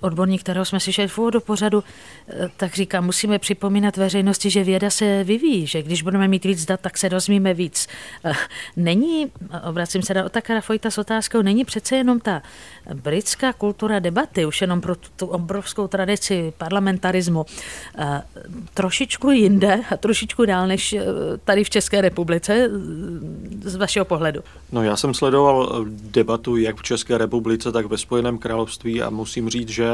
odborník, 0.02 0.42
kterého 0.42 0.66
jsme 0.66 0.80
slyšeli 0.80 1.08
v 1.08 1.18
úvodu 1.18 1.40
pořadu, 1.40 1.84
eh, 2.28 2.50
tak 2.58 2.76
říká, 2.76 3.02
musíme 3.02 3.40
připomínat 3.40 3.98
veřejnosti, 3.98 4.50
že 4.50 4.64
věda 4.64 4.90
se 4.90 5.24
vyvíjí, 5.24 5.68
že 5.68 5.84
když 5.84 6.02
budeme 6.02 6.28
mít 6.28 6.46
víc 6.46 6.66
dat, 6.66 6.80
tak 6.80 6.98
se 6.98 7.10
dozvíme 7.10 7.54
víc. 7.54 7.88
Eh, 8.26 8.34
není, 8.76 9.32
obracím 9.70 10.02
se 10.02 10.14
na 10.14 10.26
Otakara 10.26 10.62
Fojta 10.62 10.92
s 10.92 10.98
otázkou, 10.98 11.42
není 11.42 11.66
přece 11.66 11.96
jenom 11.96 12.20
ta 12.20 12.42
britská 12.94 13.54
kultura 13.54 14.00
debaty, 14.00 14.46
už 14.46 14.62
jenom 14.62 14.82
pro 14.82 14.96
tu 14.96 15.26
obrovskou 15.26 15.88
tradici 15.88 16.54
parlamentarismu, 16.58 17.46
eh, 17.98 18.22
trošičku 18.74 19.32
jinde 19.32 19.82
a 19.92 19.98
trošičku 19.98 20.46
dál 20.46 20.68
než 20.68 20.96
tady 21.44 21.64
v 21.64 21.70
České 21.70 22.02
republice 22.02 22.70
z 23.62 23.76
vašeho 23.76 24.06
pohledu? 24.06 24.42
No 24.72 24.84
já 24.84 24.96
jsem 24.96 25.14
sledoval 25.14 25.86
debatu 25.90 26.58
jak 26.58 26.78
v 26.78 26.84
České 26.84 27.18
republice, 27.18 27.72
tak 27.72 27.86
ve 27.86 27.98
Spojeném 27.98 28.38
království 28.38 29.02
a 29.02 29.10
musím 29.10 29.50
říct, 29.50 29.70
že 29.70 29.89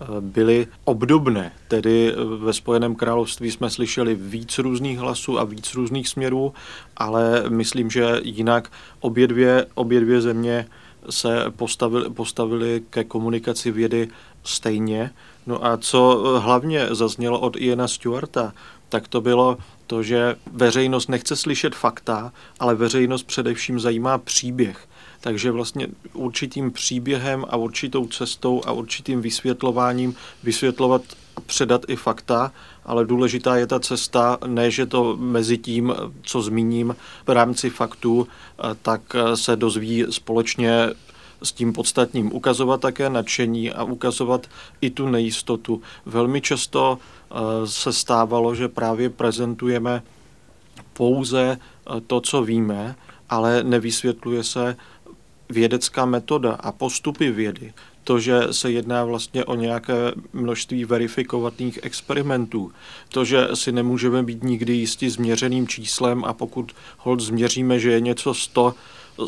Eh, 0.00 0.06
byly 0.20 0.66
obdobné. 0.84 1.52
Tedy 1.68 2.12
eh, 2.12 2.14
ve 2.44 2.52
Spojeném 2.52 2.94
království 2.94 3.50
jsme 3.50 3.70
slyšeli 3.70 4.14
víc 4.14 4.58
různých 4.58 4.98
hlasů 4.98 5.38
a 5.38 5.44
víc 5.44 5.74
různých 5.74 6.08
směrů, 6.08 6.54
ale 6.96 7.44
myslím, 7.48 7.90
že 7.90 8.20
jinak 8.22 8.72
obě 9.00 9.26
dvě, 9.26 9.66
obě 9.74 10.00
dvě 10.00 10.20
země 10.20 10.66
se 11.10 11.44
postavili, 11.56 12.10
postavili 12.10 12.82
ke 12.90 13.04
komunikaci 13.04 13.70
vědy 13.70 14.08
stejně. 14.44 15.10
No 15.46 15.64
a 15.64 15.76
co 15.76 16.24
eh, 16.24 16.40
hlavně 16.40 16.86
zaznělo 16.90 17.40
od 17.40 17.56
Iana 17.56 17.88
Stewarta, 17.88 18.52
tak 18.88 19.08
to 19.08 19.20
bylo 19.20 19.58
to, 19.86 20.02
že 20.02 20.36
veřejnost 20.52 21.08
nechce 21.08 21.36
slyšet 21.36 21.74
fakta, 21.74 22.32
ale 22.60 22.74
veřejnost 22.74 23.22
především 23.22 23.80
zajímá 23.80 24.18
příběh. 24.18 24.88
Takže 25.24 25.50
vlastně 25.50 25.86
určitým 26.12 26.70
příběhem 26.70 27.44
a 27.48 27.56
určitou 27.56 28.06
cestou 28.06 28.62
a 28.66 28.72
určitým 28.72 29.22
vysvětlováním 29.22 30.14
vysvětlovat 30.42 31.02
předat 31.46 31.82
i 31.88 31.96
fakta, 31.96 32.52
ale 32.84 33.04
důležitá 33.04 33.56
je 33.56 33.66
ta 33.66 33.80
cesta, 33.80 34.38
ne, 34.46 34.70
že 34.70 34.86
to 34.86 35.16
mezi 35.16 35.58
tím, 35.58 35.94
co 36.22 36.42
zmíním 36.42 36.96
v 37.26 37.30
rámci 37.30 37.70
faktů, 37.70 38.28
tak 38.82 39.00
se 39.34 39.56
dozví 39.56 40.04
společně 40.10 40.90
s 41.42 41.52
tím 41.52 41.72
podstatním. 41.72 42.32
Ukazovat 42.32 42.80
také 42.80 43.10
nadšení 43.10 43.72
a 43.72 43.84
ukazovat 43.84 44.46
i 44.80 44.90
tu 44.90 45.08
nejistotu. 45.08 45.82
Velmi 46.06 46.40
často 46.40 46.98
eh, 46.98 47.34
se 47.64 47.92
stávalo, 47.92 48.54
že 48.54 48.68
právě 48.68 49.10
prezentujeme 49.10 50.02
pouze 50.92 51.58
eh, 51.58 52.00
to, 52.00 52.20
co 52.20 52.42
víme, 52.42 52.96
ale 53.30 53.64
nevysvětluje 53.64 54.44
se 54.44 54.76
vědecká 55.48 56.04
metoda 56.04 56.52
a 56.52 56.72
postupy 56.72 57.30
vědy, 57.30 57.72
to, 58.04 58.18
že 58.18 58.40
se 58.50 58.70
jedná 58.70 59.04
vlastně 59.04 59.44
o 59.44 59.54
nějaké 59.54 60.12
množství 60.32 60.84
verifikovaných 60.84 61.78
experimentů, 61.82 62.72
to, 63.08 63.24
že 63.24 63.48
si 63.54 63.72
nemůžeme 63.72 64.22
být 64.22 64.44
nikdy 64.44 64.72
jistí 64.72 65.08
změřeným 65.10 65.68
číslem 65.68 66.24
a 66.24 66.32
pokud 66.32 66.72
hold 66.98 67.20
změříme, 67.20 67.78
že 67.78 67.92
je 67.92 68.00
něco 68.00 68.34
100 68.34 68.74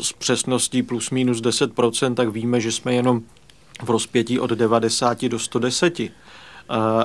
s 0.01 0.13
přesností 0.13 0.83
plus 0.83 1.09
minus 1.09 1.41
10%, 1.41 2.15
tak 2.15 2.29
víme, 2.29 2.61
že 2.61 2.71
jsme 2.71 2.93
jenom 2.93 3.21
v 3.83 3.89
rozpětí 3.89 4.39
od 4.39 4.49
90 4.51 5.25
do 5.25 5.39
110. 5.39 5.99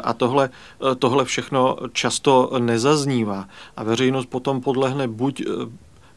A 0.03 0.13
tohle, 0.13 0.51
tohle 0.99 1.25
všechno 1.25 1.77
často 1.93 2.51
nezaznívá 2.59 3.49
a 3.77 3.83
veřejnost 3.83 4.27
potom 4.27 4.61
podlehne 4.61 5.09
buď 5.09 5.43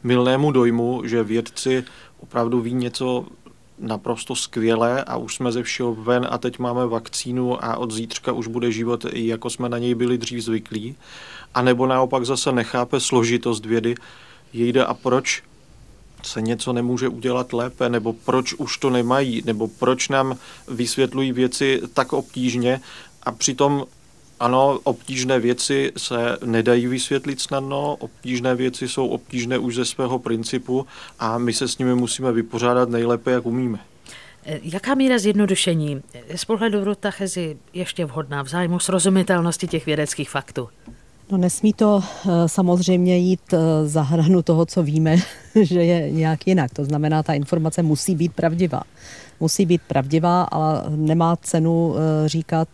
milnému 0.02 0.52
dojmu, 0.52 1.02
že 1.04 1.22
vědci 1.22 1.84
opravdu 2.26 2.60
ví 2.60 2.74
něco 2.74 3.26
naprosto 3.78 4.34
skvělé 4.36 5.04
a 5.04 5.16
už 5.16 5.34
jsme 5.34 5.52
ze 5.52 5.62
všeho 5.62 5.94
ven 5.94 6.26
a 6.30 6.38
teď 6.38 6.58
máme 6.58 6.86
vakcínu 6.86 7.64
a 7.64 7.76
od 7.76 7.90
zítřka 7.90 8.32
už 8.32 8.46
bude 8.46 8.72
život, 8.72 9.06
jako 9.12 9.50
jsme 9.50 9.68
na 9.68 9.78
něj 9.78 9.94
byli 9.94 10.18
dřív 10.18 10.40
zvyklí. 10.44 10.96
A 11.54 11.62
nebo 11.62 11.86
naopak 11.86 12.26
zase 12.26 12.52
nechápe 12.52 13.00
složitost 13.00 13.66
vědy, 13.66 13.94
jde 14.52 14.84
a 14.84 14.94
proč 14.94 15.42
se 16.22 16.42
něco 16.42 16.72
nemůže 16.72 17.08
udělat 17.08 17.52
lépe, 17.52 17.88
nebo 17.88 18.12
proč 18.12 18.54
už 18.54 18.78
to 18.78 18.90
nemají, 18.90 19.42
nebo 19.44 19.68
proč 19.68 20.08
nám 20.08 20.36
vysvětlují 20.68 21.32
věci 21.32 21.82
tak 21.94 22.12
obtížně 22.12 22.80
a 23.22 23.32
přitom 23.32 23.84
ano, 24.40 24.78
obtížné 24.84 25.38
věci 25.40 25.92
se 25.96 26.38
nedají 26.44 26.86
vysvětlit 26.86 27.40
snadno, 27.40 27.96
obtížné 27.96 28.54
věci 28.54 28.88
jsou 28.88 29.08
obtížné 29.08 29.58
už 29.58 29.74
ze 29.74 29.84
svého 29.84 30.18
principu 30.18 30.86
a 31.18 31.38
my 31.38 31.52
se 31.52 31.68
s 31.68 31.78
nimi 31.78 31.94
musíme 31.94 32.32
vypořádat 32.32 32.88
nejlépe, 32.88 33.30
jak 33.30 33.46
umíme. 33.46 33.78
E, 34.46 34.60
jaká 34.62 34.94
míra 34.94 35.18
zjednodušení 35.18 36.02
z 36.34 36.44
pohledu 36.44 36.84
Ruta 36.84 37.10
Chezi 37.10 37.56
ještě 37.72 38.04
vhodná 38.04 38.42
v 38.42 38.48
zájmu 38.48 38.78
srozumitelnosti 38.78 39.68
těch 39.68 39.86
vědeckých 39.86 40.30
faktů? 40.30 40.68
No 41.30 41.38
nesmí 41.38 41.72
to 41.72 42.02
e, 42.04 42.48
samozřejmě 42.48 43.18
jít 43.18 43.52
e, 43.52 43.86
za 43.88 44.02
hranu 44.02 44.42
toho, 44.42 44.66
co 44.66 44.82
víme, 44.82 45.16
že 45.62 45.84
je 45.84 46.10
nějak 46.10 46.46
jinak. 46.46 46.74
To 46.74 46.84
znamená, 46.84 47.22
ta 47.22 47.34
informace 47.34 47.82
musí 47.82 48.14
být 48.14 48.32
pravdivá. 48.34 48.82
Musí 49.40 49.66
být 49.66 49.82
pravdivá, 49.88 50.42
ale 50.42 50.82
nemá 50.88 51.36
cenu 51.36 51.94
říkat 52.26 52.68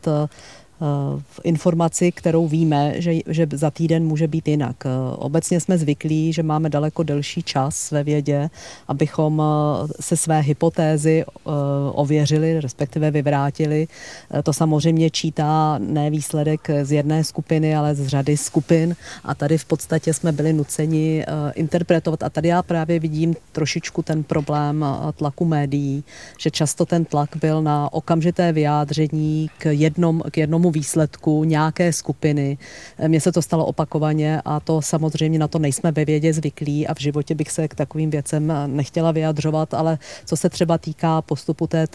informaci, 1.44 2.12
kterou 2.12 2.48
víme, 2.48 2.94
že, 2.96 3.12
že 3.26 3.46
za 3.52 3.70
týden 3.70 4.04
může 4.04 4.28
být 4.28 4.48
jinak. 4.48 4.76
Obecně 5.16 5.60
jsme 5.60 5.78
zvyklí, 5.78 6.32
že 6.32 6.42
máme 6.42 6.68
daleko 6.70 7.02
delší 7.02 7.42
čas 7.42 7.90
ve 7.90 8.04
vědě, 8.04 8.50
abychom 8.88 9.42
eh, 9.42 9.88
se 10.00 10.16
své 10.16 10.40
hypotézy 10.40 11.24
eh, 11.24 11.50
ověřili, 11.92 12.60
respektive 12.60 13.10
vyvrátili. 13.10 13.88
Eh, 14.30 14.42
to 14.42 14.52
samozřejmě 14.52 15.10
čítá 15.10 15.78
ne 15.78 16.10
výsledek 16.10 16.68
z 16.82 16.92
jedné 16.92 17.24
skupiny, 17.24 17.76
ale 17.76 17.94
z 17.94 18.06
řady 18.06 18.36
skupin 18.36 18.96
a 19.24 19.34
tady 19.34 19.58
v 19.58 19.64
podstatě 19.64 20.14
jsme 20.14 20.32
byli 20.32 20.52
nuceni 20.52 21.24
interpretovat 21.54 22.22
a 22.22 22.30
tady 22.30 22.48
já 22.48 22.62
právě 22.62 22.98
vidím 23.00 23.34
trošičku 23.52 24.02
ten 24.02 24.22
problém 24.22 24.84
tlaku 25.16 25.44
médií, 25.44 26.04
že 26.38 26.50
často 26.50 26.86
ten 26.86 27.04
tlak 27.04 27.36
byl 27.36 27.62
na 27.62 27.92
okamžité 27.92 28.52
vyjádření 28.52 29.50
k, 29.58 29.66
jednom, 29.66 30.22
k 30.30 30.36
jednomu 30.36 30.70
výsledku 30.72 31.44
nějaké 31.44 31.92
skupiny. 31.92 32.58
Mně 33.06 33.20
se 33.20 33.32
to 33.32 33.42
stalo 33.42 33.66
opakovaně 33.66 34.42
a 34.44 34.60
to 34.60 34.82
samozřejmě 34.82 35.38
na 35.38 35.48
to 35.48 35.58
nejsme 35.58 35.92
ve 35.92 36.04
vědě 36.04 36.32
zvyklí 36.32 36.86
a 36.86 36.94
v 36.94 37.00
životě 37.00 37.34
bych 37.34 37.50
se 37.50 37.68
k 37.68 37.74
takovým 37.74 38.10
věcem 38.10 38.52
nechtěla 38.66 39.12
vyjadřovat, 39.12 39.74
ale 39.74 39.98
co 40.24 40.36
se 40.36 40.48
třeba 40.48 40.78
týká 40.78 41.22
postupu 41.22 41.66
té, 41.66 41.86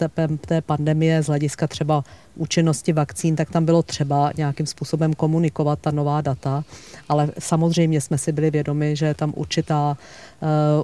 té 0.46 0.60
pandemie 0.60 1.22
z 1.22 1.26
hlediska 1.26 1.66
třeba 1.66 2.04
účinnosti 2.36 2.92
vakcín, 2.92 3.36
tak 3.36 3.50
tam 3.50 3.64
bylo 3.64 3.82
třeba 3.82 4.32
nějakým 4.36 4.66
způsobem 4.66 5.14
komunikovat 5.14 5.78
ta 5.78 5.90
nová 5.90 6.20
data, 6.20 6.64
ale 7.08 7.30
samozřejmě 7.38 8.00
jsme 8.00 8.18
si 8.18 8.32
byli 8.32 8.50
vědomi, 8.50 8.96
že 8.96 9.06
je 9.06 9.14
tam 9.14 9.32
určitá, 9.36 9.96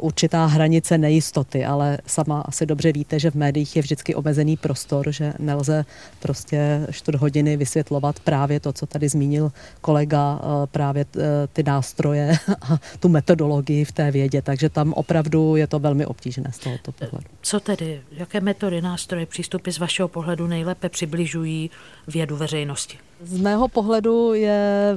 určitá 0.00 0.46
hranice 0.46 0.98
nejistoty, 0.98 1.64
ale 1.64 1.98
sama 2.06 2.40
asi 2.40 2.66
dobře 2.66 2.92
víte, 2.92 3.18
že 3.18 3.30
v 3.30 3.34
médiích 3.34 3.76
je 3.76 3.82
vždycky 3.82 4.14
omezený 4.14 4.56
prostor, 4.56 5.12
že 5.12 5.32
nelze 5.38 5.84
prostě 6.20 6.86
čtvrt 6.90 7.20
hodiny 7.20 7.56
vysvětlovat 7.56 8.20
právě 8.20 8.60
to, 8.60 8.72
co 8.72 8.86
tady 8.86 9.08
zmínil 9.08 9.52
kolega, 9.80 10.34
uh, 10.34 10.66
právě 10.66 11.04
uh, 11.16 11.22
ty 11.52 11.62
nástroje 11.62 12.32
a 12.62 12.78
tu 13.00 13.08
metodologii 13.08 13.84
v 13.84 13.92
té 13.92 14.10
vědě, 14.10 14.42
takže 14.42 14.68
tam 14.68 14.92
opravdu 14.92 15.56
je 15.56 15.66
to 15.66 15.78
velmi 15.78 16.06
obtížné 16.06 16.52
z 16.52 16.58
tohoto 16.58 16.92
pohledu. 16.92 17.26
Co 17.42 17.60
tedy, 17.60 18.00
jaké 18.12 18.40
metody, 18.40 18.80
nástroje, 18.80 19.26
přístupy 19.26 19.70
z 19.70 19.78
vašeho 19.78 20.08
pohledu 20.08 20.46
nejlépe 20.46 20.88
přibližují 20.88 21.70
vědu 22.06 22.36
veřejnosti? 22.36 22.98
Z 23.22 23.40
mého 23.40 23.68
pohledu 23.68 24.34
je, 24.34 24.90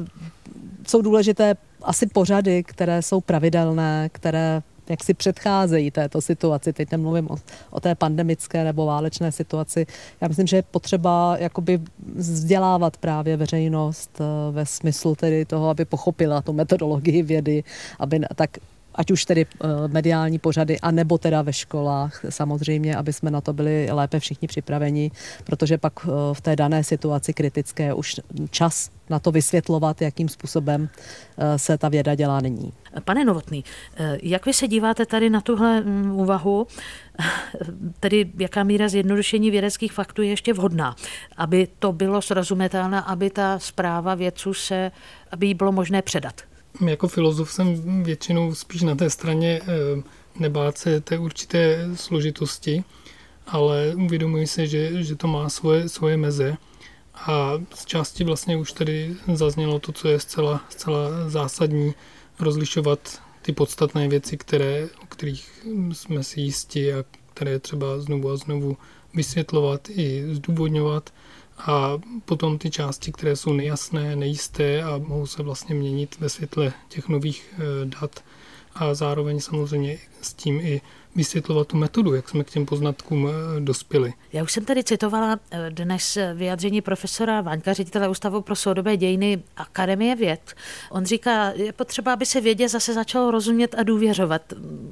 jsou 0.88 1.02
důležité 1.02 1.56
asi 1.84 2.08
pořady, 2.08 2.64
které 2.64 3.02
jsou 3.02 3.22
pravidelné, 3.22 4.10
které 4.12 4.62
jak 4.90 5.04
si 5.04 5.14
předcházejí 5.14 5.92
této 5.92 6.22
situaci. 6.22 6.74
Teď 6.74 6.92
nemluvím 6.92 7.32
o, 7.32 7.36
o 7.70 7.80
té 7.80 7.96
pandemické 7.96 8.64
nebo 8.64 8.86
válečné 8.86 9.32
situaci. 9.32 9.86
Já 10.22 10.28
myslím, 10.28 10.48
že 10.48 10.58
je 10.58 10.62
potřeba 10.62 11.38
jakoby 11.40 11.80
vzdělávat 12.16 12.98
právě 12.98 13.38
veřejnost 13.38 14.22
eh, 14.22 14.52
ve 14.52 14.66
smyslu 14.66 15.16
tedy 15.16 15.46
toho, 15.46 15.70
aby 15.70 15.86
pochopila 15.86 16.42
tu 16.42 16.54
metodologii 16.54 17.24
vědy, 17.24 17.64
aby 18.00 18.22
tak 18.36 18.50
ať 18.98 19.12
už 19.12 19.26
tedy 19.26 19.46
eh, 19.46 19.68
mediální 19.88 20.40
pořady, 20.40 20.80
a 20.80 20.92
nebo 20.92 21.18
teda 21.18 21.42
ve 21.42 21.54
školách 21.54 22.22
samozřejmě, 22.30 22.96
aby 22.96 23.14
jsme 23.14 23.32
na 23.32 23.42
to 23.42 23.54
byli 23.54 23.88
lépe 23.92 24.20
všichni 24.20 24.48
připraveni, 24.48 25.12
protože 25.44 25.78
pak 25.78 25.94
eh, 26.04 26.10
v 26.34 26.42
té 26.42 26.56
dané 26.56 26.84
situaci 26.84 27.34
kritické 27.34 27.94
už 27.94 28.16
čas 28.50 28.90
na 29.10 29.20
to 29.20 29.32
vysvětlovat, 29.32 30.02
jakým 30.02 30.30
způsobem 30.30 30.90
eh, 31.38 31.60
se 31.60 31.78
ta 31.78 31.90
věda 31.90 32.16
dělá 32.16 32.40
nyní. 32.40 32.74
Pane 33.06 33.26
Novotný, 33.26 33.64
jak 34.24 34.46
vy 34.46 34.54
se 34.54 34.68
díváte 34.68 35.06
tady 35.06 35.30
na 35.30 35.42
tuhle 35.42 35.82
mm, 35.82 36.12
úvahu, 36.12 36.68
tedy 38.00 38.32
jaká 38.40 38.64
míra 38.64 38.90
zjednodušení 38.90 39.52
vědeckých 39.52 39.94
faktů 39.94 40.22
je 40.22 40.30
ještě 40.30 40.54
vhodná, 40.54 40.96
aby 41.38 41.68
to 41.80 41.92
bylo 41.92 42.22
srozumitelné, 42.22 43.02
aby 43.02 43.30
ta 43.30 43.60
zpráva 43.60 44.16
vědců 44.16 44.54
se, 44.54 44.92
aby 45.32 45.48
jí 45.48 45.54
bylo 45.54 45.72
možné 45.72 46.02
předat? 46.02 46.42
Jako 46.86 47.08
filozof 47.08 47.52
jsem 47.52 48.04
většinou 48.04 48.56
spíš 48.56 48.82
na 48.82 48.96
té 48.96 49.10
straně 49.10 49.62
eh, 49.64 50.04
nebát 50.40 50.78
se 50.78 51.02
té 51.02 51.18
určité 51.18 51.90
složitosti, 51.96 52.84
ale 53.48 53.94
uvědomuji 53.96 54.48
se, 54.48 54.68
že, 54.68 55.04
že 55.04 55.16
to 55.16 55.28
má 55.28 55.50
svoje, 55.50 55.90
svoje 55.90 56.18
meze. 56.18 56.58
A 57.14 57.52
z 57.76 57.86
části 57.86 58.24
vlastně 58.24 58.58
už 58.58 58.72
tady 58.72 59.16
zaznělo 59.34 59.80
to, 59.80 59.92
co 59.92 60.08
je 60.08 60.20
zcela, 60.20 60.66
zcela 60.70 61.30
zásadní, 61.30 61.94
rozlišovat 62.40 63.22
ty 63.42 63.52
podstatné 63.52 64.08
věci, 64.08 64.38
které, 64.38 64.88
o 65.04 65.06
kterých 65.06 65.66
jsme 65.94 66.24
si 66.24 66.42
jistí 66.42 66.94
a 66.94 67.04
které 67.34 67.60
třeba 67.60 68.00
znovu 68.00 68.30
a 68.30 68.38
znovu 68.38 68.78
vysvětlovat 69.14 69.90
i 69.90 70.24
zdůvodňovat 70.32 71.14
a 71.58 72.00
potom 72.26 72.58
ty 72.58 72.70
části, 72.70 73.12
které 73.12 73.36
jsou 73.36 73.54
nejasné, 73.54 74.16
nejisté 74.16 74.84
a 74.84 74.98
mohou 74.98 75.28
se 75.28 75.44
vlastně 75.44 75.76
měnit 75.76 76.20
ve 76.20 76.30
světle 76.30 76.74
těch 76.90 77.08
nových 77.08 77.54
eh, 77.54 77.86
dat. 77.86 78.24
A 78.76 78.94
zároveň 78.94 79.40
samozřejmě 79.40 79.98
s 80.22 80.34
tím 80.34 80.60
i 80.60 80.82
vysvětlovat 81.18 81.68
tu 81.68 81.78
metodu, 81.78 82.14
jak 82.14 82.30
jsme 82.30 82.44
k 82.44 82.50
těm 82.50 82.66
poznatkům 82.66 83.30
eh, 83.30 83.60
dospěli. 83.60 84.14
Já 84.34 84.44
už 84.44 84.52
jsem 84.52 84.66
tady 84.66 84.84
citovala 84.84 85.40
eh, 85.52 85.70
dnes 85.70 86.18
vyjádření 86.34 86.82
profesora 86.82 87.42
Vaňka, 87.42 87.74
ředitele 87.74 88.10
Ústavu 88.10 88.42
pro 88.42 88.56
soudobé 88.56 88.98
dějiny 88.98 89.44
Akademie 89.58 90.16
věd. 90.16 90.54
On 90.92 91.06
říká, 91.06 91.52
je 91.56 91.74
potřeba, 91.74 92.14
aby 92.14 92.26
se 92.26 92.42
vědě 92.42 92.70
zase 92.70 92.94
začalo 92.94 93.32
rozumět 93.32 93.76
a 93.78 93.84
důvěřovat. 93.84 94.42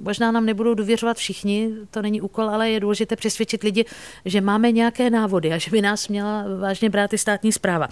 Možná 0.02 0.32
nám 0.32 0.46
nebudou 0.46 0.74
důvěřovat 0.74 1.18
všichni, 1.18 1.72
to 1.92 2.02
není 2.02 2.22
úkol, 2.22 2.50
ale 2.50 2.70
je 2.70 2.80
důležité 2.80 3.16
přesvědčit 3.16 3.64
lidi, 3.64 3.86
že 4.26 4.42
máme 4.42 4.72
nějaké 4.72 5.10
návody 5.10 5.54
a 5.54 5.58
že 5.58 5.72
by 5.72 5.82
nás 5.82 6.08
měla 6.08 6.46
vážně 6.60 6.90
brát 6.90 7.14
i 7.14 7.18
státní 7.18 7.52
zpráva. 7.52 7.88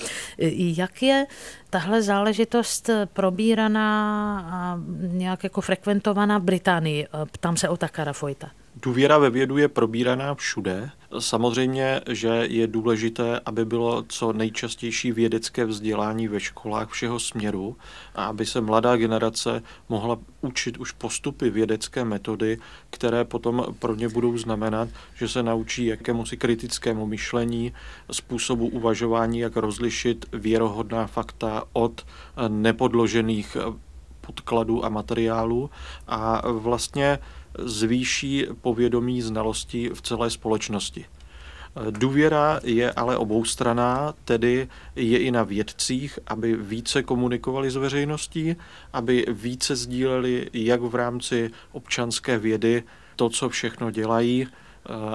Jak 0.77 1.03
je 1.03 1.25
tahle 1.74 2.01
záležitost 2.01 2.89
probíraná 3.13 4.39
a 4.51 4.80
nějak 5.07 5.43
jako 5.43 5.61
frekventovaná 5.61 6.38
v 6.38 6.43
Británii? 6.43 7.07
Ptám 7.32 7.57
se 7.57 7.69
o 7.69 7.78
Takara 7.78 8.13
Fojta. 8.13 8.51
Důvěra 8.82 9.17
ve 9.17 9.30
vědu 9.30 9.57
je 9.57 9.67
probíraná 9.67 10.36
všude. 10.36 10.89
Samozřejmě, 11.19 12.01
že 12.09 12.28
je 12.28 12.67
důležité, 12.67 13.39
aby 13.45 13.65
bylo 13.65 14.03
co 14.07 14.34
nejčastější 14.34 15.11
vědecké 15.11 15.65
vzdělání 15.65 16.28
ve 16.28 16.39
školách 16.39 16.89
všeho 16.89 17.19
směru 17.19 17.78
a 18.15 18.26
aby 18.26 18.45
se 18.45 18.61
mladá 18.61 18.95
generace 18.97 19.63
mohla 19.89 20.19
učit 20.41 20.78
už 20.78 20.91
postupy 20.91 21.49
vědecké 21.49 22.05
metody, 22.05 22.57
které 22.89 23.24
potom 23.24 23.65
pro 23.80 23.95
ně 23.95 24.09
budou 24.09 24.38
znamenat, 24.38 24.89
že 25.15 25.28
se 25.28 25.43
naučí 25.43 25.86
jakémusi 25.86 26.38
kritickému 26.38 27.05
myšlení, 27.05 27.74
způsobu 28.11 28.67
uvažování, 28.67 29.39
jak 29.39 29.55
rozlišit 29.55 30.26
věrohodná 30.32 31.07
fakta 31.07 31.63
od 31.74 32.05
nepodložených 32.47 33.57
podkladů 34.21 34.86
a 34.86 34.89
materiálů 34.89 35.69
a 36.07 36.51
vlastně 36.51 37.19
zvýší 37.59 38.47
povědomí 38.61 39.21
znalostí 39.21 39.89
v 39.93 40.01
celé 40.01 40.29
společnosti. 40.29 41.05
Důvěra 41.89 42.59
je 42.63 42.91
ale 42.91 43.17
oboustraná, 43.17 44.13
tedy 44.25 44.67
je 44.95 45.19
i 45.19 45.31
na 45.31 45.43
vědcích, 45.43 46.19
aby 46.27 46.55
více 46.55 47.03
komunikovali 47.03 47.71
s 47.71 47.75
veřejností, 47.75 48.55
aby 48.93 49.25
více 49.29 49.75
sdíleli 49.75 50.49
jak 50.53 50.81
v 50.81 50.95
rámci 50.95 51.51
občanské 51.71 52.37
vědy 52.37 52.83
to, 53.15 53.29
co 53.29 53.49
všechno 53.49 53.91
dělají 53.91 54.47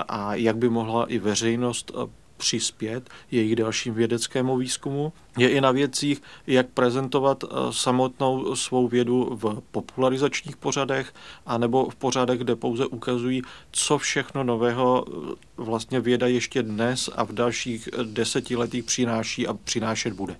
a 0.08 0.34
jak 0.34 0.56
by 0.56 0.68
mohla 0.68 1.06
i 1.06 1.18
veřejnost 1.18 1.92
přispět 2.38 3.10
jejich 3.30 3.56
dalším 3.56 3.94
vědeckému 3.94 4.56
výzkumu. 4.56 5.12
Je 5.38 5.50
i 5.50 5.60
na 5.60 5.70
věcích, 5.70 6.22
jak 6.46 6.66
prezentovat 6.68 7.44
eh, 7.44 7.48
samotnou 7.70 8.56
svou 8.56 8.88
vědu 8.88 9.38
v 9.42 9.62
popularizačních 9.70 10.56
pořadech, 10.56 11.14
anebo 11.46 11.90
v 11.90 11.94
pořadech, 11.94 12.38
kde 12.38 12.56
pouze 12.56 12.86
ukazují, 12.86 13.42
co 13.70 13.98
všechno 13.98 14.44
nového 14.44 15.04
eh, 15.08 15.34
vlastně 15.56 16.00
věda 16.00 16.26
ještě 16.26 16.62
dnes 16.62 17.10
a 17.16 17.24
v 17.24 17.32
dalších 17.32 17.88
desetiletích 18.02 18.84
přináší 18.84 19.46
a 19.46 19.54
přinášet 19.54 20.12
bude. 20.12 20.36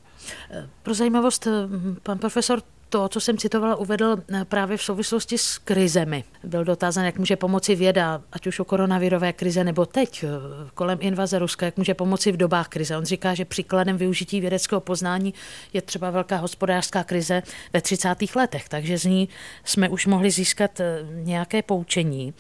Pro 0.83 0.95
zajímavost, 0.95 1.47
pan 2.03 2.19
profesor 2.19 2.63
to, 2.89 3.09
co 3.09 3.21
jsem 3.21 3.39
citovala, 3.39 3.77
uvedl 3.77 4.17
eh, 4.33 4.45
právě 4.45 4.77
v 4.77 4.83
souvislosti 4.83 5.39
s 5.39 5.59
krizemi. 5.59 6.25
Byl 6.45 6.65
dotázán, 6.65 7.05
jak 7.05 7.19
může 7.19 7.37
pomoci 7.37 7.75
věda, 7.75 8.23
ať 8.33 8.47
už 8.47 8.61
o 8.61 8.65
koronavirové 8.65 9.33
krize 9.33 9.65
nebo 9.65 9.87
teď 9.87 10.25
eh, 10.25 10.29
kolem 10.75 10.99
invaze 11.01 11.39
Ruska, 11.39 11.67
jak 11.67 11.77
může 11.77 11.95
pomoci 11.95 12.33
v 12.33 12.37
dobách 12.37 12.69
krize. 12.69 12.97
On 12.97 13.05
říká, 13.05 13.35
že 13.35 13.45
příkladem 13.45 13.97
využití 13.97 14.41
vědeckého 14.41 14.81
poznání 14.81 15.35
je 15.73 15.83
třeba 15.83 16.11
velká 16.11 16.37
hospodářská 16.37 17.05
krize 17.05 17.43
ve 17.73 17.81
30. 17.81 18.17
letech, 18.37 18.69
takže 18.69 18.99
z 18.99 19.05
ní 19.05 19.29
jsme 19.65 19.89
už 19.89 20.07
mohli 20.07 20.31
získat 20.31 20.81
eh, 20.81 21.07
nějaké 21.13 21.63
poučení. 21.63 22.35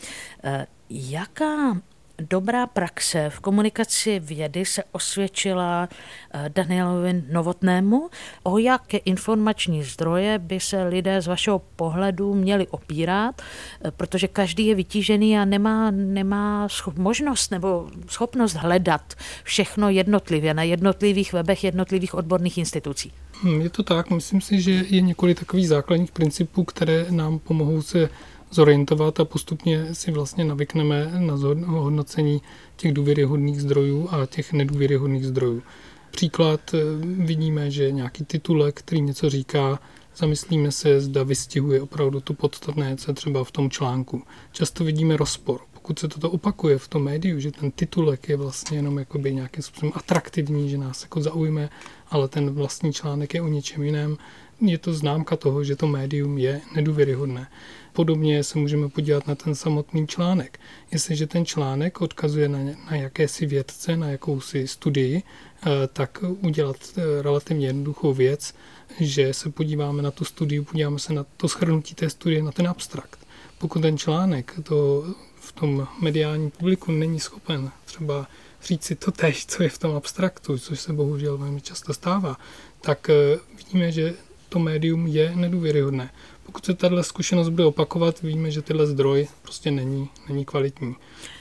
Jaká 0.90 1.76
dobrá 2.20 2.66
praxe 2.66 3.30
v 3.30 3.40
komunikaci 3.40 4.18
vědy 4.20 4.64
se 4.64 4.84
osvědčila 4.92 5.88
eh, 6.34 6.50
Danielovi 6.54 7.22
Novotnému. 7.30 8.10
O 8.42 8.58
jaké 8.58 8.96
informační 8.96 9.84
zdroje 9.84 10.38
by 10.38 10.60
se 10.60 10.82
lidé 10.82 11.22
z 11.22 11.26
vašeho 11.26 11.58
pohledu 11.58 12.34
měli 12.34 12.66
opírat, 12.66 13.42
eh, 13.42 13.90
protože 13.90 14.28
každý 14.28 14.66
je 14.66 14.74
vytížený 14.74 15.38
a 15.38 15.44
nemá, 15.44 15.90
nemá 15.90 16.68
možnost 16.96 17.50
nebo 17.50 17.88
schopnost 18.08 18.54
hledat 18.54 19.14
všechno 19.44 19.90
jednotlivě 19.90 20.54
na 20.54 20.62
jednotlivých 20.62 21.32
webech 21.32 21.64
jednotlivých 21.64 22.14
odborných 22.14 22.58
institucí. 22.58 23.12
Hm, 23.42 23.60
je 23.60 23.70
to 23.70 23.82
tak, 23.82 24.10
myslím 24.10 24.40
si, 24.40 24.60
že 24.60 24.70
je 24.70 25.00
několik 25.00 25.38
takových 25.38 25.68
základních 25.68 26.12
principů, 26.12 26.64
které 26.64 27.06
nám 27.10 27.38
pomohou 27.38 27.82
se 27.82 28.08
zorientovat 28.50 29.20
a 29.20 29.24
postupně 29.24 29.94
si 29.94 30.10
vlastně 30.10 30.44
navykneme 30.44 31.12
na 31.14 31.34
hodnocení 31.66 32.42
těch 32.76 32.92
důvěryhodných 32.92 33.60
zdrojů 33.60 34.08
a 34.10 34.26
těch 34.26 34.52
nedůvěryhodných 34.52 35.26
zdrojů. 35.26 35.62
Příklad 36.10 36.74
eh, 36.74 36.78
vidíme, 37.02 37.70
že 37.70 37.92
nějaký 37.92 38.24
titulek, 38.24 38.78
který 38.78 39.00
něco 39.00 39.30
říká, 39.30 39.78
zamyslíme 40.16 40.72
se, 40.72 41.00
zda 41.00 41.22
vystihuje 41.22 41.82
opravdu 41.82 42.20
to 42.20 42.34
podstatné, 42.34 42.96
co 42.96 43.10
je 43.10 43.14
třeba 43.14 43.44
v 43.44 43.50
tom 43.50 43.70
článku. 43.70 44.22
Často 44.52 44.84
vidíme 44.84 45.16
rozpor. 45.16 45.60
Pokud 45.72 45.98
se 45.98 46.08
toto 46.08 46.30
opakuje 46.30 46.78
v 46.78 46.88
tom 46.88 47.04
médiu, 47.04 47.40
že 47.40 47.52
ten 47.52 47.70
titulek 47.70 48.28
je 48.28 48.36
vlastně 48.36 48.78
jenom 48.78 48.98
jakoby 48.98 49.34
nějakým 49.34 49.62
způsobem 49.62 49.92
atraktivní, 49.94 50.70
že 50.70 50.78
nás 50.78 51.02
jako 51.02 51.20
zaujme, 51.20 51.70
ale 52.10 52.28
ten 52.28 52.50
vlastní 52.50 52.92
článek 52.92 53.34
je 53.34 53.42
o 53.42 53.48
něčem 53.48 53.82
jiném, 53.82 54.16
je 54.60 54.78
to 54.78 54.92
známka 54.92 55.36
toho, 55.36 55.64
že 55.64 55.76
to 55.76 55.86
médium 55.86 56.38
je 56.38 56.60
nedůvěryhodné. 56.74 57.46
Podobně 57.92 58.44
se 58.44 58.58
můžeme 58.58 58.88
podívat 58.88 59.26
na 59.26 59.34
ten 59.34 59.54
samotný 59.54 60.06
článek. 60.06 60.60
Jestliže 60.90 61.26
ten 61.26 61.46
článek 61.46 62.00
odkazuje 62.00 62.48
na, 62.48 62.58
na 62.90 62.96
jakési 62.96 63.46
vědce, 63.46 63.96
na 63.96 64.10
jakousi 64.10 64.68
studii, 64.68 65.22
eh, 65.22 65.70
tak 65.92 66.24
udělat 66.40 66.76
eh, 66.96 67.22
relativně 67.22 67.66
jednoduchou 67.66 68.14
věc, 68.14 68.54
že 69.00 69.34
se 69.34 69.50
podíváme 69.50 70.02
na 70.02 70.10
tu 70.10 70.24
studii, 70.24 70.60
podíváme 70.60 70.98
se 70.98 71.12
na 71.12 71.26
to 71.36 71.48
schrnutí 71.48 71.94
té 71.94 72.10
studie, 72.10 72.42
na 72.42 72.52
ten 72.52 72.68
abstrakt. 72.68 73.18
Pokud 73.58 73.82
ten 73.82 73.98
článek 73.98 74.54
to 74.62 75.06
v 75.40 75.52
tom 75.52 75.88
mediálním 76.00 76.50
publiku 76.50 76.92
není 76.92 77.20
schopen 77.20 77.70
třeba 77.84 78.26
říct 78.62 78.84
si 78.84 78.94
to 78.94 79.12
tež, 79.12 79.46
co 79.46 79.62
je 79.62 79.68
v 79.68 79.78
tom 79.78 79.96
abstraktu, 79.96 80.58
což 80.58 80.80
se 80.80 80.92
bohužel 80.92 81.38
velmi 81.38 81.60
často 81.60 81.94
stává, 81.94 82.36
tak 82.80 83.10
eh, 83.10 83.38
vidíme, 83.56 83.92
že 83.92 84.14
to 84.48 84.58
médium 84.58 85.06
je 85.06 85.36
nedůvěryhodné. 85.36 86.10
Pokud 86.46 86.64
se 86.64 86.74
tahle 86.74 87.04
zkušenost 87.04 87.48
bude 87.48 87.64
opakovat, 87.64 88.22
víme, 88.22 88.50
že 88.50 88.62
tyhle 88.62 88.86
zdroj 88.86 89.28
prostě 89.42 89.70
není, 89.70 90.08
není 90.28 90.44
kvalitní. 90.44 90.96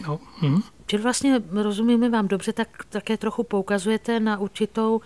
No. 0.07 0.19
Mhm. 0.41 0.61
Čili 0.85 1.03
vlastně, 1.03 1.41
rozumíme 1.51 2.09
vám 2.09 2.27
dobře, 2.27 2.53
tak 2.53 2.85
také 2.89 3.17
trochu 3.17 3.43
poukazujete 3.43 4.19
na 4.19 4.37
určitou 4.37 5.01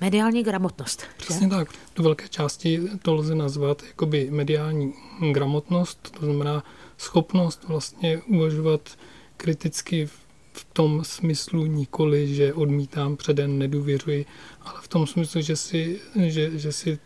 mediální 0.00 0.42
gramotnost. 0.42 1.02
Přesně 1.16 1.48
tak. 1.48 1.68
Do 1.96 2.02
velké 2.02 2.28
části 2.28 2.80
to 3.02 3.14
lze 3.14 3.34
nazvat 3.34 3.82
jakoby 3.82 4.28
mediální 4.30 4.94
gramotnost, 5.32 6.10
to 6.18 6.26
znamená 6.26 6.64
schopnost 6.98 7.64
vlastně 7.68 8.22
uvažovat 8.26 8.98
kriticky 9.36 10.06
v 10.52 10.66
tom 10.72 11.04
smyslu 11.04 11.66
nikoli, 11.66 12.34
že 12.34 12.54
odmítám 12.54 13.16
předem, 13.16 13.58
nedůvěřuji, 13.58 14.26
ale 14.62 14.74
v 14.82 14.88
tom 14.88 15.06
smyslu, 15.06 15.40
že 15.40 15.56
si, 15.56 16.00
že, 16.26 16.58
že 16.58 16.72
si 16.72 16.98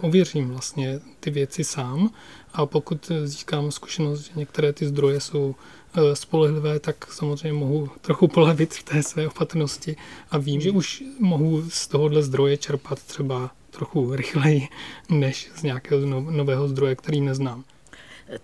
ověřím 0.00 0.48
vlastně 0.48 1.00
ty 1.20 1.30
věci 1.30 1.64
sám 1.64 2.10
a 2.52 2.66
pokud 2.66 3.12
získám 3.24 3.70
zkušenost, 3.70 4.20
že 4.20 4.30
některé 4.36 4.72
ty 4.72 4.86
zdroje 4.86 5.20
jsou 5.20 5.54
eh, 5.94 6.16
spolehlivé, 6.16 6.78
tak 6.80 7.12
samozřejmě 7.12 7.58
mohu 7.58 7.88
trochu 8.00 8.28
polevit 8.28 8.74
v 8.74 8.82
té 8.82 9.02
své 9.02 9.26
opatrnosti 9.26 9.96
a 10.30 10.38
vím, 10.38 10.60
že 10.60 10.70
už 10.70 11.04
mohu 11.18 11.70
z 11.70 11.88
tohohle 11.88 12.22
zdroje 12.22 12.56
čerpat 12.56 13.02
třeba 13.02 13.50
trochu 13.70 14.14
rychleji 14.16 14.68
než 15.08 15.50
z 15.56 15.62
nějakého 15.62 16.06
no-, 16.06 16.30
nového 16.30 16.68
zdroje, 16.68 16.96
který 16.96 17.20
neznám. 17.20 17.64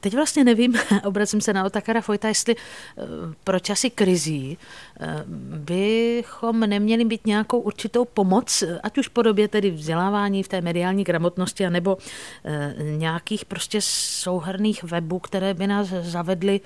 Teď 0.00 0.14
vlastně 0.14 0.44
nevím, 0.44 0.74
obracím 1.04 1.40
se 1.40 1.52
na 1.52 1.64
Otakara 1.64 2.00
Fojta, 2.00 2.28
jestli 2.28 2.56
eh, 2.56 3.02
pro 3.44 3.60
časy 3.60 3.90
krizí 3.90 4.58
eh, 5.00 5.24
bychom 5.56 6.60
neměli 6.60 7.04
být 7.04 7.26
nějakou 7.26 7.60
určitou 7.60 8.04
pomoc, 8.04 8.64
ať 8.82 8.98
už 8.98 9.08
podobě 9.08 9.48
tedy 9.48 9.70
vzdělávání 9.70 10.42
v 10.42 10.48
té 10.48 10.60
mediální 10.60 11.04
gramotnosti, 11.04 11.66
anebo 11.66 11.98
eh, 12.44 12.74
nějakých 12.96 13.44
prostě 13.44 13.78
souhrných 13.82 14.84
webů, 14.84 15.18
které 15.18 15.54
by 15.54 15.66
nás 15.66 15.88
zavedly 15.88 16.60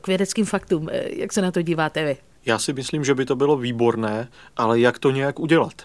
k 0.00 0.06
vědeckým 0.06 0.44
faktům. 0.44 0.88
Jak 0.92 1.32
se 1.32 1.42
na 1.42 1.50
to 1.50 1.62
díváte 1.62 2.04
vy? 2.04 2.16
Já 2.46 2.58
si 2.58 2.72
myslím, 2.72 3.04
že 3.04 3.14
by 3.14 3.24
to 3.24 3.36
bylo 3.36 3.56
výborné, 3.56 4.28
ale 4.56 4.80
jak 4.80 4.98
to 4.98 5.10
nějak 5.10 5.40
udělat? 5.40 5.82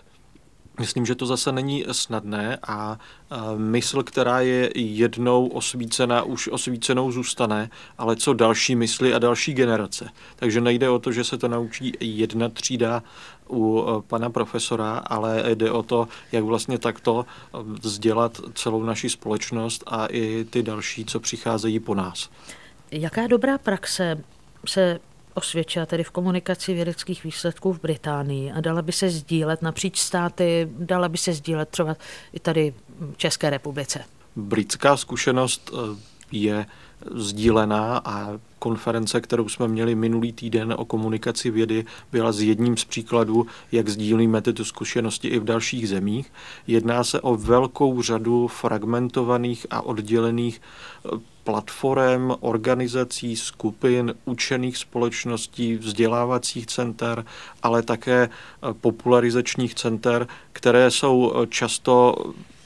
Myslím, 0.79 1.05
že 1.05 1.15
to 1.15 1.25
zase 1.25 1.51
není 1.51 1.85
snadné 1.91 2.57
a 2.67 2.99
mysl, 3.57 4.03
která 4.03 4.39
je 4.39 4.69
jednou 4.75 5.47
osvícená, 5.47 6.23
už 6.23 6.47
osvícenou 6.47 7.11
zůstane, 7.11 7.69
ale 7.97 8.15
co 8.15 8.33
další 8.33 8.75
mysli 8.75 9.13
a 9.13 9.19
další 9.19 9.53
generace. 9.53 10.09
Takže 10.35 10.61
nejde 10.61 10.89
o 10.89 10.99
to, 10.99 11.11
že 11.11 11.23
se 11.23 11.37
to 11.37 11.47
naučí 11.47 11.93
jedna 11.99 12.49
třída 12.49 13.03
u 13.49 13.85
e, 13.87 14.01
pana 14.01 14.29
profesora, 14.29 14.97
ale 14.97 15.43
jde 15.55 15.71
o 15.71 15.83
to, 15.83 16.07
jak 16.31 16.43
vlastně 16.43 16.77
takto 16.77 17.25
vzdělat 17.53 18.41
celou 18.53 18.83
naši 18.83 19.09
společnost 19.09 19.83
a 19.87 20.07
i 20.11 20.45
ty 20.49 20.63
další, 20.63 21.05
co 21.05 21.19
přicházejí 21.19 21.79
po 21.79 21.95
nás. 21.95 22.29
Jaká 22.91 23.27
dobrá 23.27 23.57
praxe 23.57 24.23
se 24.65 24.99
osvědčila 25.33 25.85
tedy 25.85 26.03
v 26.03 26.11
komunikaci 26.11 26.73
vědeckých 26.73 27.23
výsledků 27.23 27.73
v 27.73 27.81
Británii 27.81 28.51
a 28.51 28.61
dala 28.61 28.81
by 28.81 28.91
se 28.91 29.09
sdílet 29.09 29.61
napříč 29.61 29.99
státy, 29.99 30.69
dala 30.79 31.09
by 31.09 31.17
se 31.17 31.33
sdílet 31.33 31.69
třeba 31.69 31.95
i 32.33 32.39
tady 32.39 32.73
v 33.13 33.17
České 33.17 33.49
republice. 33.49 34.03
Britská 34.35 34.97
zkušenost 34.97 35.71
eh, 35.73 35.97
je 36.31 36.65
sdílená 37.15 38.01
a 38.05 38.39
konference, 38.63 39.21
kterou 39.21 39.49
jsme 39.49 39.67
měli 39.67 39.95
minulý 39.95 40.31
týden 40.31 40.73
o 40.77 40.85
komunikaci 40.85 41.51
vědy, 41.51 41.85
byla 42.11 42.31
z 42.31 42.41
jedním 42.41 42.77
z 42.77 42.85
příkladů, 42.85 43.47
jak 43.71 43.89
sdílíme 43.89 44.41
tyto 44.41 44.65
zkušenosti 44.65 45.27
i 45.27 45.39
v 45.39 45.43
dalších 45.43 45.89
zemích. 45.89 46.31
Jedná 46.67 47.03
se 47.03 47.21
o 47.21 47.35
velkou 47.35 48.01
řadu 48.01 48.47
fragmentovaných 48.47 49.67
a 49.69 49.81
oddělených 49.81 50.61
eh, 50.61 51.09
platform, 51.43 52.31
organizací, 52.39 53.35
skupin, 53.35 54.15
učených 54.25 54.77
společností, 54.77 55.75
vzdělávacích 55.75 56.65
center, 56.67 57.25
ale 57.63 57.83
také 57.83 58.29
eh, 58.29 58.73
popularizačních 58.73 59.75
center, 59.75 60.27
které 60.53 60.91
jsou 60.91 61.33
eh, 61.35 61.47
často 61.47 62.15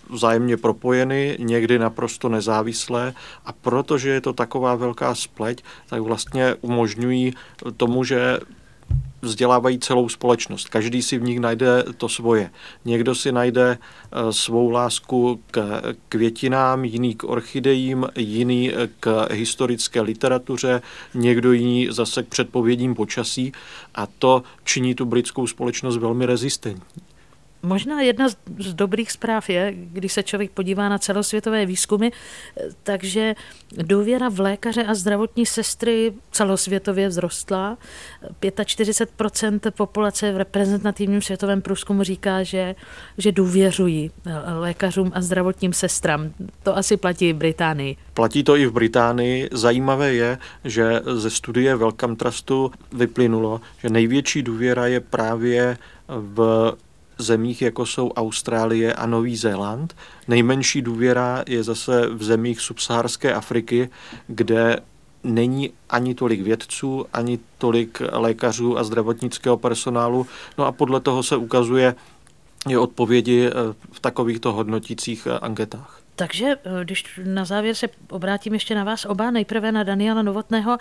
vzájemně 0.09 0.57
propojeny, 0.57 1.37
někdy 1.39 1.79
naprosto 1.79 2.29
nezávislé 2.29 3.13
a 3.45 3.51
protože 3.51 4.09
je 4.09 4.21
to 4.21 4.33
taková 4.33 4.75
velká 4.75 5.15
spleť, 5.15 5.63
tak 5.89 6.01
vlastně 6.01 6.55
umožňují 6.61 7.33
tomu, 7.77 8.03
že 8.03 8.39
vzdělávají 9.21 9.79
celou 9.79 10.09
společnost. 10.09 10.69
Každý 10.69 11.01
si 11.01 11.17
v 11.17 11.23
nich 11.23 11.39
najde 11.39 11.83
to 11.97 12.09
svoje. 12.09 12.51
Někdo 12.85 13.15
si 13.15 13.31
najde 13.31 13.77
eh, 13.77 14.33
svou 14.33 14.69
lásku 14.69 15.41
k 15.51 15.81
květinám, 16.09 16.85
jiný 16.85 17.15
k 17.15 17.23
orchidejím, 17.23 18.07
jiný 18.17 18.71
k 18.99 19.27
historické 19.31 20.01
literatuře, 20.01 20.81
někdo 21.13 21.51
jiný 21.51 21.87
zase 21.91 22.23
k 22.23 22.27
předpovědím 22.27 22.95
počasí 22.95 23.51
a 23.95 24.07
to 24.19 24.43
činí 24.63 24.95
tu 24.95 25.05
britskou 25.05 25.47
společnost 25.47 25.97
velmi 25.97 26.25
rezistentní. 26.25 27.06
Možná 27.67 28.01
jedna 28.01 28.29
z 28.59 28.73
dobrých 28.73 29.11
zpráv 29.11 29.49
je, 29.49 29.73
když 29.75 30.13
se 30.13 30.23
člověk 30.23 30.51
podívá 30.51 30.89
na 30.89 30.97
celosvětové 30.97 31.65
výzkumy, 31.65 32.09
takže 32.83 33.35
důvěra 33.71 34.29
v 34.29 34.39
lékaře 34.39 34.83
a 34.83 34.95
zdravotní 34.95 35.45
sestry 35.45 36.13
celosvětově 36.31 37.09
vzrostla. 37.09 37.77
45% 38.41 39.71
populace 39.71 40.31
v 40.31 40.37
reprezentativním 40.37 41.21
světovém 41.21 41.61
průzkumu 41.61 42.03
říká, 42.03 42.43
že, 42.43 42.75
že 43.17 43.31
důvěřují 43.31 44.11
lékařům 44.59 45.11
a 45.15 45.21
zdravotním 45.21 45.73
sestrám. 45.73 46.31
To 46.63 46.77
asi 46.77 46.97
platí 46.97 47.33
v 47.33 47.35
Británii. 47.35 47.95
Platí 48.13 48.43
to 48.43 48.57
i 48.57 48.65
v 48.65 48.71
Británii. 48.71 49.49
Zajímavé 49.51 50.13
je, 50.13 50.37
že 50.63 51.01
ze 51.15 51.29
studie 51.29 51.75
Welcome 51.75 52.15
Trustu 52.15 52.71
vyplynulo, 52.91 53.61
že 53.77 53.89
největší 53.89 54.43
důvěra 54.43 54.87
je 54.87 54.99
právě 54.99 55.77
v 56.07 56.73
zemích, 57.17 57.61
jako 57.61 57.85
jsou 57.85 58.11
Austrálie 58.11 58.93
a 58.93 59.05
Nový 59.05 59.35
Zéland. 59.35 59.95
Nejmenší 60.27 60.81
důvěra 60.81 61.43
je 61.47 61.63
zase 61.63 62.07
v 62.07 62.23
zemích 62.23 62.61
subsaharské 62.61 63.33
Afriky, 63.33 63.89
kde 64.27 64.79
není 65.23 65.71
ani 65.89 66.15
tolik 66.15 66.41
vědců, 66.41 67.05
ani 67.13 67.39
tolik 67.57 68.01
lékařů 68.11 68.77
a 68.77 68.83
zdravotnického 68.83 69.57
personálu. 69.57 70.27
No 70.57 70.65
a 70.65 70.71
podle 70.71 70.99
toho 70.99 71.23
se 71.23 71.35
ukazuje 71.35 71.95
je 72.69 72.79
odpovědi 72.79 73.47
eh, 73.47 73.51
v 73.91 73.99
takovýchto 73.99 74.53
hodnotících 74.53 75.27
eh, 75.27 75.39
anketách. 75.39 76.01
Takže 76.15 76.45
eh, 76.45 76.83
když 76.83 77.19
na 77.23 77.45
závěr 77.45 77.75
se 77.75 77.87
obrátím 78.09 78.53
ještě 78.53 78.75
na 78.75 78.83
vás 78.83 79.05
oba, 79.05 79.31
nejprve 79.31 79.71
na 79.71 79.83
Daniela 79.83 80.21
Novotného, 80.21 80.77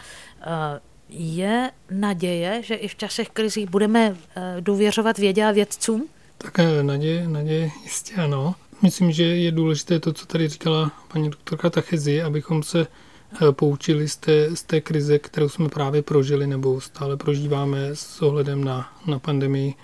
je 1.08 1.70
naděje, 1.90 2.62
že 2.62 2.74
i 2.74 2.88
v 2.88 2.96
časech 2.96 3.28
krizí 3.28 3.66
budeme 3.66 4.16
důvěřovat 4.60 5.18
vědě 5.18 5.44
a 5.44 5.52
vědcům? 5.52 6.08
Tak 6.38 6.58
naděje, 6.82 7.28
naděje 7.28 7.70
jistě 7.84 8.14
ano. 8.14 8.54
Myslím, 8.82 9.12
že 9.12 9.22
je 9.24 9.52
důležité 9.52 10.00
to, 10.00 10.12
co 10.12 10.26
tady 10.26 10.48
říkala 10.48 10.92
paní 11.12 11.30
doktorka 11.30 11.70
Tachezi, 11.70 12.22
abychom 12.22 12.62
se 12.62 12.86
eh, 12.86 13.52
poučili 13.52 14.08
z 14.08 14.16
té, 14.16 14.56
z 14.56 14.62
té 14.62 14.80
krize, 14.80 15.18
kterou 15.18 15.48
jsme 15.48 15.68
právě 15.68 16.02
prožili 16.02 16.46
nebo 16.46 16.80
stále 16.80 17.16
prožíváme 17.16 17.88
s 17.94 18.22
ohledem 18.22 18.64
na, 18.64 18.92
na 19.06 19.18
pandemii 19.18 19.74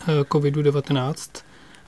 eh, 0.00 0.20
COVID-19. 0.22 1.42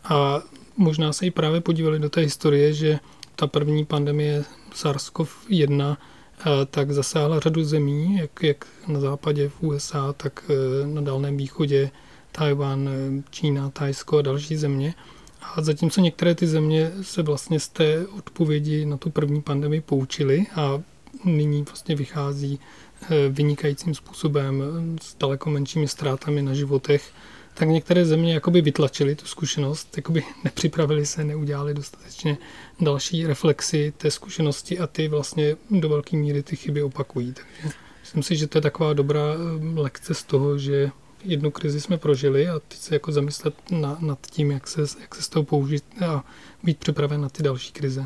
A 0.05 0.43
možná 0.77 1.12
se 1.12 1.27
i 1.27 1.31
právě 1.31 1.61
podívali 1.61 1.99
do 1.99 2.11
té 2.11 2.20
historie, 2.20 2.73
že 2.73 2.99
ta 3.37 3.47
první 3.47 3.85
pandemie 3.85 4.45
SARS-CoV-1 4.75 5.97
eh, 5.97 6.45
tak 6.70 6.91
zasáhla 6.93 7.41
řadu 7.41 7.64
zemí, 7.64 8.16
jak, 8.16 8.43
jak 8.43 8.66
na 8.89 9.01
západě 9.01 9.49
v 9.49 9.62
USA, 9.62 10.12
tak 10.12 10.51
na 10.87 11.01
Dálném 11.01 11.37
východě, 11.37 11.91
Tajvan, 12.33 12.91
Čína, 13.30 13.70
Tajsko 13.70 14.18
a 14.18 14.22
další 14.22 14.57
země. 14.57 14.95
A 15.43 15.62
zatímco 15.62 16.01
některé 16.01 16.35
ty 16.35 16.47
země 16.47 16.93
se 17.03 17.22
vlastně 17.22 17.61
z 17.61 17.68
té 17.68 18.07
odpovědi 18.07 18.87
na 18.87 18.97
tu 18.97 19.11
první 19.11 19.43
pandemii 19.43 19.80
poučily 19.80 20.47
a 20.57 20.83
nyní 21.24 21.62
vlastně 21.62 21.97
vychází 21.97 22.61
eh, 23.03 23.28
vynikajícím 23.28 23.95
způsobem 23.95 24.62
s 25.03 25.16
daleko 25.16 25.51
menšími 25.51 25.89
ztrátami 25.89 26.43
na 26.43 26.55
životech, 26.55 27.12
tak 27.55 27.68
některé 27.68 28.05
země 28.05 28.35
jakoby 28.35 28.61
vytlačily 28.61 29.14
tu 29.14 29.26
zkušenost, 29.26 29.97
jakoby 29.97 30.24
nepřipravili 30.45 31.07
se, 31.07 31.24
neudělali 31.24 31.74
dostatečně 31.74 32.39
další 32.80 33.26
reflexy 33.26 33.93
té 33.97 34.11
zkušenosti 34.11 34.78
a 34.78 34.87
ty 34.87 35.09
vlastně 35.09 35.57
do 35.70 35.89
velké 35.89 36.16
míry 36.16 36.43
ty 36.43 36.57
chyby 36.57 36.83
opakují. 36.83 37.33
Takže 37.33 37.76
myslím 38.01 38.22
si, 38.22 38.37
že 38.37 38.47
to 38.47 38.59
je 38.59 38.62
taková 38.62 38.93
dobrá 38.93 39.20
eh, 39.20 39.80
lekce 39.80 40.14
z 40.14 40.22
toho, 40.22 40.59
že 40.59 40.91
jednu 41.25 41.51
krizi 41.51 41.81
jsme 41.81 41.99
prožili 41.99 42.49
a 42.49 42.61
teď 42.68 42.79
se 42.79 42.95
jako 42.95 43.12
zamyslet 43.12 43.55
na, 43.70 43.97
nad 44.01 44.18
tím, 44.27 44.51
jak 44.51 44.68
se, 44.68 44.81
jak 45.01 45.14
se 45.14 45.23
z 45.23 45.29
toho 45.29 45.45
použít 45.45 45.85
a 46.07 46.25
být 46.62 46.79
připraven 46.79 47.20
na 47.20 47.29
ty 47.29 47.43
další 47.43 47.73
krize. 47.73 48.05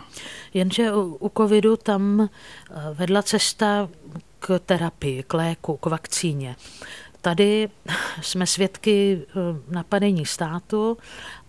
Jenže 0.55 0.93
u, 0.93 1.17
u 1.21 1.31
covidu 1.37 1.77
tam 1.77 2.21
eh, 2.21 2.75
vedla 2.95 3.23
cesta 3.23 3.89
k 4.39 4.59
terapii, 4.59 5.23
k 5.23 5.35
léku, 5.35 5.77
k 5.77 5.87
vakcíně. 5.87 6.57
Tady 7.21 7.69
jsme 8.23 8.47
svědky 8.47 9.23
eh, 9.29 9.35
napadení 9.71 10.27
státu, 10.27 10.99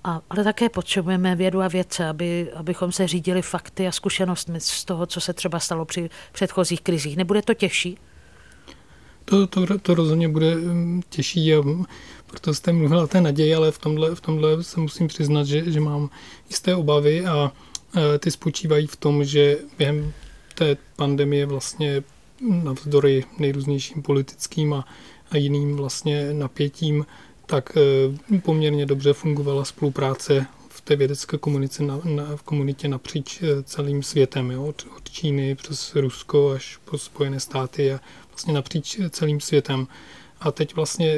a, 0.03 0.22
ale 0.30 0.43
také 0.43 0.70
potřebujeme 0.70 1.36
vědu 1.36 1.61
a 1.61 1.68
vědce, 1.68 2.07
aby, 2.07 2.51
abychom 2.53 2.91
se 2.91 3.07
řídili 3.07 3.41
fakty 3.41 3.88
a 3.88 3.91
zkušenostmi 3.91 4.59
z 4.59 4.86
toho, 4.86 5.05
co 5.05 5.22
se 5.22 5.34
třeba 5.34 5.59
stalo 5.59 5.86
při 5.86 6.09
předchozích 6.32 6.82
krizích. 6.82 7.18
Nebude 7.18 7.41
to 7.41 7.53
těžší? 7.53 7.97
To, 9.30 9.47
to, 9.47 9.80
to 9.80 9.93
rozhodně 9.93 10.30
bude 10.30 10.55
mm, 10.55 11.01
těžší 11.09 11.53
a 11.53 11.63
proto 12.28 12.53
jste 12.53 12.73
mluvila 12.73 13.03
o 13.03 13.07
té 13.07 13.21
naději, 13.21 13.55
ale 13.55 13.71
v 13.71 13.78
tomhle, 13.78 14.15
v 14.15 14.21
tomhle 14.21 14.63
se 14.63 14.80
musím 14.80 15.07
přiznat, 15.07 15.43
že, 15.43 15.71
že 15.71 15.80
mám 15.80 16.09
jisté 16.49 16.75
obavy 16.75 17.25
a 17.25 17.51
e, 18.15 18.19
ty 18.19 18.32
spočívají 18.32 18.88
v 18.88 18.95
tom, 18.95 19.23
že 19.23 19.57
během 19.78 20.13
té 20.55 20.78
pandemie 20.95 21.45
vlastně 21.45 22.03
navzdory 22.41 23.25
nejrůznějším 23.39 24.01
politickým 24.01 24.73
a, 24.73 24.86
a 25.32 25.38
jiným 25.38 25.75
vlastně 25.75 26.34
napětím, 26.34 27.05
tak 27.45 27.78
e, 27.78 28.39
poměrně 28.39 28.86
dobře 28.86 29.13
fungovala 29.13 29.65
spolupráce 29.65 30.45
v 30.69 30.82
té 30.82 30.95
vědecké 30.95 31.38
komunice 31.38 31.84
na, 31.84 32.01
na, 32.03 32.36
v 32.36 32.43
komunitě 32.43 32.88
napříč 32.88 33.41
e, 33.41 33.63
celým 33.63 34.03
světem, 34.03 34.51
jo? 34.51 34.65
Od, 34.65 34.86
od 34.97 35.09
Číny 35.09 35.55
přes 35.55 35.95
Rusko 35.95 36.49
až 36.49 36.80
po 36.86 36.97
Spojené 36.97 37.39
státy 37.39 37.93
a 37.93 37.99
vlastně 38.38 38.53
napříč 38.53 38.99
celým 39.09 39.39
světem. 39.39 39.88
A 40.39 40.51
teď 40.51 40.75
vlastně 40.75 41.13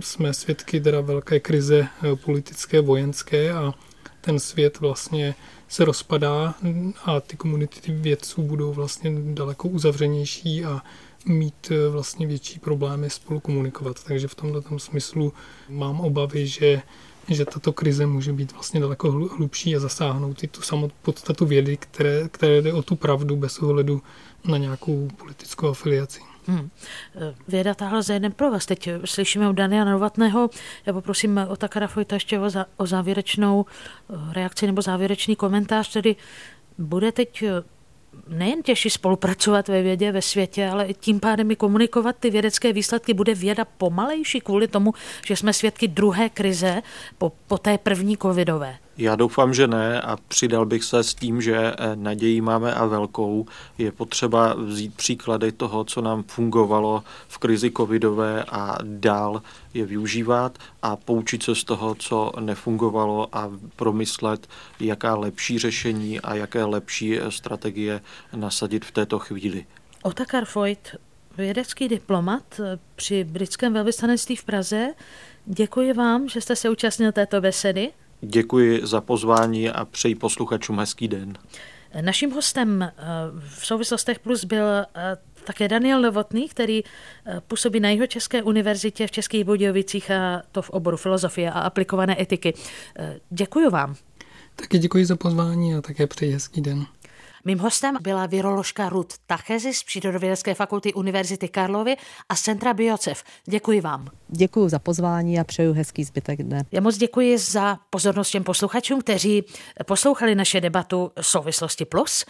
jsme 0.00 0.34
svědky 0.34 0.80
teda 0.80 1.00
velké 1.00 1.40
krize 1.40 1.86
eh, 1.86 2.16
politické, 2.16 2.80
vojenské 2.80 3.52
a 3.52 3.74
ten 4.20 4.40
svět 4.40 4.80
vlastně 4.80 5.34
se 5.68 5.84
rozpadá 5.84 6.54
a 7.04 7.20
ty 7.20 7.36
komunity 7.36 7.92
vědců 7.92 8.42
budou 8.42 8.72
vlastně 8.72 9.10
daleko 9.34 9.68
uzavřenější 9.68 10.64
a 10.64 10.82
mít 11.26 11.70
eh, 11.70 11.88
vlastně 11.88 12.26
větší 12.26 12.58
problémy 12.58 13.10
spolu 13.10 13.40
komunikovat. 13.40 14.04
Takže 14.04 14.28
v 14.28 14.34
tomto 14.34 14.78
smyslu 14.78 15.32
mám 15.68 16.00
obavy, 16.00 16.46
že 16.46 16.82
že 17.28 17.44
tato 17.44 17.72
krize 17.72 18.06
může 18.06 18.32
být 18.32 18.52
vlastně 18.52 18.80
daleko 18.80 19.10
hlubší 19.12 19.76
a 19.76 19.80
zasáhnout 19.80 20.44
i 20.44 20.46
tu 20.46 20.62
samou 20.62 20.90
podstatu 21.02 21.46
vědy, 21.46 21.76
které, 21.76 22.28
které 22.28 22.62
jde 22.62 22.72
o 22.72 22.82
tu 22.82 22.96
pravdu 22.96 23.36
bez 23.36 23.58
ohledu 23.58 24.02
na 24.44 24.58
nějakou 24.58 25.08
politickou 25.16 25.68
afiliaci. 25.68 26.20
Hmm. 26.46 26.70
Věda 27.48 27.74
táhla 27.74 28.02
za 28.02 28.14
jeden 28.14 28.32
pro 28.32 28.50
vás. 28.50 28.66
Teď 28.66 28.88
slyšíme 29.04 29.48
od 29.48 29.52
Daniela 29.52 29.90
Novatného. 29.90 30.50
Já 30.86 30.92
poprosím 30.92 31.40
o 31.48 31.56
Takara 31.56 31.86
Fojta 31.86 32.16
ještě 32.16 32.38
o, 32.38 32.50
za, 32.50 32.66
o 32.76 32.86
závěrečnou 32.86 33.66
eh, 33.66 34.14
reakci 34.32 34.66
nebo 34.66 34.82
závěrečný 34.82 35.36
komentář. 35.36 35.92
Tedy 35.92 36.16
bude 36.78 37.12
teď 37.12 37.42
eh, 37.42 37.62
nejen 38.28 38.62
těžší 38.62 38.90
spolupracovat 38.90 39.68
ve 39.68 39.82
vědě, 39.82 40.12
ve 40.12 40.22
světě, 40.22 40.68
ale 40.68 40.94
tím 40.94 41.20
pádem 41.20 41.50
i 41.50 41.56
komunikovat 41.56 42.16
ty 42.20 42.30
vědecké 42.30 42.72
výsledky. 42.72 43.14
Bude 43.14 43.34
věda 43.34 43.64
pomalejší 43.64 44.40
kvůli 44.40 44.68
tomu, 44.68 44.94
že 45.26 45.36
jsme 45.36 45.52
svědky 45.52 45.88
druhé 45.88 46.28
krize 46.28 46.82
po, 47.18 47.32
po 47.46 47.58
té 47.58 47.78
první 47.78 48.16
covidové. 48.16 48.76
Já 49.00 49.16
doufám, 49.16 49.54
že 49.54 49.66
ne 49.66 50.00
a 50.00 50.16
přidal 50.16 50.66
bych 50.66 50.84
se 50.84 51.02
s 51.02 51.14
tím, 51.14 51.42
že 51.42 51.56
eh, 51.56 51.76
naději 51.94 52.40
máme 52.40 52.74
a 52.74 52.86
velkou. 52.86 53.46
Je 53.78 53.92
potřeba 53.92 54.54
vzít 54.54 54.94
příklady 54.94 55.52
toho, 55.52 55.84
co 55.84 56.00
nám 56.00 56.22
fungovalo 56.22 57.04
v 57.28 57.38
krizi 57.38 57.70
covidové 57.76 58.44
a 58.44 58.78
dál 58.82 59.42
je 59.74 59.86
využívat 59.86 60.58
a 60.82 60.96
poučit 60.96 61.42
se 61.42 61.54
z 61.54 61.64
toho, 61.64 61.94
co 61.94 62.32
nefungovalo 62.40 63.28
a 63.32 63.50
promyslet, 63.76 64.48
jaká 64.80 65.14
lepší 65.14 65.58
řešení 65.58 66.20
a 66.20 66.34
jaké 66.34 66.64
lepší 66.64 67.20
eh, 67.20 67.30
strategie 67.30 68.00
nasadit 68.36 68.84
v 68.84 68.92
této 68.92 69.18
chvíli. 69.18 69.66
Otakar 70.02 70.44
Foyt, 70.44 70.96
vědecký 71.36 71.88
diplomat 71.88 72.60
eh, 72.60 72.78
při 72.96 73.24
britském 73.24 73.72
velvyslanectví 73.72 74.36
v 74.36 74.44
Praze. 74.44 74.94
Děkuji 75.46 75.92
vám, 75.92 76.28
že 76.28 76.40
jste 76.40 76.56
se 76.56 76.70
účastnil 76.70 77.12
této 77.12 77.40
besedy. 77.40 77.92
Děkuji 78.20 78.80
za 78.82 79.00
pozvání 79.00 79.70
a 79.70 79.84
přeji 79.84 80.14
posluchačům 80.14 80.78
hezký 80.78 81.08
den. 81.08 81.32
Naším 82.00 82.30
hostem 82.30 82.82
eh, 82.82 82.92
v 83.48 83.66
souvislostech 83.66 84.18
plus 84.18 84.44
byl 84.44 84.64
eh, 84.66 84.86
také 85.44 85.68
Daniel 85.68 86.00
Novotný, 86.00 86.48
který 86.48 86.82
eh, 86.84 87.40
působí 87.46 87.80
na 87.80 87.88
jeho 87.88 88.06
České 88.06 88.42
univerzitě 88.42 89.06
v 89.06 89.10
Českých 89.10 89.44
Budějovicích 89.44 90.10
a 90.10 90.42
to 90.52 90.62
v 90.62 90.70
oboru 90.70 90.96
filozofie 90.96 91.50
a 91.50 91.60
aplikované 91.60 92.22
etiky. 92.22 92.54
Děkuji 93.30 93.70
vám. 93.70 93.94
Taky 94.56 94.78
děkuji 94.78 95.06
za 95.06 95.16
pozvání 95.16 95.74
a 95.74 95.80
také 95.80 96.06
přeji 96.06 96.32
hezký 96.32 96.60
den. 96.60 96.86
Mým 97.44 97.58
hostem 97.58 97.96
byla 98.00 98.26
viroložka 98.26 98.88
Ruth 98.88 99.14
Tachezi 99.26 99.74
z 99.74 99.82
Přírodovědecké 99.82 100.54
fakulty 100.54 100.94
Univerzity 100.94 101.48
Karlovy 101.48 101.96
a 102.28 102.36
Centra 102.36 102.74
Biocev. 102.74 103.22
Děkuji 103.46 103.80
vám. 103.80 104.08
Děkuji 104.28 104.68
za 104.68 104.78
pozvání 104.78 105.40
a 105.40 105.44
přeju 105.44 105.72
hezký 105.72 106.04
zbytek 106.04 106.42
dne. 106.42 106.64
Já 106.72 106.80
moc 106.80 106.96
děkuji 106.96 107.38
za 107.38 107.78
pozornost 107.90 108.30
těm 108.30 108.44
posluchačům, 108.44 109.00
kteří 109.00 109.44
poslouchali 109.86 110.34
naše 110.34 110.60
debatu 110.60 111.12
Souvislosti 111.20 111.84
Plus. 111.84 112.24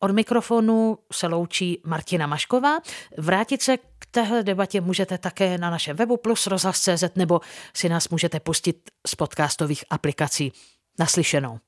Od 0.00 0.10
mikrofonu 0.10 0.98
se 1.12 1.26
loučí 1.26 1.82
Martina 1.86 2.26
Mašková. 2.26 2.78
Vrátit 3.18 3.62
se 3.62 3.76
k 3.76 4.06
téhle 4.10 4.42
debatě 4.42 4.80
můžete 4.80 5.18
také 5.18 5.58
na 5.58 5.70
našem 5.70 5.96
webu 5.96 6.16
plus 6.16 6.46
rozhlas.cz 6.46 7.04
nebo 7.16 7.40
si 7.74 7.88
nás 7.88 8.08
můžete 8.08 8.40
pustit 8.40 8.90
z 9.06 9.14
podcastových 9.14 9.84
aplikací. 9.90 10.52
Naslyšenou. 10.98 11.58